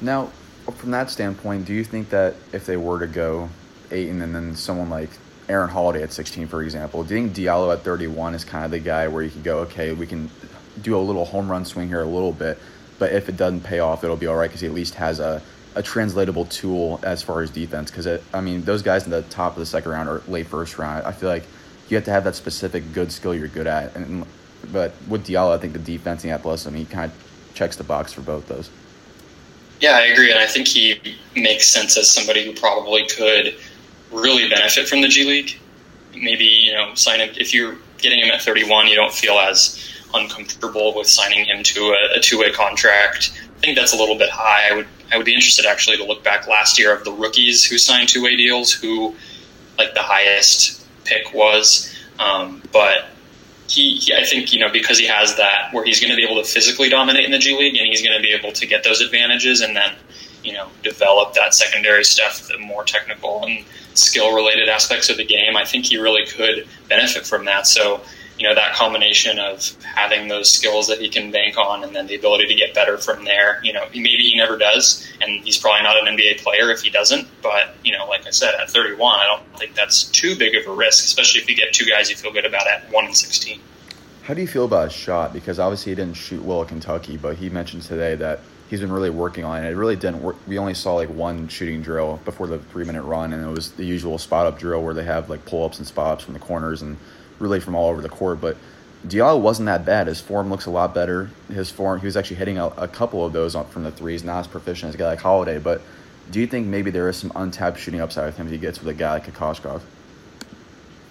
Now, 0.00 0.32
from 0.76 0.90
that 0.90 1.10
standpoint, 1.10 1.66
do 1.66 1.74
you 1.74 1.84
think 1.84 2.10
that 2.10 2.34
if 2.52 2.66
they 2.66 2.76
were 2.76 2.98
to 2.98 3.06
go 3.06 3.48
Ayton 3.90 4.22
and 4.22 4.34
then 4.34 4.56
someone 4.56 4.90
like 4.90 5.10
Aaron 5.48 5.70
Holiday 5.70 6.02
at 6.02 6.12
16, 6.12 6.48
for 6.48 6.62
example, 6.62 7.04
do 7.04 7.14
you 7.14 7.22
think 7.22 7.36
Diallo 7.36 7.72
at 7.72 7.82
31 7.82 8.34
is 8.34 8.44
kind 8.44 8.64
of 8.64 8.70
the 8.70 8.80
guy 8.80 9.06
where 9.06 9.22
you 9.22 9.30
could 9.30 9.44
go, 9.44 9.58
okay, 9.60 9.92
we 9.92 10.06
can 10.06 10.28
do 10.82 10.96
a 10.96 10.98
little 10.98 11.24
home 11.24 11.50
run 11.50 11.64
swing 11.64 11.88
here 11.88 12.02
a 12.02 12.06
little 12.06 12.32
bit, 12.32 12.58
but 12.98 13.12
if 13.12 13.28
it 13.28 13.36
doesn't 13.36 13.62
pay 13.62 13.78
off, 13.78 14.02
it'll 14.02 14.16
be 14.16 14.26
all 14.26 14.36
right 14.36 14.48
because 14.48 14.60
he 14.60 14.66
at 14.66 14.74
least 14.74 14.94
has 14.94 15.20
a, 15.20 15.40
a 15.76 15.82
translatable 15.82 16.46
tool 16.46 16.98
as 17.02 17.22
far 17.22 17.42
as 17.42 17.50
defense. 17.50 17.90
Because, 17.90 18.06
uh, 18.06 18.20
I 18.34 18.40
mean, 18.40 18.62
those 18.62 18.82
guys 18.82 19.04
in 19.04 19.10
the 19.10 19.22
top 19.22 19.52
of 19.52 19.58
the 19.58 19.66
second 19.66 19.90
round 19.92 20.08
or 20.08 20.22
late 20.26 20.46
first 20.46 20.78
round, 20.78 21.06
I 21.06 21.12
feel 21.12 21.28
like 21.28 21.44
you 21.88 21.96
have 21.96 22.04
to 22.06 22.10
have 22.10 22.24
that 22.24 22.34
specific 22.34 22.92
good 22.92 23.12
skill 23.12 23.34
you're 23.34 23.48
good 23.48 23.66
at. 23.66 23.94
And 23.94 24.26
But 24.72 24.94
with 25.06 25.26
Diallo, 25.26 25.54
I 25.54 25.58
think 25.58 25.74
the 25.74 25.78
defense 25.78 26.24
and 26.24 26.32
athleticism, 26.32 26.74
he 26.74 26.84
kind 26.86 27.12
of 27.12 27.54
checks 27.54 27.76
the 27.76 27.84
box 27.84 28.12
for 28.12 28.22
both 28.22 28.48
those. 28.48 28.70
Yeah, 29.80 29.92
I 29.92 30.06
agree, 30.06 30.30
and 30.30 30.40
I 30.40 30.46
think 30.46 30.68
he 30.68 31.18
makes 31.34 31.66
sense 31.66 31.98
as 31.98 32.10
somebody 32.10 32.46
who 32.46 32.54
probably 32.54 33.06
could 33.06 33.56
really 34.10 34.48
benefit 34.48 34.88
from 34.88 35.02
the 35.02 35.08
G 35.08 35.24
League. 35.24 35.58
Maybe 36.14 36.44
you 36.44 36.72
know, 36.72 36.94
sign 36.94 37.20
him 37.20 37.34
if 37.36 37.52
you're 37.52 37.76
getting 37.98 38.20
him 38.20 38.30
at 38.30 38.40
31, 38.40 38.86
you 38.86 38.94
don't 38.94 39.12
feel 39.12 39.34
as 39.34 39.78
uncomfortable 40.14 40.94
with 40.94 41.06
signing 41.06 41.44
him 41.44 41.62
to 41.62 41.80
a, 41.80 42.18
a 42.18 42.20
two-way 42.20 42.52
contract. 42.52 43.32
I 43.56 43.60
think 43.60 43.76
that's 43.76 43.92
a 43.92 43.96
little 43.96 44.18
bit 44.18 44.30
high. 44.30 44.68
I 44.70 44.76
would 44.76 44.86
I 45.12 45.16
would 45.16 45.26
be 45.26 45.34
interested 45.34 45.66
actually 45.66 45.96
to 45.98 46.04
look 46.04 46.24
back 46.24 46.48
last 46.48 46.78
year 46.78 46.94
of 46.94 47.04
the 47.04 47.12
rookies 47.12 47.64
who 47.64 47.78
signed 47.78 48.08
two-way 48.08 48.36
deals, 48.36 48.72
who 48.72 49.14
like 49.78 49.94
the 49.94 50.02
highest 50.02 50.84
pick 51.04 51.32
was, 51.32 51.94
um, 52.18 52.62
but 52.72 53.06
he, 53.68 53.96
he, 53.96 54.14
I 54.14 54.24
think, 54.24 54.52
you 54.52 54.60
know, 54.60 54.70
because 54.70 54.98
he 54.98 55.06
has 55.06 55.36
that 55.36 55.72
where 55.72 55.84
he's 55.84 56.00
going 56.00 56.10
to 56.10 56.16
be 56.16 56.24
able 56.24 56.42
to 56.42 56.48
physically 56.48 56.88
dominate 56.88 57.24
in 57.24 57.30
the 57.30 57.38
G 57.38 57.56
League 57.56 57.76
and 57.76 57.86
he's 57.86 58.02
going 58.02 58.16
to 58.16 58.22
be 58.22 58.32
able 58.32 58.52
to 58.52 58.66
get 58.66 58.84
those 58.84 59.00
advantages 59.00 59.60
and 59.60 59.76
then, 59.76 59.94
you 60.42 60.52
know, 60.52 60.68
develop 60.82 61.34
that 61.34 61.54
secondary 61.54 62.04
stuff, 62.04 62.46
the 62.48 62.58
more 62.58 62.84
technical 62.84 63.44
and 63.44 63.64
skill 63.94 64.34
related 64.34 64.68
aspects 64.68 65.08
of 65.08 65.16
the 65.16 65.24
game. 65.24 65.56
I 65.56 65.64
think 65.64 65.86
he 65.86 65.96
really 65.96 66.26
could 66.26 66.66
benefit 66.88 67.26
from 67.26 67.44
that. 67.46 67.66
So, 67.66 68.02
you 68.38 68.46
know, 68.46 68.54
that 68.54 68.74
combination 68.74 69.38
of 69.38 69.70
having 69.82 70.28
those 70.28 70.50
skills 70.50 70.88
that 70.88 71.00
he 71.00 71.08
can 71.08 71.30
bank 71.30 71.56
on 71.56 71.82
and 71.82 71.96
then 71.96 72.06
the 72.06 72.14
ability 72.14 72.46
to 72.46 72.54
get 72.54 72.74
better 72.74 72.98
from 72.98 73.24
there, 73.24 73.60
you 73.62 73.72
know, 73.72 73.86
maybe 73.94 74.22
he 74.22 74.36
never 74.36 74.58
does 74.58 75.06
and 75.22 75.42
he's 75.44 75.56
probably 75.56 75.82
not 75.82 75.96
an 76.06 76.16
NBA 76.16 76.42
player 76.42 76.70
if 76.70 76.82
he 76.82 76.90
doesn't. 76.90 77.26
But, 77.42 77.74
you 77.82 77.92
know, 77.92 78.06
like 78.06 78.26
I 78.26 78.30
said, 78.30 78.54
at 78.54 78.70
31, 78.70 79.18
I 79.18 79.26
don't 79.26 79.58
think 79.58 79.74
that's 79.74 80.04
too 80.04 80.36
big 80.36 80.54
of 80.54 80.66
a 80.66 80.74
risk, 80.74 81.04
especially 81.04 81.40
if 81.40 81.48
you 81.48 81.56
get 81.56 81.72
two 81.72 81.86
guys 81.86 82.10
you 82.10 82.16
feel 82.16 82.32
good 82.32 82.44
about 82.44 82.66
at 82.66 82.90
1 82.92 83.04
and 83.04 83.16
16. 83.16 83.60
How 84.22 84.34
do 84.34 84.40
you 84.40 84.48
feel 84.48 84.64
about 84.64 84.90
his 84.90 84.92
shot? 84.92 85.32
Because 85.32 85.58
obviously 85.58 85.92
he 85.92 85.96
didn't 85.96 86.16
shoot 86.16 86.42
well 86.42 86.62
at 86.62 86.68
Kentucky, 86.68 87.16
but 87.16 87.36
he 87.36 87.48
mentioned 87.48 87.82
today 87.82 88.16
that 88.16 88.40
he's 88.68 88.80
been 88.80 88.92
really 88.92 89.10
working 89.10 89.44
on 89.44 89.64
it. 89.64 89.70
It 89.70 89.76
really 89.76 89.96
didn't 89.96 90.22
work. 90.22 90.36
We 90.46 90.58
only 90.58 90.74
saw 90.74 90.94
like 90.94 91.08
one 91.08 91.48
shooting 91.48 91.80
drill 91.80 92.20
before 92.24 92.46
the 92.46 92.58
three 92.58 92.84
minute 92.84 93.02
run, 93.02 93.32
and 93.32 93.44
it 93.44 93.50
was 93.50 93.72
the 93.72 93.84
usual 93.84 94.18
spot 94.18 94.46
up 94.46 94.58
drill 94.58 94.82
where 94.82 94.94
they 94.94 95.04
have 95.04 95.30
like 95.30 95.44
pull 95.44 95.64
ups 95.64 95.78
and 95.78 95.86
spot 95.86 96.14
ups 96.14 96.24
from 96.24 96.34
the 96.34 96.40
corners 96.40 96.82
and 96.82 96.96
really 97.38 97.60
from 97.60 97.74
all 97.74 97.88
over 97.90 98.00
the 98.00 98.08
court. 98.08 98.40
But 98.40 98.56
Diallo 99.06 99.40
wasn't 99.40 99.66
that 99.66 99.84
bad. 99.84 100.06
His 100.06 100.20
form 100.20 100.50
looks 100.50 100.66
a 100.66 100.70
lot 100.70 100.94
better. 100.94 101.30
His 101.48 101.70
form, 101.70 102.00
he 102.00 102.06
was 102.06 102.16
actually 102.16 102.36
hitting 102.36 102.58
a, 102.58 102.66
a 102.68 102.88
couple 102.88 103.24
of 103.24 103.32
those 103.32 103.54
from 103.54 103.84
the 103.84 103.92
threes, 103.92 104.24
not 104.24 104.40
as 104.40 104.46
proficient 104.46 104.88
as 104.90 104.94
a 104.94 104.98
guy 104.98 105.08
like 105.08 105.20
Holiday. 105.20 105.58
But 105.58 105.82
do 106.30 106.40
you 106.40 106.46
think 106.46 106.66
maybe 106.66 106.90
there 106.90 107.08
is 107.08 107.16
some 107.16 107.32
untapped 107.34 107.78
shooting 107.78 108.00
upside 108.00 108.26
with 108.26 108.36
him 108.36 108.46
if 108.46 108.52
he 108.52 108.58
gets 108.58 108.80
with 108.80 108.88
a 108.88 108.94
guy 108.94 109.14
like 109.14 109.32
Kokoskov? 109.32 109.80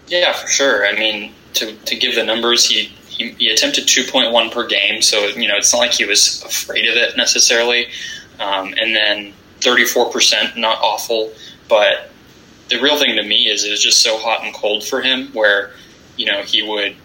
Yeah, 0.07 0.33
for 0.33 0.47
sure. 0.47 0.85
I 0.85 0.93
mean, 0.93 1.33
to, 1.53 1.73
to 1.73 1.95
give 1.95 2.15
the 2.15 2.23
numbers, 2.23 2.65
he 2.65 2.91
he, 3.15 3.29
he 3.31 3.49
attempted 3.49 3.85
2.1 3.85 4.51
per 4.51 4.67
game, 4.67 5.01
so 5.01 5.27
you 5.27 5.47
know 5.47 5.55
it's 5.55 5.71
not 5.71 5.79
like 5.79 5.93
he 5.93 6.05
was 6.05 6.43
afraid 6.43 6.85
of 6.87 6.95
it 6.95 7.15
necessarily. 7.15 7.87
Um, 8.39 8.73
and 8.77 8.93
then 8.93 9.33
34%, 9.61 10.57
not 10.57 10.77
awful, 10.81 11.31
but 11.69 12.11
the 12.69 12.81
real 12.81 12.97
thing 12.97 13.15
to 13.15 13.23
me 13.23 13.47
is 13.49 13.63
it 13.63 13.71
was 13.71 13.81
just 13.81 14.01
so 14.01 14.17
hot 14.17 14.43
and 14.43 14.53
cold 14.53 14.83
for 14.83 15.01
him, 15.01 15.27
where 15.27 15.71
you 16.17 16.25
know 16.25 16.41
he 16.43 16.61
would 16.61 16.95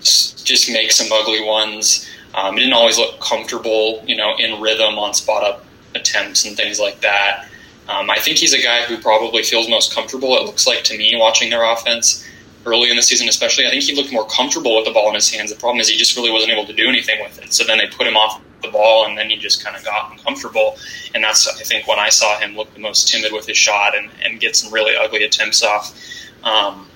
just 0.00 0.70
make 0.70 0.92
some 0.92 1.12
ugly 1.12 1.44
ones. 1.44 2.08
Um, 2.34 2.54
he 2.54 2.60
didn't 2.60 2.74
always 2.74 2.98
look 2.98 3.20
comfortable, 3.20 4.02
you 4.06 4.16
know, 4.16 4.36
in 4.38 4.60
rhythm 4.60 4.98
on 4.98 5.14
spot 5.14 5.42
up 5.44 5.64
attempts 5.94 6.44
and 6.46 6.56
things 6.56 6.78
like 6.78 7.00
that. 7.00 7.48
Um, 7.88 8.08
I 8.08 8.18
think 8.18 8.38
he's 8.38 8.54
a 8.54 8.62
guy 8.62 8.82
who 8.82 8.98
probably 8.98 9.42
feels 9.42 9.68
most 9.68 9.92
comfortable. 9.92 10.36
It 10.36 10.44
looks 10.44 10.66
like 10.66 10.84
to 10.84 10.96
me 10.96 11.16
watching 11.16 11.50
their 11.50 11.64
offense 11.64 12.24
early 12.64 12.90
in 12.90 12.96
the 12.96 13.02
season, 13.02 13.28
especially. 13.28 13.66
I 13.66 13.70
think 13.70 13.82
he 13.82 13.96
looked 13.96 14.12
more 14.12 14.26
comfortable 14.26 14.76
with 14.76 14.84
the 14.84 14.92
ball 14.92 15.08
in 15.08 15.14
his 15.14 15.32
hands. 15.32 15.50
The 15.50 15.58
problem 15.58 15.80
is 15.80 15.88
he 15.88 15.96
just 15.96 16.16
really 16.16 16.30
wasn't 16.30 16.52
able 16.52 16.66
to 16.66 16.72
do 16.72 16.88
anything 16.88 17.20
with 17.22 17.42
it. 17.42 17.52
So 17.52 17.64
then 17.64 17.78
they 17.78 17.88
put 17.88 18.06
him 18.06 18.16
off 18.16 18.40
the 18.62 18.68
ball, 18.68 19.06
and 19.06 19.16
then 19.16 19.30
he 19.30 19.36
just 19.36 19.64
kind 19.64 19.74
of 19.76 19.84
got 19.84 20.12
uncomfortable. 20.12 20.76
And 21.14 21.24
that's, 21.24 21.48
I 21.48 21.62
think, 21.64 21.88
when 21.88 21.98
I 21.98 22.10
saw 22.10 22.38
him 22.38 22.54
look 22.54 22.72
the 22.74 22.80
most 22.80 23.08
timid 23.08 23.32
with 23.32 23.46
his 23.46 23.56
shot 23.56 23.96
and, 23.96 24.10
and 24.22 24.38
get 24.38 24.54
some 24.54 24.72
really 24.72 24.94
ugly 24.94 25.24
attempts 25.24 25.62
off. 25.64 25.96
Um, 26.44 26.86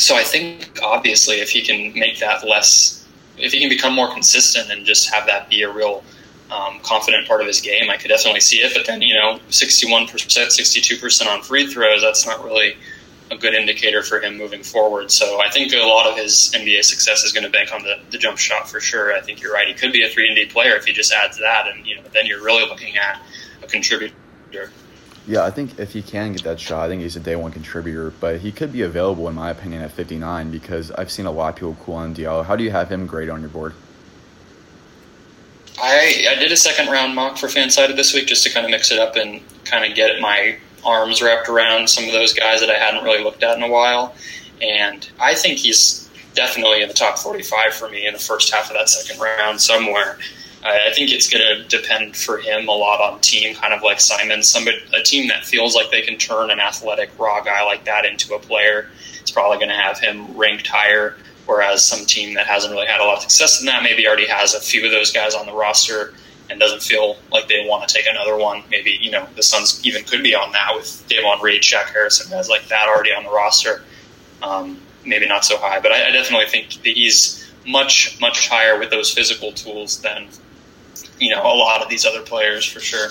so 0.00 0.16
I 0.16 0.24
think, 0.24 0.78
obviously, 0.82 1.40
if 1.40 1.50
he 1.50 1.62
can 1.62 1.98
make 1.98 2.18
that 2.20 2.46
less, 2.46 3.06
if 3.38 3.52
he 3.52 3.60
can 3.60 3.68
become 3.68 3.94
more 3.94 4.12
consistent 4.12 4.70
and 4.70 4.84
just 4.86 5.12
have 5.12 5.26
that 5.26 5.48
be 5.48 5.62
a 5.62 5.72
real 5.72 6.04
um, 6.50 6.78
confident 6.80 7.26
part 7.26 7.40
of 7.40 7.46
his 7.46 7.60
game, 7.60 7.90
I 7.90 7.96
could 7.96 8.08
definitely 8.08 8.40
see 8.40 8.58
it. 8.58 8.72
But 8.74 8.86
then, 8.86 9.02
you 9.02 9.14
know, 9.14 9.38
61%, 9.48 10.08
62% 10.08 11.26
on 11.26 11.42
free 11.42 11.66
throws, 11.66 12.02
that's 12.02 12.26
not 12.26 12.44
really– 12.44 12.76
a 13.30 13.36
good 13.36 13.54
indicator 13.54 14.02
for 14.02 14.20
him 14.20 14.36
moving 14.36 14.62
forward. 14.62 15.10
So 15.10 15.40
I 15.40 15.50
think 15.50 15.72
a 15.72 15.78
lot 15.78 16.06
of 16.06 16.16
his 16.16 16.52
NBA 16.54 16.84
success 16.84 17.24
is 17.24 17.32
going 17.32 17.44
to 17.44 17.50
bank 17.50 17.72
on 17.72 17.82
the, 17.82 17.98
the 18.10 18.18
jump 18.18 18.38
shot 18.38 18.68
for 18.68 18.80
sure. 18.80 19.14
I 19.14 19.20
think 19.20 19.40
you're 19.40 19.52
right. 19.52 19.66
He 19.68 19.74
could 19.74 19.92
be 19.92 20.04
a 20.04 20.08
three 20.08 20.26
and 20.26 20.36
D 20.36 20.46
player 20.46 20.76
if 20.76 20.84
he 20.84 20.92
just 20.92 21.12
adds 21.12 21.38
that, 21.38 21.66
and 21.68 21.86
you 21.86 21.96
know 21.96 22.02
then 22.12 22.26
you're 22.26 22.42
really 22.42 22.66
looking 22.66 22.96
at 22.96 23.20
a 23.62 23.66
contributor. 23.66 24.14
Yeah, 25.26 25.44
I 25.44 25.50
think 25.50 25.78
if 25.78 25.92
he 25.92 26.02
can 26.02 26.32
get 26.32 26.44
that 26.44 26.60
shot, 26.60 26.84
I 26.84 26.88
think 26.88 27.02
he's 27.02 27.16
a 27.16 27.20
day 27.20 27.34
one 27.34 27.50
contributor. 27.50 28.12
But 28.20 28.40
he 28.40 28.52
could 28.52 28.72
be 28.72 28.82
available, 28.82 29.28
in 29.28 29.34
my 29.34 29.50
opinion, 29.50 29.82
at 29.82 29.90
59 29.90 30.50
because 30.50 30.90
I've 30.90 31.10
seen 31.10 31.26
a 31.26 31.30
lot 31.30 31.50
of 31.50 31.56
people 31.56 31.76
cool 31.84 31.94
on 31.94 32.14
Diallo. 32.14 32.44
How 32.44 32.56
do 32.56 32.64
you 32.64 32.70
have 32.70 32.90
him 32.90 33.06
grade 33.06 33.30
on 33.30 33.40
your 33.40 33.48
board? 33.48 33.74
I, 35.80 36.26
I 36.30 36.34
did 36.36 36.52
a 36.52 36.56
second 36.56 36.88
round 36.90 37.14
mock 37.14 37.38
for 37.38 37.46
Fansided 37.46 37.96
this 37.96 38.14
week 38.14 38.26
just 38.26 38.44
to 38.44 38.52
kind 38.52 38.64
of 38.64 38.70
mix 38.70 38.90
it 38.90 38.98
up 38.98 39.16
and 39.16 39.40
kind 39.64 39.90
of 39.90 39.96
get 39.96 40.20
my 40.20 40.56
arms 40.84 41.22
wrapped 41.22 41.48
around 41.48 41.88
some 41.88 42.04
of 42.04 42.12
those 42.12 42.32
guys 42.34 42.60
that 42.60 42.70
I 42.70 42.74
hadn't 42.74 43.02
really 43.02 43.24
looked 43.24 43.42
at 43.42 43.56
in 43.56 43.62
a 43.62 43.68
while. 43.68 44.14
And 44.62 45.08
I 45.18 45.34
think 45.34 45.58
he's 45.58 46.08
definitely 46.34 46.82
in 46.82 46.88
the 46.88 46.94
top 46.94 47.18
45 47.18 47.74
for 47.74 47.88
me 47.88 48.06
in 48.06 48.12
the 48.12 48.18
first 48.18 48.52
half 48.52 48.70
of 48.70 48.76
that 48.76 48.88
second 48.88 49.20
round 49.20 49.60
somewhere. 49.60 50.18
I 50.64 50.92
think 50.94 51.12
it's 51.12 51.28
going 51.28 51.44
to 51.44 51.68
depend 51.68 52.16
for 52.16 52.38
him 52.38 52.68
a 52.68 52.72
lot 52.72 53.00
on 53.00 53.20
team, 53.20 53.54
kind 53.54 53.74
of 53.74 53.82
like 53.82 54.00
Simon, 54.00 54.42
somebody 54.42 54.78
a 54.98 55.02
team 55.02 55.28
that 55.28 55.44
feels 55.44 55.74
like 55.74 55.90
they 55.90 56.00
can 56.00 56.16
turn 56.16 56.50
an 56.50 56.58
athletic 56.58 57.10
raw 57.18 57.42
guy 57.42 57.62
like 57.64 57.84
that 57.84 58.06
into 58.06 58.34
a 58.34 58.38
player. 58.38 58.88
It's 59.20 59.30
probably 59.30 59.58
going 59.58 59.68
to 59.68 59.74
have 59.74 59.98
him 59.98 60.34
ranked 60.36 60.66
higher. 60.66 61.16
Whereas 61.46 61.86
some 61.86 62.06
team 62.06 62.34
that 62.34 62.46
hasn't 62.46 62.72
really 62.72 62.86
had 62.86 63.00
a 63.00 63.04
lot 63.04 63.18
of 63.18 63.22
success 63.22 63.60
in 63.60 63.66
that 63.66 63.82
maybe 63.82 64.06
already 64.06 64.26
has 64.26 64.54
a 64.54 64.60
few 64.60 64.86
of 64.86 64.90
those 64.90 65.12
guys 65.12 65.34
on 65.34 65.44
the 65.44 65.52
roster 65.52 66.14
and 66.48 66.58
doesn't 66.58 66.82
feel 66.82 67.16
like 67.30 67.48
they 67.48 67.66
want 67.68 67.86
to 67.86 67.94
take 67.94 68.06
another 68.06 68.36
one. 68.36 68.62
Maybe 68.70 68.98
you 69.00 69.10
know 69.10 69.26
the 69.36 69.42
Suns 69.42 69.84
even 69.84 70.04
could 70.04 70.22
be 70.22 70.34
on 70.34 70.52
that 70.52 70.72
with 70.74 71.04
Davon 71.08 71.42
Reed, 71.42 71.62
Shaq 71.62 71.92
Harrison, 71.92 72.30
guys 72.30 72.48
like 72.48 72.66
that 72.68 72.88
already 72.88 73.10
on 73.10 73.24
the 73.24 73.30
roster. 73.30 73.82
Um, 74.42 74.80
maybe 75.04 75.26
not 75.26 75.44
so 75.44 75.58
high, 75.58 75.80
but 75.80 75.92
I, 75.92 76.08
I, 76.08 76.10
definitely 76.10 76.46
think 76.46 76.70
that 76.82 76.94
he's 76.94 77.50
much 77.66 78.18
much 78.20 78.48
higher 78.48 78.78
with 78.78 78.90
those 78.90 79.12
physical 79.12 79.52
tools 79.52 80.00
than 80.02 80.28
you 81.18 81.30
know 81.30 81.42
a 81.42 81.56
lot 81.56 81.82
of 81.82 81.88
these 81.88 82.04
other 82.04 82.22
players 82.22 82.64
for 82.64 82.80
sure. 82.80 83.10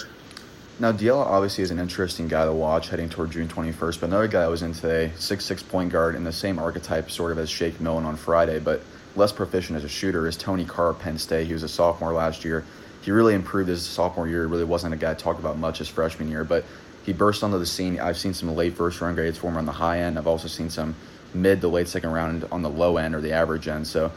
Now, 0.79 0.91
Diallo 0.91 1.25
obviously 1.25 1.63
is 1.63 1.71
an 1.71 1.79
interesting 1.79 2.27
guy 2.27 2.45
to 2.45 2.51
watch 2.51 2.89
heading 2.89 3.07
toward 3.07 3.29
June 3.29 3.47
21st, 3.47 3.99
but 3.99 4.07
another 4.07 4.27
guy 4.27 4.41
I 4.41 4.47
was 4.47 4.63
in 4.63 4.73
today, 4.73 5.11
six 5.17 5.45
six 5.45 5.61
point 5.61 5.91
guard 5.91 6.15
in 6.15 6.23
the 6.23 6.31
same 6.31 6.57
archetype 6.59 7.11
sort 7.11 7.31
of 7.31 7.37
as 7.37 7.49
Shake 7.49 7.79
Milton 7.79 8.05
on 8.05 8.15
Friday, 8.15 8.59
but 8.59 8.81
less 9.15 9.31
proficient 9.31 9.77
as 9.77 9.83
a 9.83 9.89
shooter 9.89 10.27
is 10.27 10.35
Tony 10.35 10.65
Carr 10.65 10.93
Penn 10.93 11.17
State. 11.17 11.47
He 11.47 11.53
was 11.53 11.63
a 11.63 11.69
sophomore 11.69 12.13
last 12.13 12.43
year 12.43 12.65
he 13.03 13.11
really 13.11 13.33
improved 13.33 13.69
his 13.69 13.85
sophomore 13.85 14.27
year. 14.27 14.47
Really 14.47 14.63
wasn't 14.63 14.93
a 14.93 14.97
guy 14.97 15.13
talked 15.13 15.39
about 15.39 15.57
much 15.57 15.79
his 15.79 15.89
freshman 15.89 16.29
year, 16.29 16.43
but 16.43 16.63
he 17.05 17.11
burst 17.11 17.43
onto 17.43 17.59
the 17.59 17.65
scene. 17.65 17.99
I've 17.99 18.17
seen 18.17 18.33
some 18.33 18.55
late 18.55 18.75
first 18.75 19.01
round 19.01 19.17
grades 19.17 19.37
for 19.37 19.47
him 19.47 19.57
on 19.57 19.65
the 19.65 19.73
high 19.73 19.99
end. 19.99 20.17
I've 20.17 20.27
also 20.27 20.47
seen 20.47 20.69
some 20.69 20.95
mid 21.33 21.59
to 21.61 21.67
late 21.67 21.89
second 21.89 22.11
round 22.11 22.47
on 22.51 22.61
the 22.61 22.69
low 22.69 22.97
end 22.97 23.13
or 23.13 23.19
the 23.19 23.33
average 23.33 23.67
end. 23.67 23.87
So, 23.87 24.11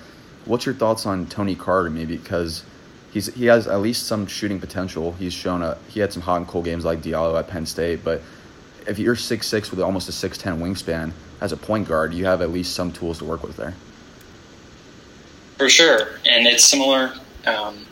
what's 0.45 0.67
your 0.67 0.75
thoughts 0.75 1.05
on 1.05 1.27
Tony 1.27 1.57
Carter? 1.57 1.91
Maybe 1.91 2.17
because 2.17 2.63
he's 3.13 3.33
he 3.35 3.47
has 3.47 3.67
at 3.67 3.81
least 3.81 4.07
some 4.07 4.27
shooting 4.27 4.61
potential. 4.61 5.13
He's 5.13 5.33
shown 5.33 5.63
a 5.63 5.79
he 5.89 6.01
had 6.01 6.13
some 6.13 6.23
hot 6.23 6.37
and 6.37 6.49
cold 6.49 6.65
games 6.65 6.85
like 6.85 7.03
Diallo 7.03 7.39
at 7.39 7.49
Penn 7.49 7.67
State, 7.67 8.05
but 8.05 8.23
if 8.87 8.99
you're 8.99 9.17
six 9.17 9.47
six 9.47 9.71
with 9.71 9.81
almost 9.81 10.09
a 10.09 10.13
six 10.13 10.39
ten 10.39 10.61
wingspan 10.61 11.13
as 11.41 11.53
a 11.53 11.57
point 11.57 11.89
guard, 11.89 12.15
you 12.15 12.25
have 12.25 12.43
at 12.43 12.51
least 12.51 12.75
some 12.75 12.93
tools 12.93 13.19
to 13.19 13.25
work 13.25 13.43
with 13.43 13.57
there. 13.57 13.75
For 15.59 15.69
sure, 15.69 16.19
and 16.27 16.47
it's 16.47 16.65
similar. 16.65 17.13
Um, 17.47 17.87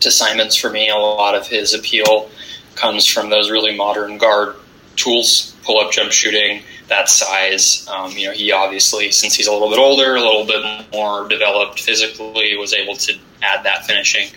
to 0.00 0.10
Simons 0.10 0.56
for 0.56 0.70
me. 0.70 0.88
A 0.88 0.96
lot 0.96 1.34
of 1.34 1.46
his 1.46 1.74
appeal 1.74 2.30
comes 2.74 3.06
from 3.06 3.30
those 3.30 3.50
really 3.50 3.76
modern 3.76 4.18
guard 4.18 4.56
tools, 4.96 5.54
pull 5.62 5.78
up 5.78 5.92
jump 5.92 6.12
shooting, 6.12 6.62
that 6.88 7.08
size. 7.08 7.86
Um, 7.88 8.12
you 8.12 8.26
know, 8.26 8.32
he 8.32 8.52
obviously, 8.52 9.12
since 9.12 9.34
he's 9.34 9.46
a 9.46 9.52
little 9.52 9.70
bit 9.70 9.78
older, 9.78 10.16
a 10.16 10.20
little 10.20 10.46
bit 10.46 10.90
more 10.92 11.28
developed 11.28 11.80
physically, 11.80 12.56
was 12.56 12.74
able 12.74 12.96
to 12.96 13.18
add 13.42 13.64
that 13.64 13.86
finishing. 13.86 14.28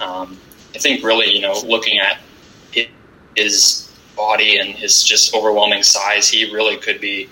Um, 0.00 0.38
I 0.74 0.78
think 0.78 1.02
really, 1.02 1.30
you 1.30 1.40
know, 1.40 1.60
looking 1.64 1.98
at 1.98 2.18
his 3.36 3.90
body 4.16 4.58
and 4.58 4.70
his 4.70 5.02
just 5.02 5.34
overwhelming 5.34 5.82
size, 5.82 6.28
he 6.28 6.52
really 6.52 6.76
could 6.76 7.00
be 7.00 7.28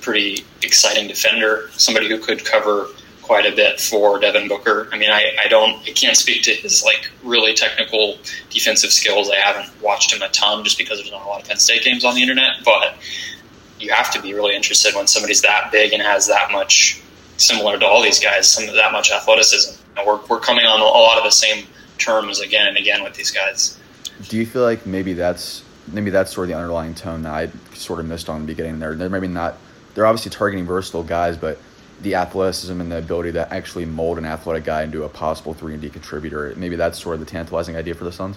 pretty 0.00 0.44
exciting 0.62 1.06
defender, 1.08 1.70
somebody 1.72 2.08
who 2.08 2.18
could 2.18 2.44
cover 2.44 2.88
quite 3.22 3.46
a 3.46 3.54
bit 3.54 3.80
for 3.80 4.18
Devin 4.18 4.48
Booker. 4.48 4.88
I 4.92 4.98
mean, 4.98 5.10
I, 5.10 5.36
I 5.42 5.48
don't, 5.48 5.76
I 5.88 5.92
can't 5.92 6.16
speak 6.16 6.42
to 6.42 6.50
his 6.50 6.82
like 6.82 7.10
really 7.22 7.54
technical 7.54 8.18
defensive 8.50 8.90
skills. 8.90 9.30
I 9.30 9.36
haven't 9.36 9.70
watched 9.80 10.12
him 10.12 10.22
a 10.22 10.28
ton 10.30 10.64
just 10.64 10.76
because 10.76 10.98
there's 10.98 11.12
not 11.12 11.22
a 11.24 11.28
lot 11.28 11.40
of 11.42 11.48
Penn 11.48 11.58
State 11.58 11.84
games 11.84 12.04
on 12.04 12.14
the 12.14 12.22
internet, 12.22 12.64
but 12.64 12.96
you 13.78 13.92
have 13.92 14.10
to 14.12 14.20
be 14.20 14.34
really 14.34 14.54
interested 14.54 14.94
when 14.94 15.06
somebody's 15.06 15.42
that 15.42 15.70
big 15.72 15.92
and 15.92 16.02
has 16.02 16.26
that 16.26 16.50
much 16.50 17.00
similar 17.36 17.78
to 17.78 17.86
all 17.86 18.02
these 18.02 18.20
guys, 18.20 18.50
some 18.50 18.66
that 18.66 18.92
much 18.92 19.10
athleticism. 19.12 19.81
Know, 19.96 20.06
we're, 20.06 20.20
we're 20.26 20.40
coming 20.40 20.64
on 20.64 20.80
a 20.80 20.84
lot 20.84 21.18
of 21.18 21.24
the 21.24 21.30
same 21.30 21.66
terms 21.98 22.40
again 22.40 22.66
and 22.66 22.76
again 22.76 23.02
with 23.02 23.14
these 23.14 23.30
guys. 23.30 23.78
Do 24.28 24.36
you 24.36 24.46
feel 24.46 24.62
like 24.62 24.86
maybe 24.86 25.12
that's 25.12 25.64
maybe 25.88 26.10
that's 26.10 26.32
sort 26.32 26.44
of 26.44 26.48
the 26.50 26.56
underlying 26.56 26.94
tone 26.94 27.22
that 27.22 27.32
I 27.32 27.50
sort 27.74 28.00
of 28.00 28.06
missed 28.06 28.28
on 28.28 28.40
the 28.40 28.46
beginning 28.46 28.78
there? 28.78 28.94
They're 28.94 29.08
maybe 29.08 29.28
not. 29.28 29.56
They're 29.94 30.06
obviously 30.06 30.30
targeting 30.30 30.64
versatile 30.64 31.02
guys, 31.02 31.36
but 31.36 31.58
the 32.00 32.14
athleticism 32.14 32.80
and 32.80 32.90
the 32.90 32.98
ability 32.98 33.32
to 33.32 33.52
actually 33.52 33.84
mold 33.84 34.18
an 34.18 34.24
athletic 34.24 34.64
guy 34.64 34.82
into 34.82 35.04
a 35.04 35.08
possible 35.08 35.54
three 35.54 35.72
and 35.72 35.82
D 35.82 35.88
contributor. 35.90 36.52
Maybe 36.56 36.76
that's 36.76 37.00
sort 37.00 37.14
of 37.14 37.20
the 37.20 37.26
tantalizing 37.26 37.76
idea 37.76 37.94
for 37.94 38.04
the 38.04 38.12
Suns. 38.12 38.36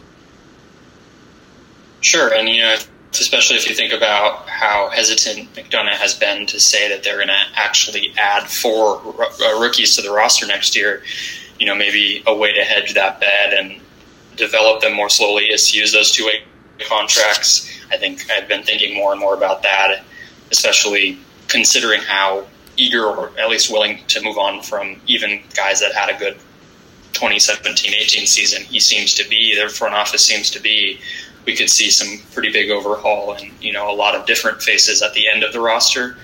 Sure, 2.02 2.34
and 2.34 2.48
you 2.48 2.62
know, 2.62 2.76
especially 3.12 3.58
if 3.58 3.68
you 3.68 3.76
think 3.76 3.94
about 3.94 4.48
how 4.48 4.90
hesitant 4.90 5.54
McDonough 5.54 5.94
has 5.94 6.14
been 6.14 6.46
to 6.48 6.60
say 6.60 6.88
that 6.90 7.04
they're 7.04 7.18
going 7.18 7.30
to 7.30 7.44
actually 7.56 8.14
add 8.18 8.44
four 8.44 9.02
uh, 9.20 9.60
rookies 9.60 9.96
to 9.96 10.02
the 10.02 10.12
roster 10.12 10.46
next 10.46 10.76
year. 10.76 11.02
You 11.60 11.68
know, 11.68 11.76
maybe 11.76 12.24
a 12.28 12.36
way 12.36 12.54
to 12.54 12.64
hedge 12.64 12.94
that 12.96 13.20
bet 13.20 13.54
and 13.54 13.82
develop 14.36 14.82
them 14.82 14.94
more 14.94 15.10
slowly 15.10 15.46
is 15.46 15.72
to 15.72 15.78
use 15.78 15.92
those 15.94 16.12
two 16.12 16.26
way 16.26 16.44
contracts. 16.88 17.72
I 17.92 17.98
think 17.98 18.26
I've 18.30 18.48
been 18.48 18.64
thinking 18.64 18.96
more 18.96 19.12
and 19.12 19.20
more 19.20 19.34
about 19.34 19.64
that, 19.64 20.04
especially 20.52 21.20
considering 21.48 22.02
how 22.02 22.46
eager 22.78 23.06
or 23.06 23.32
at 23.40 23.50
least 23.50 23.72
willing 23.72 24.00
to 24.08 24.22
move 24.22 24.38
on 24.38 24.62
from 24.62 25.00
even 25.08 25.42
guys 25.56 25.80
that 25.80 25.94
had 25.94 26.10
a 26.14 26.20
good 26.20 26.38
2017-18 27.14 28.28
season. 28.28 28.64
He 28.64 28.80
seems 28.80 29.14
to 29.16 29.30
be 29.30 29.56
their 29.56 29.70
front 29.70 29.96
office 29.96 30.26
seems 30.26 30.52
to 30.52 30.60
be. 30.60 31.00
We 31.46 31.56
could 31.56 31.70
see 31.70 31.90
some 31.90 32.20
pretty 32.34 32.52
big 32.52 32.72
overhaul 32.72 33.34
and 33.34 33.52
you 33.62 33.72
know 33.72 33.90
a 33.90 33.94
lot 33.94 34.16
of 34.16 34.26
different 34.26 34.62
faces 34.62 35.02
at 35.02 35.14
the 35.14 35.30
end 35.30 35.44
of 35.44 35.54
the 35.54 35.60
roster. 35.60 36.18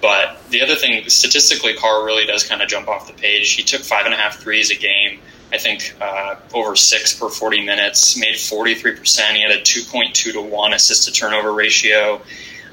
But 0.00 0.38
the 0.50 0.62
other 0.62 0.76
thing, 0.76 1.08
statistically, 1.08 1.74
Carr 1.74 2.04
really 2.04 2.24
does 2.24 2.44
kind 2.44 2.62
of 2.62 2.68
jump 2.68 2.88
off 2.88 3.08
the 3.08 3.14
page. 3.14 3.52
He 3.52 3.62
took 3.62 3.82
five 3.82 4.04
and 4.04 4.14
a 4.14 4.16
half 4.16 4.38
threes 4.38 4.70
a 4.70 4.76
game. 4.76 5.20
I 5.52 5.58
think 5.58 5.94
uh, 6.00 6.36
over 6.54 6.76
six 6.76 7.18
per 7.18 7.28
40 7.28 7.64
minutes, 7.64 8.18
made 8.18 8.34
43%. 8.34 9.32
He 9.32 9.42
had 9.42 9.50
a 9.50 9.60
2.2 9.60 10.32
to 10.32 10.40
1 10.42 10.72
assist 10.72 11.04
to 11.06 11.12
turnover 11.12 11.52
ratio 11.52 12.20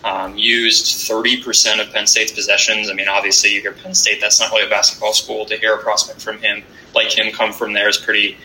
um, 0.06 0.38
used 0.38 1.10
30% 1.10 1.82
of 1.82 1.92
Penn 1.92 2.06
State's 2.06 2.32
possessions. 2.32 2.92
I 2.92 2.94
mean, 2.94 3.08
obviously, 3.08 3.54
you 3.54 3.62
hear 3.62 3.72
Penn 3.72 3.96
State, 3.96 4.22
that's 4.22 4.40
not 4.40 4.52
really 4.52 4.68
a 4.68 4.70
basketball 4.70 5.14
school. 5.14 5.46
To 5.46 5.58
hear 5.58 5.74
a 5.74 5.80
prospect 5.80 6.22
from 6.22 6.38
him, 6.38 6.64
like 6.94 7.18
him, 7.18 7.34
come 7.34 7.52
from 7.52 7.74
there 7.74 7.90
is 7.90 7.98
pretty 7.98 8.38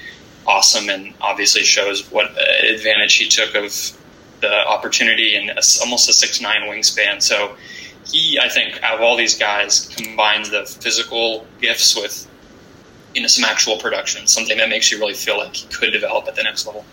awesome 0.46 0.88
and 0.88 1.12
obviously 1.20 1.62
shows 1.62 2.10
what 2.10 2.30
advantage 2.64 3.16
he 3.16 3.28
took 3.28 3.54
of 3.54 3.92
the 4.40 4.66
opportunity 4.66 5.36
and 5.36 5.50
almost 5.82 6.08
a 6.08 6.14
six 6.14 6.40
nine 6.40 6.62
wingspan. 6.62 7.20
So 7.20 7.56
he, 8.10 8.38
I 8.38 8.48
think, 8.48 8.82
out 8.82 8.96
of 8.96 9.00
all 9.00 9.16
these 9.16 9.38
guys, 9.38 9.88
combines 9.96 10.50
the 10.50 10.64
physical 10.64 11.46
gifts 11.60 11.96
with 11.96 12.28
you 13.14 13.22
know 13.22 13.28
some 13.28 13.44
actual 13.44 13.76
production, 13.78 14.26
something 14.26 14.58
that 14.58 14.68
makes 14.68 14.90
you 14.90 14.98
really 14.98 15.14
feel 15.14 15.38
like 15.38 15.54
he 15.54 15.68
could 15.68 15.92
develop 15.92 16.26
at 16.28 16.36
the 16.36 16.42
next 16.42 16.66
level. 16.66 16.84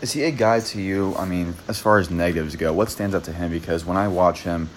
Is 0.00 0.12
he 0.12 0.24
a 0.24 0.30
guy 0.30 0.60
to 0.60 0.80
you? 0.80 1.14
I 1.16 1.24
mean, 1.24 1.54
as 1.68 1.78
far 1.78 1.98
as 1.98 2.10
negatives 2.10 2.54
go, 2.56 2.72
what 2.72 2.90
stands 2.90 3.14
out 3.14 3.24
to 3.24 3.32
him? 3.32 3.50
Because 3.50 3.84
when 3.84 3.96
I 3.96 4.08
watch 4.08 4.40
him, 4.42 4.68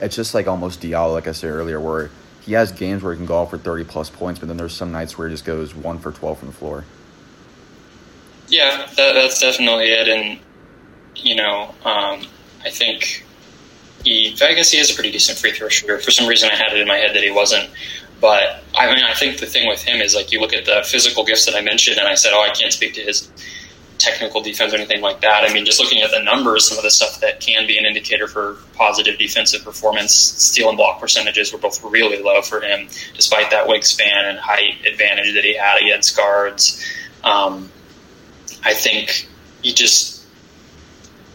it's 0.00 0.16
just 0.16 0.34
like 0.34 0.48
almost 0.48 0.80
Diallo, 0.80 1.12
like 1.12 1.28
I 1.28 1.32
said 1.32 1.50
earlier, 1.50 1.80
where 1.80 2.10
he 2.42 2.52
has 2.52 2.72
games 2.72 3.02
where 3.02 3.12
he 3.12 3.16
can 3.16 3.26
go 3.26 3.36
off 3.36 3.50
for 3.50 3.58
30 3.58 3.84
plus 3.84 4.10
points, 4.10 4.40
but 4.40 4.48
then 4.48 4.56
there's 4.56 4.74
some 4.74 4.92
nights 4.92 5.16
where 5.16 5.28
he 5.28 5.34
just 5.34 5.44
goes 5.44 5.74
one 5.74 5.98
for 5.98 6.12
12 6.12 6.38
from 6.40 6.48
the 6.48 6.54
floor. 6.54 6.84
Yeah, 8.48 8.86
that, 8.96 9.12
that's 9.14 9.40
definitely 9.40 9.90
it. 9.90 10.08
And, 10.08 10.40
you 11.16 11.36
know, 11.36 11.74
um, 11.84 12.26
I 12.62 12.70
think 12.70 13.23
he, 14.04 14.36
I 14.42 14.54
guess 14.54 14.70
he 14.70 14.78
is 14.78 14.90
a 14.90 14.94
pretty 14.94 15.10
decent 15.10 15.38
free 15.38 15.52
throw 15.52 15.68
shooter. 15.68 15.98
For 15.98 16.10
some 16.10 16.28
reason, 16.28 16.50
I 16.50 16.54
had 16.54 16.72
it 16.72 16.78
in 16.78 16.86
my 16.86 16.96
head 16.96 17.14
that 17.16 17.22
he 17.22 17.30
wasn't. 17.30 17.70
But 18.20 18.62
I 18.76 18.94
mean, 18.94 19.04
I 19.04 19.14
think 19.14 19.38
the 19.38 19.46
thing 19.46 19.68
with 19.68 19.82
him 19.82 20.00
is 20.00 20.14
like 20.14 20.32
you 20.32 20.40
look 20.40 20.52
at 20.52 20.64
the 20.64 20.82
physical 20.86 21.24
gifts 21.24 21.46
that 21.46 21.54
I 21.54 21.60
mentioned, 21.60 21.98
and 21.98 22.06
I 22.06 22.14
said, 22.14 22.32
oh, 22.32 22.42
I 22.42 22.50
can't 22.50 22.72
speak 22.72 22.94
to 22.94 23.00
his 23.00 23.30
technical 23.98 24.42
defense 24.42 24.72
or 24.72 24.76
anything 24.76 25.00
like 25.00 25.20
that. 25.20 25.48
I 25.48 25.52
mean, 25.52 25.64
just 25.64 25.80
looking 25.80 26.02
at 26.02 26.10
the 26.10 26.22
numbers, 26.22 26.68
some 26.68 26.76
of 26.76 26.84
the 26.84 26.90
stuff 26.90 27.20
that 27.20 27.40
can 27.40 27.66
be 27.66 27.78
an 27.78 27.86
indicator 27.86 28.26
for 28.26 28.58
positive 28.74 29.18
defensive 29.18 29.64
performance, 29.64 30.12
steal 30.14 30.68
and 30.68 30.76
block 30.76 31.00
percentages 31.00 31.52
were 31.52 31.58
both 31.58 31.82
really 31.84 32.20
low 32.22 32.42
for 32.42 32.60
him, 32.60 32.88
despite 33.14 33.50
that 33.50 33.66
wingspan 33.66 34.28
and 34.28 34.38
height 34.38 34.84
advantage 34.86 35.34
that 35.34 35.44
he 35.44 35.56
had 35.56 35.80
against 35.80 36.16
guards. 36.16 36.84
Um, 37.22 37.70
I 38.64 38.74
think 38.74 39.28
he 39.62 39.72
just, 39.72 40.26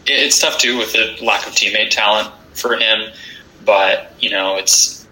it's 0.06 0.40
tough 0.40 0.58
too 0.58 0.78
with 0.78 0.92
the 0.92 1.16
lack 1.22 1.46
of 1.46 1.54
teammate 1.54 1.90
talent 1.90 2.32
for 2.54 2.76
him, 2.76 3.12
but, 3.64 4.14
you 4.20 4.30
know, 4.30 4.56
it's, 4.56 5.06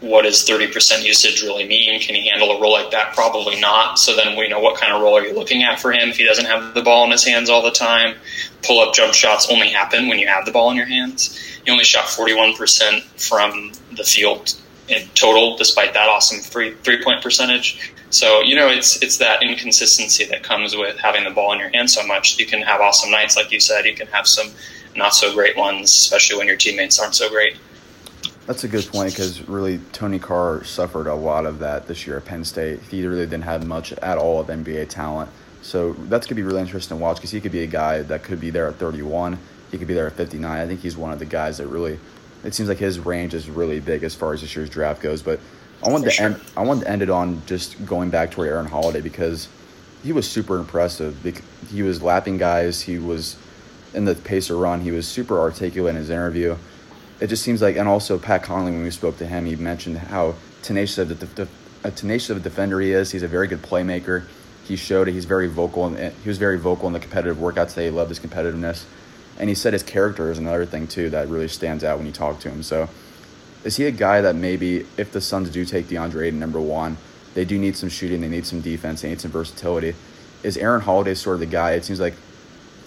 what 0.00 0.22
does 0.22 0.46
30% 0.46 1.04
usage 1.04 1.42
really 1.42 1.66
mean? 1.66 2.00
Can 2.00 2.14
he 2.14 2.28
handle 2.28 2.52
a 2.52 2.60
role 2.60 2.72
like 2.72 2.92
that? 2.92 3.14
Probably 3.14 3.60
not. 3.60 3.98
So 3.98 4.14
then 4.14 4.36
we 4.38 4.48
know 4.48 4.60
what 4.60 4.80
kind 4.80 4.92
of 4.92 5.02
role 5.02 5.16
are 5.16 5.24
you 5.24 5.34
looking 5.34 5.64
at 5.64 5.80
for 5.80 5.90
him 5.90 6.10
if 6.10 6.16
he 6.16 6.24
doesn't 6.24 6.44
have 6.44 6.74
the 6.74 6.82
ball 6.82 7.04
in 7.04 7.10
his 7.10 7.24
hands 7.24 7.50
all 7.50 7.62
the 7.62 7.72
time. 7.72 8.14
Pull 8.62 8.80
up 8.80 8.94
jump 8.94 9.12
shots 9.12 9.50
only 9.50 9.70
happen 9.70 10.08
when 10.08 10.18
you 10.18 10.28
have 10.28 10.44
the 10.44 10.52
ball 10.52 10.70
in 10.70 10.76
your 10.76 10.86
hands. 10.86 11.36
He 11.64 11.70
only 11.70 11.84
shot 11.84 12.04
41% 12.04 13.02
from 13.20 13.72
the 13.96 14.04
field 14.04 14.54
in 14.88 15.06
total, 15.14 15.56
despite 15.56 15.94
that 15.94 16.08
awesome 16.08 16.40
three 16.40 16.74
three 16.74 17.02
point 17.02 17.22
percentage. 17.22 17.92
So 18.10 18.40
you 18.40 18.56
know 18.56 18.68
it's 18.68 19.02
it's 19.02 19.18
that 19.18 19.42
inconsistency 19.42 20.24
that 20.26 20.42
comes 20.42 20.74
with 20.74 20.98
having 20.98 21.24
the 21.24 21.30
ball 21.30 21.52
in 21.52 21.58
your 21.58 21.68
hand 21.68 21.90
so 21.90 22.06
much. 22.06 22.38
You 22.38 22.46
can 22.46 22.62
have 22.62 22.80
awesome 22.80 23.10
nights, 23.10 23.36
like 23.36 23.52
you 23.52 23.60
said. 23.60 23.84
You 23.84 23.94
can 23.94 24.06
have 24.08 24.26
some 24.26 24.48
not 24.98 25.14
so 25.14 25.32
great 25.32 25.56
ones, 25.56 25.90
especially 25.94 26.36
when 26.36 26.46
your 26.46 26.56
teammates 26.56 26.98
aren't 26.98 27.14
so 27.14 27.30
great. 27.30 27.56
That's 28.46 28.64
a 28.64 28.68
good 28.68 28.86
point 28.86 29.10
because 29.12 29.46
really 29.48 29.78
Tony 29.92 30.18
Carr 30.18 30.64
suffered 30.64 31.06
a 31.06 31.14
lot 31.14 31.44
of 31.46 31.58
that 31.58 31.86
this 31.86 32.06
year 32.06 32.16
at 32.16 32.24
Penn 32.24 32.44
State. 32.44 32.80
He 32.90 33.06
really 33.06 33.26
didn't 33.26 33.44
have 33.44 33.66
much 33.66 33.92
at 33.92 34.18
all 34.18 34.40
of 34.40 34.46
NBA 34.46 34.88
talent. 34.88 35.30
So 35.60 35.92
that's 35.92 36.26
going 36.26 36.34
to 36.36 36.42
be 36.42 36.42
really 36.42 36.60
interesting 36.60 36.96
to 36.96 37.02
watch 37.02 37.16
because 37.16 37.30
he 37.30 37.40
could 37.40 37.52
be 37.52 37.62
a 37.62 37.66
guy 37.66 38.02
that 38.02 38.22
could 38.22 38.40
be 38.40 38.48
there 38.50 38.66
at 38.68 38.76
31. 38.76 39.38
He 39.70 39.76
could 39.76 39.86
be 39.86 39.92
there 39.92 40.06
at 40.06 40.14
59. 40.14 40.50
I 40.50 40.66
think 40.66 40.80
he's 40.80 40.96
one 40.96 41.12
of 41.12 41.18
the 41.18 41.26
guys 41.26 41.58
that 41.58 41.66
really, 41.66 41.98
it 42.42 42.54
seems 42.54 42.70
like 42.70 42.78
his 42.78 42.98
range 42.98 43.34
is 43.34 43.50
really 43.50 43.80
big 43.80 44.02
as 44.02 44.14
far 44.14 44.32
as 44.32 44.40
this 44.40 44.56
year's 44.56 44.70
draft 44.70 45.02
goes. 45.02 45.20
But 45.20 45.40
I 45.84 45.90
wanted 45.90 46.04
For 46.04 46.10
to 46.10 46.16
sure. 46.16 46.26
end, 46.26 46.40
I 46.56 46.62
wanted 46.62 46.84
to 46.84 46.90
end 46.90 47.02
it 47.02 47.10
on 47.10 47.42
just 47.44 47.84
going 47.84 48.08
back 48.08 48.30
to 48.32 48.44
Aaron 48.44 48.66
Holiday 48.66 49.02
because 49.02 49.48
he 50.02 50.12
was 50.12 50.26
super 50.26 50.56
impressive. 50.58 51.18
He 51.70 51.82
was 51.82 52.02
lapping 52.02 52.38
guys. 52.38 52.80
He 52.80 52.98
was 52.98 53.36
in 53.94 54.04
the 54.04 54.14
pacer 54.14 54.56
run. 54.56 54.80
He 54.80 54.90
was 54.90 55.06
super 55.08 55.38
articulate 55.38 55.94
in 55.94 56.00
his 56.00 56.10
interview 56.10 56.56
it 57.20 57.26
just 57.28 57.42
seems 57.42 57.60
like, 57.60 57.76
and 57.76 57.88
also 57.88 58.18
Pat 58.18 58.42
Connelly, 58.42 58.72
when 58.72 58.82
we 58.82 58.90
spoke 58.90 59.18
to 59.18 59.26
him, 59.26 59.44
he 59.44 59.56
mentioned 59.56 59.98
how 59.98 60.34
tenacious 60.62 60.98
of, 60.98 61.34
the, 61.36 61.48
a 61.82 61.90
tenacious 61.90 62.30
of 62.30 62.36
a 62.36 62.40
defender 62.40 62.80
he 62.80 62.92
is. 62.92 63.10
He's 63.10 63.22
a 63.22 63.28
very 63.28 63.48
good 63.48 63.62
playmaker. 63.62 64.24
He 64.64 64.76
showed 64.76 65.08
it. 65.08 65.12
He's 65.12 65.24
very 65.24 65.48
vocal. 65.48 65.86
And 65.86 66.14
he 66.14 66.28
was 66.28 66.38
very 66.38 66.58
vocal 66.58 66.86
in 66.86 66.92
the 66.92 67.00
competitive 67.00 67.38
workouts. 67.38 67.80
He 67.80 67.90
loved 67.90 68.10
his 68.10 68.20
competitiveness, 68.20 68.84
and 69.38 69.48
he 69.48 69.54
said 69.54 69.72
his 69.72 69.82
character 69.82 70.30
is 70.30 70.38
another 70.38 70.66
thing 70.66 70.86
too 70.86 71.10
that 71.10 71.28
really 71.28 71.48
stands 71.48 71.82
out 71.82 71.98
when 71.98 72.06
you 72.06 72.12
talk 72.12 72.38
to 72.40 72.50
him. 72.50 72.62
So, 72.62 72.88
is 73.64 73.76
he 73.76 73.86
a 73.86 73.90
guy 73.90 74.20
that 74.20 74.36
maybe 74.36 74.86
if 74.96 75.10
the 75.10 75.20
Suns 75.20 75.50
do 75.50 75.64
take 75.64 75.86
DeAndre 75.86 76.26
Ayton 76.26 76.38
number 76.38 76.60
one, 76.60 76.96
they 77.34 77.44
do 77.44 77.58
need 77.58 77.76
some 77.76 77.88
shooting, 77.88 78.20
they 78.20 78.28
need 78.28 78.46
some 78.46 78.60
defense, 78.60 79.02
they 79.02 79.08
need 79.08 79.20
some 79.20 79.32
versatility. 79.32 79.94
Is 80.44 80.56
Aaron 80.56 80.82
Holiday 80.82 81.14
sort 81.14 81.34
of 81.34 81.40
the 81.40 81.46
guy? 81.46 81.72
It 81.72 81.84
seems 81.84 81.98
like 81.98 82.14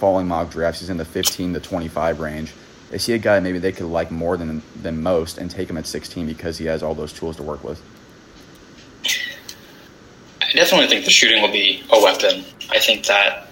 following 0.02 0.28
mock 0.28 0.50
drafts, 0.50 0.82
he's 0.82 0.90
in 0.90 0.98
the 0.98 1.06
15 1.06 1.54
to 1.54 1.60
25 1.60 2.20
range 2.20 2.52
is 2.92 3.06
he 3.06 3.14
a 3.14 3.18
guy 3.18 3.40
maybe 3.40 3.58
they 3.58 3.72
could 3.72 3.86
like 3.86 4.12
more 4.12 4.38
than 4.38 4.62
than 4.82 5.02
most 5.02 5.38
and 5.38 5.50
take 5.50 5.70
him 5.70 5.78
at 5.78 5.88
16 5.88 6.28
because 6.28 6.58
he 6.58 6.66
has 6.66 6.84
all 6.84 6.94
those 6.94 7.14
tools 7.14 7.38
to 7.38 7.44
work 7.44 7.64
with? 7.64 7.82
I 10.42 10.54
definitely 10.54 10.88
think 10.88 11.06
the 11.06 11.12
shooting 11.12 11.42
will 11.42 11.52
be 11.52 11.84
a 11.92 12.02
weapon. 12.02 12.44
I 12.70 12.80
think 12.80 13.06
that 13.06 13.48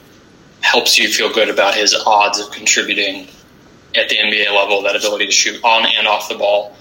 helps 0.61 0.97
you 0.97 1.07
feel 1.07 1.31
good 1.31 1.49
about 1.49 1.73
his 1.73 1.95
odds 2.05 2.39
of 2.39 2.51
contributing 2.51 3.27
at 3.95 4.09
the 4.09 4.17
NBA 4.17 4.53
level. 4.53 4.83
That 4.83 4.97
ability 4.97 5.27
to 5.27 5.31
shoot 5.31 5.63
on 5.63 5.85
and 5.85 6.05
off 6.05 6.27
the 6.27 6.35
ball 6.35 6.75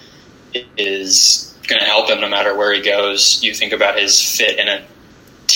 is 0.76 1.56
going 1.68 1.78
to 1.78 1.84
help 1.84 2.10
him 2.10 2.20
no 2.20 2.28
matter 2.28 2.56
where 2.56 2.74
he 2.74 2.82
goes. 2.82 3.40
You 3.42 3.54
think 3.54 3.72
about 3.72 3.96
his 3.96 4.20
fit 4.36 4.58
in 4.58 4.66
a 4.66 4.84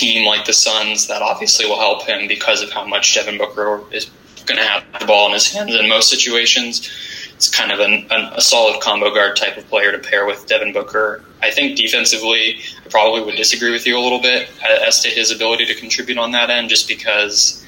team 0.02 0.26
like 0.26 0.44
the 0.44 0.52
Suns, 0.52 1.06
that 1.06 1.22
obviously 1.22 1.64
will 1.66 1.78
help 1.78 2.02
him 2.10 2.26
because 2.26 2.60
of 2.62 2.70
how 2.76 2.84
much 2.84 3.14
Devin 3.14 3.38
Booker 3.38 3.80
is 3.92 4.10
going 4.46 4.58
to 4.58 4.66
have 4.72 4.82
the 4.98 5.06
ball 5.06 5.28
in 5.28 5.32
his 5.32 5.46
hands 5.52 5.72
in 5.74 5.88
most 5.88 6.08
situations. 6.10 6.90
It's 7.36 7.48
kind 7.48 7.70
of 7.70 7.78
an, 7.78 8.06
an, 8.10 8.32
a 8.34 8.40
solid 8.40 8.80
combo 8.80 9.14
guard 9.14 9.36
type 9.36 9.56
of 9.56 9.64
player 9.68 9.92
to 9.92 9.98
pair 9.98 10.26
with 10.26 10.46
Devin 10.46 10.72
Booker. 10.72 11.24
I 11.40 11.50
think 11.50 11.76
defensively, 11.76 12.58
I 12.84 12.88
probably 12.88 13.22
would 13.22 13.36
disagree 13.36 13.70
with 13.70 13.86
you 13.86 13.96
a 13.96 14.02
little 14.06 14.20
bit 14.20 14.48
as 14.88 15.00
to 15.02 15.08
his 15.08 15.30
ability 15.30 15.66
to 15.66 15.74
contribute 15.74 16.18
on 16.18 16.32
that 16.32 16.50
end, 16.50 16.68
just 16.68 16.88
because 16.88 17.64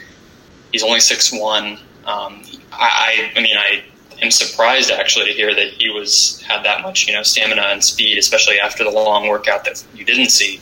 he's 0.72 0.82
only 0.82 1.01
six 1.01 1.32
one. 1.32 1.78
Um, 2.05 2.43
I, 2.72 3.32
I 3.37 3.41
mean, 3.41 3.57
I 3.57 3.82
am 4.22 4.30
surprised 4.30 4.91
actually 4.91 5.26
to 5.26 5.32
hear 5.32 5.55
that 5.55 5.68
he 5.78 5.89
was 5.91 6.41
had 6.43 6.64
that 6.64 6.82
much, 6.82 7.07
you 7.07 7.14
know, 7.14 7.22
stamina 7.22 7.62
and 7.62 7.82
speed, 7.82 8.18
especially 8.18 8.59
after 8.61 8.85
the 8.85 8.91
long 8.91 9.28
workout 9.28 9.64
that 9.64 9.82
you 9.95 10.05
didn't 10.05 10.30
see 10.30 10.61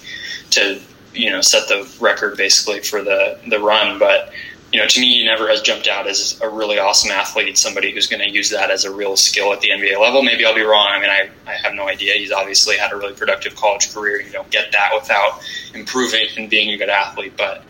to, 0.50 0.80
you 1.14 1.30
know, 1.30 1.40
set 1.40 1.68
the 1.68 1.90
record 2.00 2.36
basically 2.36 2.80
for 2.80 3.02
the 3.02 3.38
the 3.48 3.58
run. 3.58 3.98
But 3.98 4.32
you 4.72 4.80
know, 4.80 4.86
to 4.86 5.00
me, 5.00 5.18
he 5.18 5.24
never 5.24 5.48
has 5.48 5.60
jumped 5.60 5.86
out 5.86 6.06
as 6.06 6.40
a 6.40 6.48
really 6.48 6.78
awesome 6.78 7.10
athlete, 7.10 7.58
somebody 7.58 7.92
who's 7.92 8.06
going 8.06 8.22
to 8.22 8.30
use 8.30 8.48
that 8.50 8.70
as 8.70 8.86
a 8.86 8.90
real 8.90 9.16
skill 9.16 9.52
at 9.52 9.60
the 9.60 9.68
NBA 9.68 10.00
level. 10.00 10.22
Maybe 10.22 10.46
I'll 10.46 10.54
be 10.54 10.62
wrong. 10.62 10.88
I 10.90 10.98
mean, 10.98 11.10
I, 11.10 11.28
I 11.46 11.54
have 11.56 11.74
no 11.74 11.88
idea. 11.88 12.14
He's 12.14 12.32
obviously 12.32 12.78
had 12.78 12.90
a 12.90 12.96
really 12.96 13.12
productive 13.12 13.54
college 13.54 13.92
career. 13.92 14.22
You 14.22 14.32
don't 14.32 14.50
get 14.50 14.72
that 14.72 14.92
without 14.94 15.42
improving 15.74 16.26
and 16.38 16.48
being 16.48 16.70
a 16.70 16.78
good 16.78 16.88
athlete. 16.88 17.34
But 17.36 17.64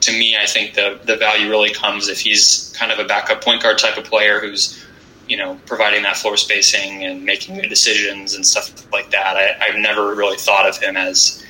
to 0.00 0.12
me, 0.12 0.36
I 0.36 0.44
think 0.44 0.74
the, 0.74 1.00
the 1.04 1.16
value 1.16 1.48
really 1.48 1.72
comes 1.72 2.08
if 2.08 2.20
he's 2.20 2.74
kind 2.78 2.92
of 2.92 2.98
a 2.98 3.04
backup 3.04 3.42
point 3.42 3.62
guard 3.62 3.78
type 3.78 3.96
of 3.96 4.04
player 4.04 4.38
who's, 4.38 4.84
you 5.28 5.38
know, 5.38 5.58
providing 5.64 6.02
that 6.02 6.18
floor 6.18 6.36
spacing 6.36 7.02
and 7.02 7.24
making 7.24 7.56
the 7.56 7.66
decisions 7.66 8.34
and 8.34 8.46
stuff 8.46 8.92
like 8.92 9.10
that. 9.10 9.36
I, 9.38 9.56
I've 9.58 9.78
never 9.78 10.14
really 10.14 10.36
thought 10.36 10.68
of 10.68 10.76
him 10.76 10.98
as 10.98 11.42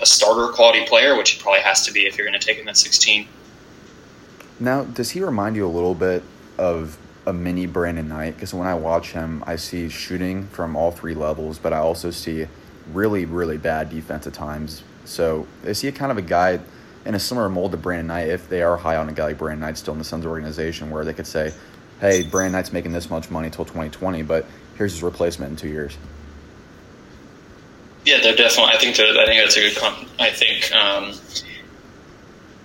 a 0.00 0.06
starter 0.06 0.52
quality 0.52 0.86
player, 0.86 1.16
which 1.16 1.30
he 1.30 1.42
probably 1.42 1.60
has 1.60 1.86
to 1.86 1.92
be 1.92 2.06
if 2.06 2.16
you're 2.16 2.26
going 2.26 2.38
to 2.38 2.44
take 2.44 2.58
him 2.58 2.68
at 2.68 2.76
16. 2.76 3.26
Now, 4.58 4.84
does 4.84 5.10
he 5.10 5.20
remind 5.20 5.56
you 5.56 5.66
a 5.66 5.68
little 5.68 5.94
bit 5.94 6.22
of 6.58 6.98
a 7.26 7.32
mini 7.32 7.66
Brandon 7.66 8.08
Knight? 8.08 8.34
Because 8.34 8.52
when 8.52 8.66
I 8.66 8.74
watch 8.74 9.12
him, 9.12 9.42
I 9.46 9.56
see 9.56 9.88
shooting 9.88 10.46
from 10.48 10.76
all 10.76 10.90
three 10.90 11.14
levels, 11.14 11.58
but 11.58 11.72
I 11.72 11.78
also 11.78 12.10
see 12.10 12.46
really, 12.92 13.24
really 13.24 13.56
bad 13.56 13.90
defense 13.90 14.26
at 14.26 14.34
times. 14.34 14.82
So 15.04 15.46
is 15.64 15.80
he 15.80 15.88
a 15.88 15.92
kind 15.92 16.12
of 16.12 16.18
a 16.18 16.22
guy 16.22 16.60
in 17.06 17.14
a 17.14 17.18
similar 17.18 17.48
mold 17.48 17.70
to 17.72 17.76
Brandon 17.76 18.08
Knight 18.08 18.28
if 18.28 18.48
they 18.48 18.62
are 18.62 18.76
high 18.76 18.96
on 18.96 19.08
a 19.08 19.12
guy 19.12 19.26
like 19.26 19.38
Brandon 19.38 19.60
Knight 19.60 19.78
still 19.78 19.92
in 19.94 19.98
the 19.98 20.04
Suns 20.04 20.26
organization 20.26 20.90
where 20.90 21.04
they 21.04 21.14
could 21.14 21.26
say, 21.26 21.52
hey, 22.00 22.22
Brandon 22.22 22.52
Knight's 22.52 22.72
making 22.72 22.92
this 22.92 23.08
much 23.10 23.30
money 23.30 23.46
until 23.46 23.64
2020, 23.64 24.22
but 24.22 24.46
here's 24.76 24.92
his 24.92 25.02
replacement 25.02 25.50
in 25.50 25.56
two 25.56 25.68
years? 25.68 25.96
Yeah, 28.10 28.18
they're 28.20 28.34
definitely. 28.34 28.72
I 28.72 28.78
think 28.78 28.98
I 28.98 29.24
think 29.24 29.40
that's 29.40 29.56
a 29.56 29.60
good. 29.60 29.76
Comp. 29.76 30.08
I 30.18 30.30
think 30.30 30.72
um, 30.74 31.14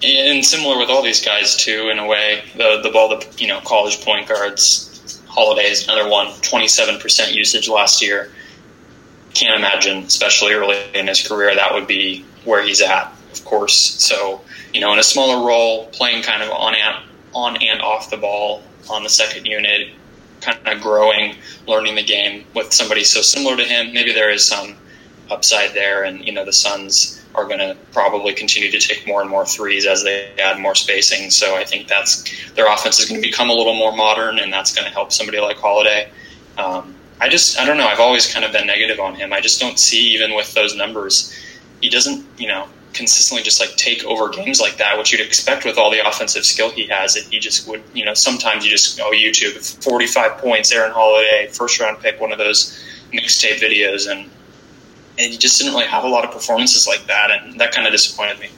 and 0.04 0.44
similar 0.44 0.80
with 0.80 0.90
all 0.90 1.04
these 1.04 1.24
guys 1.24 1.56
too, 1.56 1.90
in 1.90 2.00
a 2.00 2.08
way, 2.08 2.44
the 2.56 2.80
the 2.82 2.90
ball, 2.90 3.10
the 3.10 3.28
you 3.38 3.48
know 3.48 3.60
college 3.60 4.02
point 4.02 4.28
guards. 4.28 4.92
Holiday 5.28 5.70
is 5.70 5.84
another 5.84 6.10
one, 6.10 6.28
27% 6.28 7.34
usage 7.34 7.68
last 7.68 8.02
year. 8.02 8.32
Can't 9.34 9.56
imagine, 9.56 10.04
especially 10.04 10.54
early 10.54 10.78
in 10.94 11.08
his 11.08 11.28
career, 11.28 11.54
that 11.54 11.74
would 11.74 11.88
be 11.88 12.24
where 12.46 12.64
he's 12.64 12.82
at, 12.82 13.12
of 13.34 13.44
course. 13.44 13.76
So, 13.76 14.42
you 14.74 14.80
know, 14.80 14.94
in 14.94 15.00
a 15.00 15.04
smaller 15.04 15.46
role, 15.46 15.88
playing 15.88 16.24
kind 16.24 16.42
of 16.42 16.52
on 16.52 16.74
and, 16.74 17.06
on 17.34 17.58
and 17.62 17.82
off 17.82 18.10
the 18.10 18.16
ball 18.16 18.64
on 18.90 19.04
the 19.04 19.10
second 19.10 19.46
unit, 19.46 19.90
kind 20.40 20.58
of 20.66 20.82
growing, 20.82 21.36
learning 21.68 21.96
the 21.96 22.04
game 22.04 22.46
with 22.56 22.72
somebody 22.72 23.04
so 23.04 23.22
similar 23.22 23.58
to 23.58 23.64
him. 23.64 23.94
Maybe 23.94 24.14
there 24.14 24.30
is 24.32 24.48
some 24.48 24.78
upside 25.30 25.74
there, 25.74 26.04
and, 26.04 26.26
you 26.26 26.32
know, 26.32 26.46
the 26.46 26.54
Suns 26.54 27.22
are 27.36 27.46
going 27.46 27.60
to 27.60 27.76
probably 27.92 28.34
continue 28.34 28.72
to 28.72 28.80
take 28.80 29.06
more 29.06 29.22
and 29.22 29.30
more 29.30 29.46
threes 29.46 29.86
as 29.86 30.04
they 30.04 30.32
add 30.42 30.60
more 30.60 30.76
spacing. 30.76 31.30
So 31.30 31.56
I 31.56 31.64
think 31.64 31.88
that's 31.88 32.24
their 32.54 32.72
offense 32.72 33.00
is 33.00 33.10
going 33.10 33.22
to 33.22 33.28
become 33.28 33.50
a 33.50 33.54
little 33.54 33.76
more 33.76 33.96
modern, 33.96 34.40
and 34.40 34.52
that's 34.52 34.74
going 34.74 34.88
to 34.88 34.94
help 34.94 35.12
somebody 35.12 35.40
like 35.40 35.58
Holiday. 35.58 36.10
Um, 36.58 36.96
I 37.20 37.30
just 37.30 37.60
I 37.60 37.66
don't 37.66 37.78
know. 37.78 37.88
I've 37.88 38.00
always 38.00 38.32
kind 38.32 38.46
of 38.46 38.52
been 38.52 38.68
negative 38.68 39.00
on 39.00 39.16
him. 39.16 39.34
I 39.34 39.42
just 39.42 39.60
don't 39.60 39.80
see 39.80 40.14
even 40.14 40.36
with 40.36 40.54
those 40.54 40.76
numbers, 40.76 41.34
he 41.82 41.90
doesn't 41.90 42.26
you 42.38 42.48
know 42.48 42.68
consistently 42.94 43.44
just 43.44 43.60
like 43.60 43.76
take 43.76 44.04
over 44.06 44.30
games 44.30 44.62
like 44.62 44.78
that, 44.78 44.98
which 44.98 45.12
you'd 45.12 45.22
expect 45.22 45.66
with 45.66 45.78
all 45.78 45.92
the 45.92 46.06
offensive 46.08 46.46
skill 46.46 46.70
he 46.72 46.88
has. 46.88 47.14
That 47.14 47.24
he 47.24 47.40
just 47.40 47.68
would 47.68 47.84
you 47.94 48.06
know 48.06 48.14
sometimes 48.14 48.66
you 48.66 48.72
just 48.72 48.98
go 48.98 49.12
YouTube 49.12 49.84
forty 49.84 50.08
five 50.08 50.38
points, 50.40 50.72
Aaron 50.72 50.92
Holiday, 50.92 51.48
first 51.52 51.80
round 51.80 52.00
pick, 52.00 52.20
one 52.20 52.32
of 52.32 52.38
those 52.38 52.78
mixtape 53.14 53.60
videos, 53.60 54.10
and 54.10 54.30
and 55.18 55.32
he 55.32 55.38
just 55.38 55.58
didn't 55.58 55.74
really 55.74 55.88
have 55.88 56.04
a 56.04 56.08
lot 56.08 56.26
of 56.26 56.32
performances 56.32 56.88
like 56.88 57.06
that, 57.08 57.32
and 57.32 57.60
that 57.60 57.72
kind 57.72 57.88
of 57.88 57.94
disappointed 57.94 58.40
me. 58.40 58.50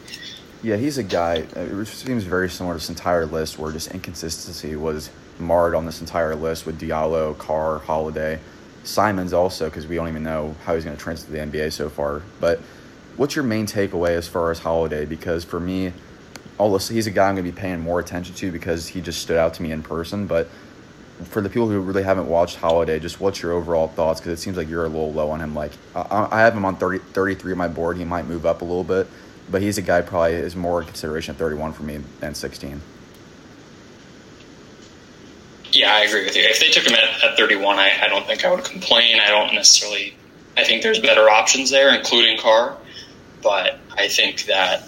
Yeah, 0.64 0.76
he's 0.76 0.98
a 0.98 1.04
guy. 1.04 1.46
It 1.56 1.86
seems 1.86 2.24
very 2.24 2.50
similar 2.50 2.76
to 2.76 2.80
this 2.80 2.90
entire 2.90 3.26
list, 3.26 3.60
where 3.60 3.72
just 3.72 3.92
inconsistency 3.92 4.76
was 4.76 5.10
marred 5.40 5.76
on 5.76 5.86
this 5.86 6.02
entire 6.02 6.36
list 6.36 6.66
with 6.66 6.80
Diallo, 6.80 7.38
Carr, 7.38 7.80
Holiday, 7.80 8.40
Simons 8.84 9.34
also, 9.34 9.66
because 9.66 9.86
we 9.86 9.96
don't 9.96 10.08
even 10.08 10.24
know 10.24 10.56
how 10.66 10.74
he's 10.74 10.84
going 10.84 10.98
to 10.98 11.02
transfer 11.02 11.28
to 11.28 11.32
the 11.32 11.40
NBA 11.40 11.72
so 11.74 11.90
far. 11.90 12.24
But 12.40 12.60
what's 13.18 13.36
your 13.36 13.44
main 13.44 13.68
takeaway 13.68 14.12
as 14.12 14.28
far 14.28 14.50
as 14.50 14.60
Holiday? 14.60 15.06
Because 15.06 15.44
for 15.44 15.60
me, 15.60 15.94
oh, 16.60 16.74
this, 16.74 16.88
he's 16.88 17.08
a 17.08 17.12
guy 17.12 17.28
I'm 17.28 17.36
going 17.36 17.46
to 17.46 17.52
be 17.52 17.58
paying 17.58 17.80
more 17.80 18.00
attention 18.00 18.34
to 18.36 18.52
because 18.52 18.88
he 18.88 19.02
just 19.02 19.22
stood 19.22 19.38
out 19.38 19.54
to 19.56 19.62
me 19.62 19.72
in 19.72 19.84
person. 19.84 20.26
But 20.26 20.50
for 21.26 21.42
the 21.42 21.50
people 21.50 21.68
who 21.68 21.80
really 21.80 22.04
haven't 22.04 22.28
watched 22.28 22.58
Holiday, 22.58 23.00
just 23.00 23.20
what's 23.20 23.42
your 23.42 23.54
overall 23.54 23.88
thoughts? 23.88 24.20
Because 24.20 24.38
it 24.40 24.42
seems 24.42 24.58
like 24.58 24.70
you're 24.70 24.86
a 24.86 24.90
little 24.90 25.12
low 25.12 25.32
on 25.32 25.42
him. 25.42 25.56
Like 25.56 25.72
I, 25.96 26.28
I 26.32 26.40
have 26.42 26.56
him 26.56 26.66
on 26.66 26.76
30, 26.76 27.00
33 27.00 27.52
on 27.54 27.58
my 27.58 27.68
board. 27.68 27.98
He 27.98 28.06
might 28.06 28.28
move 28.28 28.46
up 28.46 28.62
a 28.62 28.66
little 28.66 28.84
bit, 28.84 29.08
but 29.50 29.62
he's 29.62 29.78
a 29.78 29.82
guy 29.82 30.02
probably 30.02 30.34
is 30.34 30.56
more 30.56 30.84
consideration 30.84 31.34
at 31.34 31.40
31 31.40 31.74
for 31.74 31.84
me 31.84 31.98
than 32.20 32.36
16. 32.36 32.82
Yeah, 35.72 35.94
I 35.94 36.02
agree 36.02 36.24
with 36.24 36.36
you. 36.36 36.44
If 36.44 36.60
they 36.60 36.70
took 36.70 36.86
him 36.86 36.94
at, 36.94 37.24
at 37.24 37.38
31, 37.38 37.78
I, 37.78 37.92
I 38.02 38.08
don't 38.08 38.26
think 38.26 38.46
I 38.46 38.52
would 38.52 38.64
complain. 38.64 39.20
I 39.20 39.30
don't 39.30 39.54
necessarily. 39.54 40.16
I 40.56 40.64
think 40.64 40.82
there's 40.82 41.00
better 41.00 41.30
options 41.30 41.70
there, 41.70 41.94
including 41.94 42.40
Carr. 42.40 42.78
But 43.44 43.80
I 43.96 44.08
think 44.08 44.46
that 44.46 44.88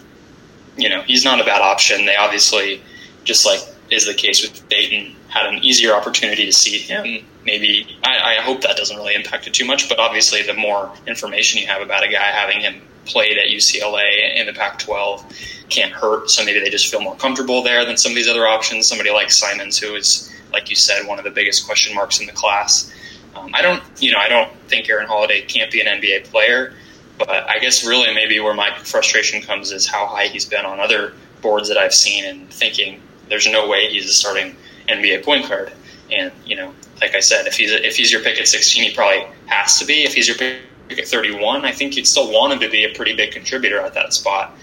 you 0.78 0.90
know 0.90 1.02
he's 1.02 1.26
not 1.26 1.40
a 1.42 1.44
bad 1.44 1.62
option. 1.62 2.06
They 2.06 2.16
obviously, 2.16 2.82
just 3.24 3.46
like 3.46 3.62
is 3.92 4.06
the 4.06 4.14
case 4.14 4.42
with 4.42 4.68
Dayton, 4.70 5.16
had 5.28 5.48
an 5.48 5.64
easier 5.64 5.94
opportunity 5.94 6.46
to 6.46 6.54
see 6.54 6.78
him. 6.78 7.26
Maybe 7.44 7.98
I, 8.04 8.38
I, 8.38 8.42
hope 8.42 8.62
that 8.62 8.78
doesn't 8.78 8.96
really 8.96 9.16
impact 9.16 9.48
it 9.48 9.54
too 9.54 9.66
much, 9.66 9.90
but 9.90 10.00
obviously, 10.00 10.44
the 10.44 10.54
more 10.54 10.92
information 11.08 11.62
you 11.62 11.68
have 11.68 11.82
about 11.82 12.04
a 12.04 12.08
guy 12.08 12.26
having 12.32 12.62
him 12.62 12.82
played 13.06 13.38
at 13.38 13.48
UCLA 13.48 14.36
in 14.36 14.46
the 14.46 14.54
Pac-12 14.54 15.24
can't 15.70 15.92
hurt. 15.92 16.30
So 16.30 16.46
maybe 16.46 16.60
they 16.60 16.70
just 16.70 16.90
feel 16.90 17.02
more 17.02 17.16
comfortable 17.16 17.64
there 17.64 17.86
than 17.86 17.98
some 17.98 18.12
of 18.12 18.16
these 18.16 18.28
other 18.28 18.48
options. 18.48 18.88
Somebody 18.88 19.12
like 19.12 19.32
Simons, 19.32 19.80
who 19.80 19.96
is, 19.96 20.32
like 20.52 20.70
you 20.70 20.76
said, 20.76 21.08
one 21.08 21.18
of 21.18 21.26
the 21.26 21.32
biggest 21.32 21.66
question 21.66 21.96
marks 21.96 22.20
in 22.20 22.28
the 22.28 22.34
class. 22.34 22.94
Um, 23.36 23.52
I 23.54 23.62
don't, 23.62 23.84
you 24.00 24.12
know, 24.12 24.20
I 24.20 24.30
don't 24.30 24.52
think 24.68 24.90
Aaron 24.90 25.08
Holiday 25.08 25.42
can't 25.42 25.72
be 25.72 25.82
an 25.82 25.88
NBA 25.88 26.26
player, 26.26 26.74
but 27.18 27.30
I 27.30 27.60
guess 27.60 27.86
really 27.86 28.14
maybe 28.14 28.40
where 28.40 28.54
my 28.54 28.76
frustration 28.80 29.42
comes 29.42 29.72
is 29.72 29.88
how 29.88 30.06
high 30.08 30.28
he's 30.28 30.46
been 30.46 30.66
on 30.66 30.80
other 30.80 31.14
boards 31.42 31.70
that 31.70 31.78
I've 31.78 31.94
seen 31.94 32.26
and 32.26 32.50
thinking 32.50 33.02
there's 33.30 33.48
no 33.48 33.68
way 33.68 33.90
he's 33.90 34.10
a 34.10 34.14
starting 34.14 34.56
NBA 34.88 35.24
point 35.24 35.48
guard. 35.48 35.72
And 36.12 36.32
you 36.46 36.56
know, 36.56 36.74
like 37.02 37.16
I 37.16 37.20
said, 37.20 37.48
if 37.48 37.56
he's 37.56 37.72
if 37.72 37.96
he's 37.96 38.12
your 38.12 38.22
pick 38.22 38.40
at 38.40 38.48
16, 38.48 38.84
he 38.84 38.96
probably 38.96 39.28
has 39.46 39.80
to 39.80 39.86
be. 39.86 40.04
If 40.04 40.14
he's 40.14 40.28
your 40.28 40.38
pick 40.38 40.62
at 40.90 41.08
31, 41.08 41.66
I 41.66 41.72
think 41.72 41.96
you'd 41.96 42.08
still 42.08 42.32
want 42.32 42.54
him 42.54 42.60
to 42.60 42.70
be 42.70 42.84
a 42.84 42.94
pretty 42.94 43.16
big 43.16 43.32
contributor 43.32 43.80
at 43.80 43.94
that 43.94 44.14
spot. 44.14 44.56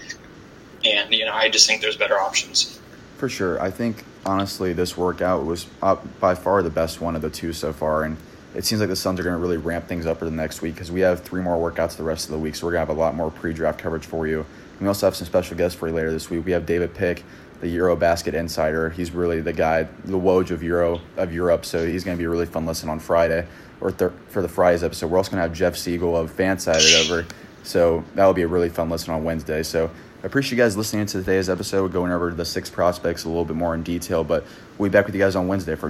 And 0.85 1.13
you 1.13 1.25
know, 1.25 1.33
I 1.33 1.49
just 1.49 1.67
think 1.67 1.81
there's 1.81 1.97
better 1.97 2.19
options. 2.19 2.79
For 3.17 3.29
sure, 3.29 3.59
I 3.61 3.71
think 3.71 4.03
honestly, 4.25 4.73
this 4.73 4.95
workout 4.95 5.45
was 5.45 5.65
uh, 5.81 5.95
by 6.19 6.35
far 6.35 6.61
the 6.61 6.69
best 6.69 7.01
one 7.01 7.15
of 7.15 7.21
the 7.21 7.29
two 7.29 7.53
so 7.53 7.73
far, 7.73 8.03
and 8.03 8.17
it 8.53 8.65
seems 8.65 8.79
like 8.79 8.89
the 8.89 8.95
Suns 8.95 9.19
are 9.19 9.23
going 9.23 9.35
to 9.35 9.41
really 9.41 9.57
ramp 9.57 9.87
things 9.87 10.05
up 10.05 10.19
for 10.19 10.25
the 10.25 10.31
next 10.31 10.61
week 10.61 10.75
because 10.75 10.91
we 10.91 10.99
have 10.99 11.21
three 11.21 11.41
more 11.41 11.71
workouts 11.71 11.95
the 11.95 12.03
rest 12.03 12.25
of 12.25 12.31
the 12.31 12.39
week, 12.39 12.55
so 12.55 12.65
we're 12.65 12.73
going 12.73 12.85
to 12.85 12.91
have 12.91 12.97
a 12.97 12.99
lot 12.99 13.15
more 13.15 13.31
pre-draft 13.31 13.79
coverage 13.79 14.05
for 14.05 14.27
you. 14.27 14.45
We 14.79 14.87
also 14.87 15.07
have 15.07 15.15
some 15.15 15.25
special 15.25 15.57
guests 15.57 15.77
for 15.77 15.87
you 15.87 15.93
later 15.93 16.11
this 16.11 16.29
week. 16.29 16.45
We 16.45 16.51
have 16.51 16.65
David 16.65 16.93
Pick 16.93 17.23
the 17.61 17.77
Eurobasket 17.77 18.33
insider. 18.33 18.89
He's 18.89 19.11
really 19.11 19.41
the 19.41 19.53
guy, 19.53 19.83
the 20.05 20.17
Woj 20.17 20.51
of 20.51 20.63
Euro 20.63 21.01
of 21.15 21.33
Europe. 21.33 21.65
So 21.65 21.85
he's 21.85 22.03
going 22.03 22.17
to 22.17 22.19
be 22.19 22.25
a 22.25 22.29
really 22.29 22.45
fun 22.45 22.65
listen 22.65 22.89
on 22.89 22.99
Friday 22.99 23.45
or 23.81 23.91
th- 23.91 24.11
for 24.29 24.41
the 24.41 24.49
Fridays 24.49 24.83
episode. 24.83 25.11
We're 25.11 25.17
also 25.17 25.31
going 25.31 25.43
to 25.43 25.47
have 25.47 25.57
Jeff 25.57 25.75
Siegel 25.75 26.15
of 26.15 26.35
Fansided 26.35 27.05
over. 27.05 27.25
So 27.63 28.03
that 28.15 28.25
will 28.25 28.33
be 28.33 28.43
a 28.43 28.47
really 28.47 28.69
fun 28.69 28.89
listen 28.89 29.13
on 29.13 29.23
Wednesday. 29.23 29.61
So 29.61 29.91
I 30.23 30.25
appreciate 30.25 30.57
you 30.57 30.63
guys 30.63 30.75
listening 30.75 31.05
to 31.05 31.19
today's 31.19 31.47
episode, 31.47 31.91
going 31.93 32.11
over 32.11 32.31
the 32.31 32.45
six 32.45 32.69
prospects 32.71 33.25
a 33.25 33.27
little 33.27 33.45
bit 33.45 33.55
more 33.55 33.75
in 33.75 33.83
detail. 33.83 34.23
But 34.23 34.45
we'll 34.77 34.89
be 34.89 34.93
back 34.93 35.05
with 35.05 35.13
you 35.13 35.21
guys 35.21 35.35
on 35.35 35.47
Wednesday 35.47 35.75
for 35.75 35.85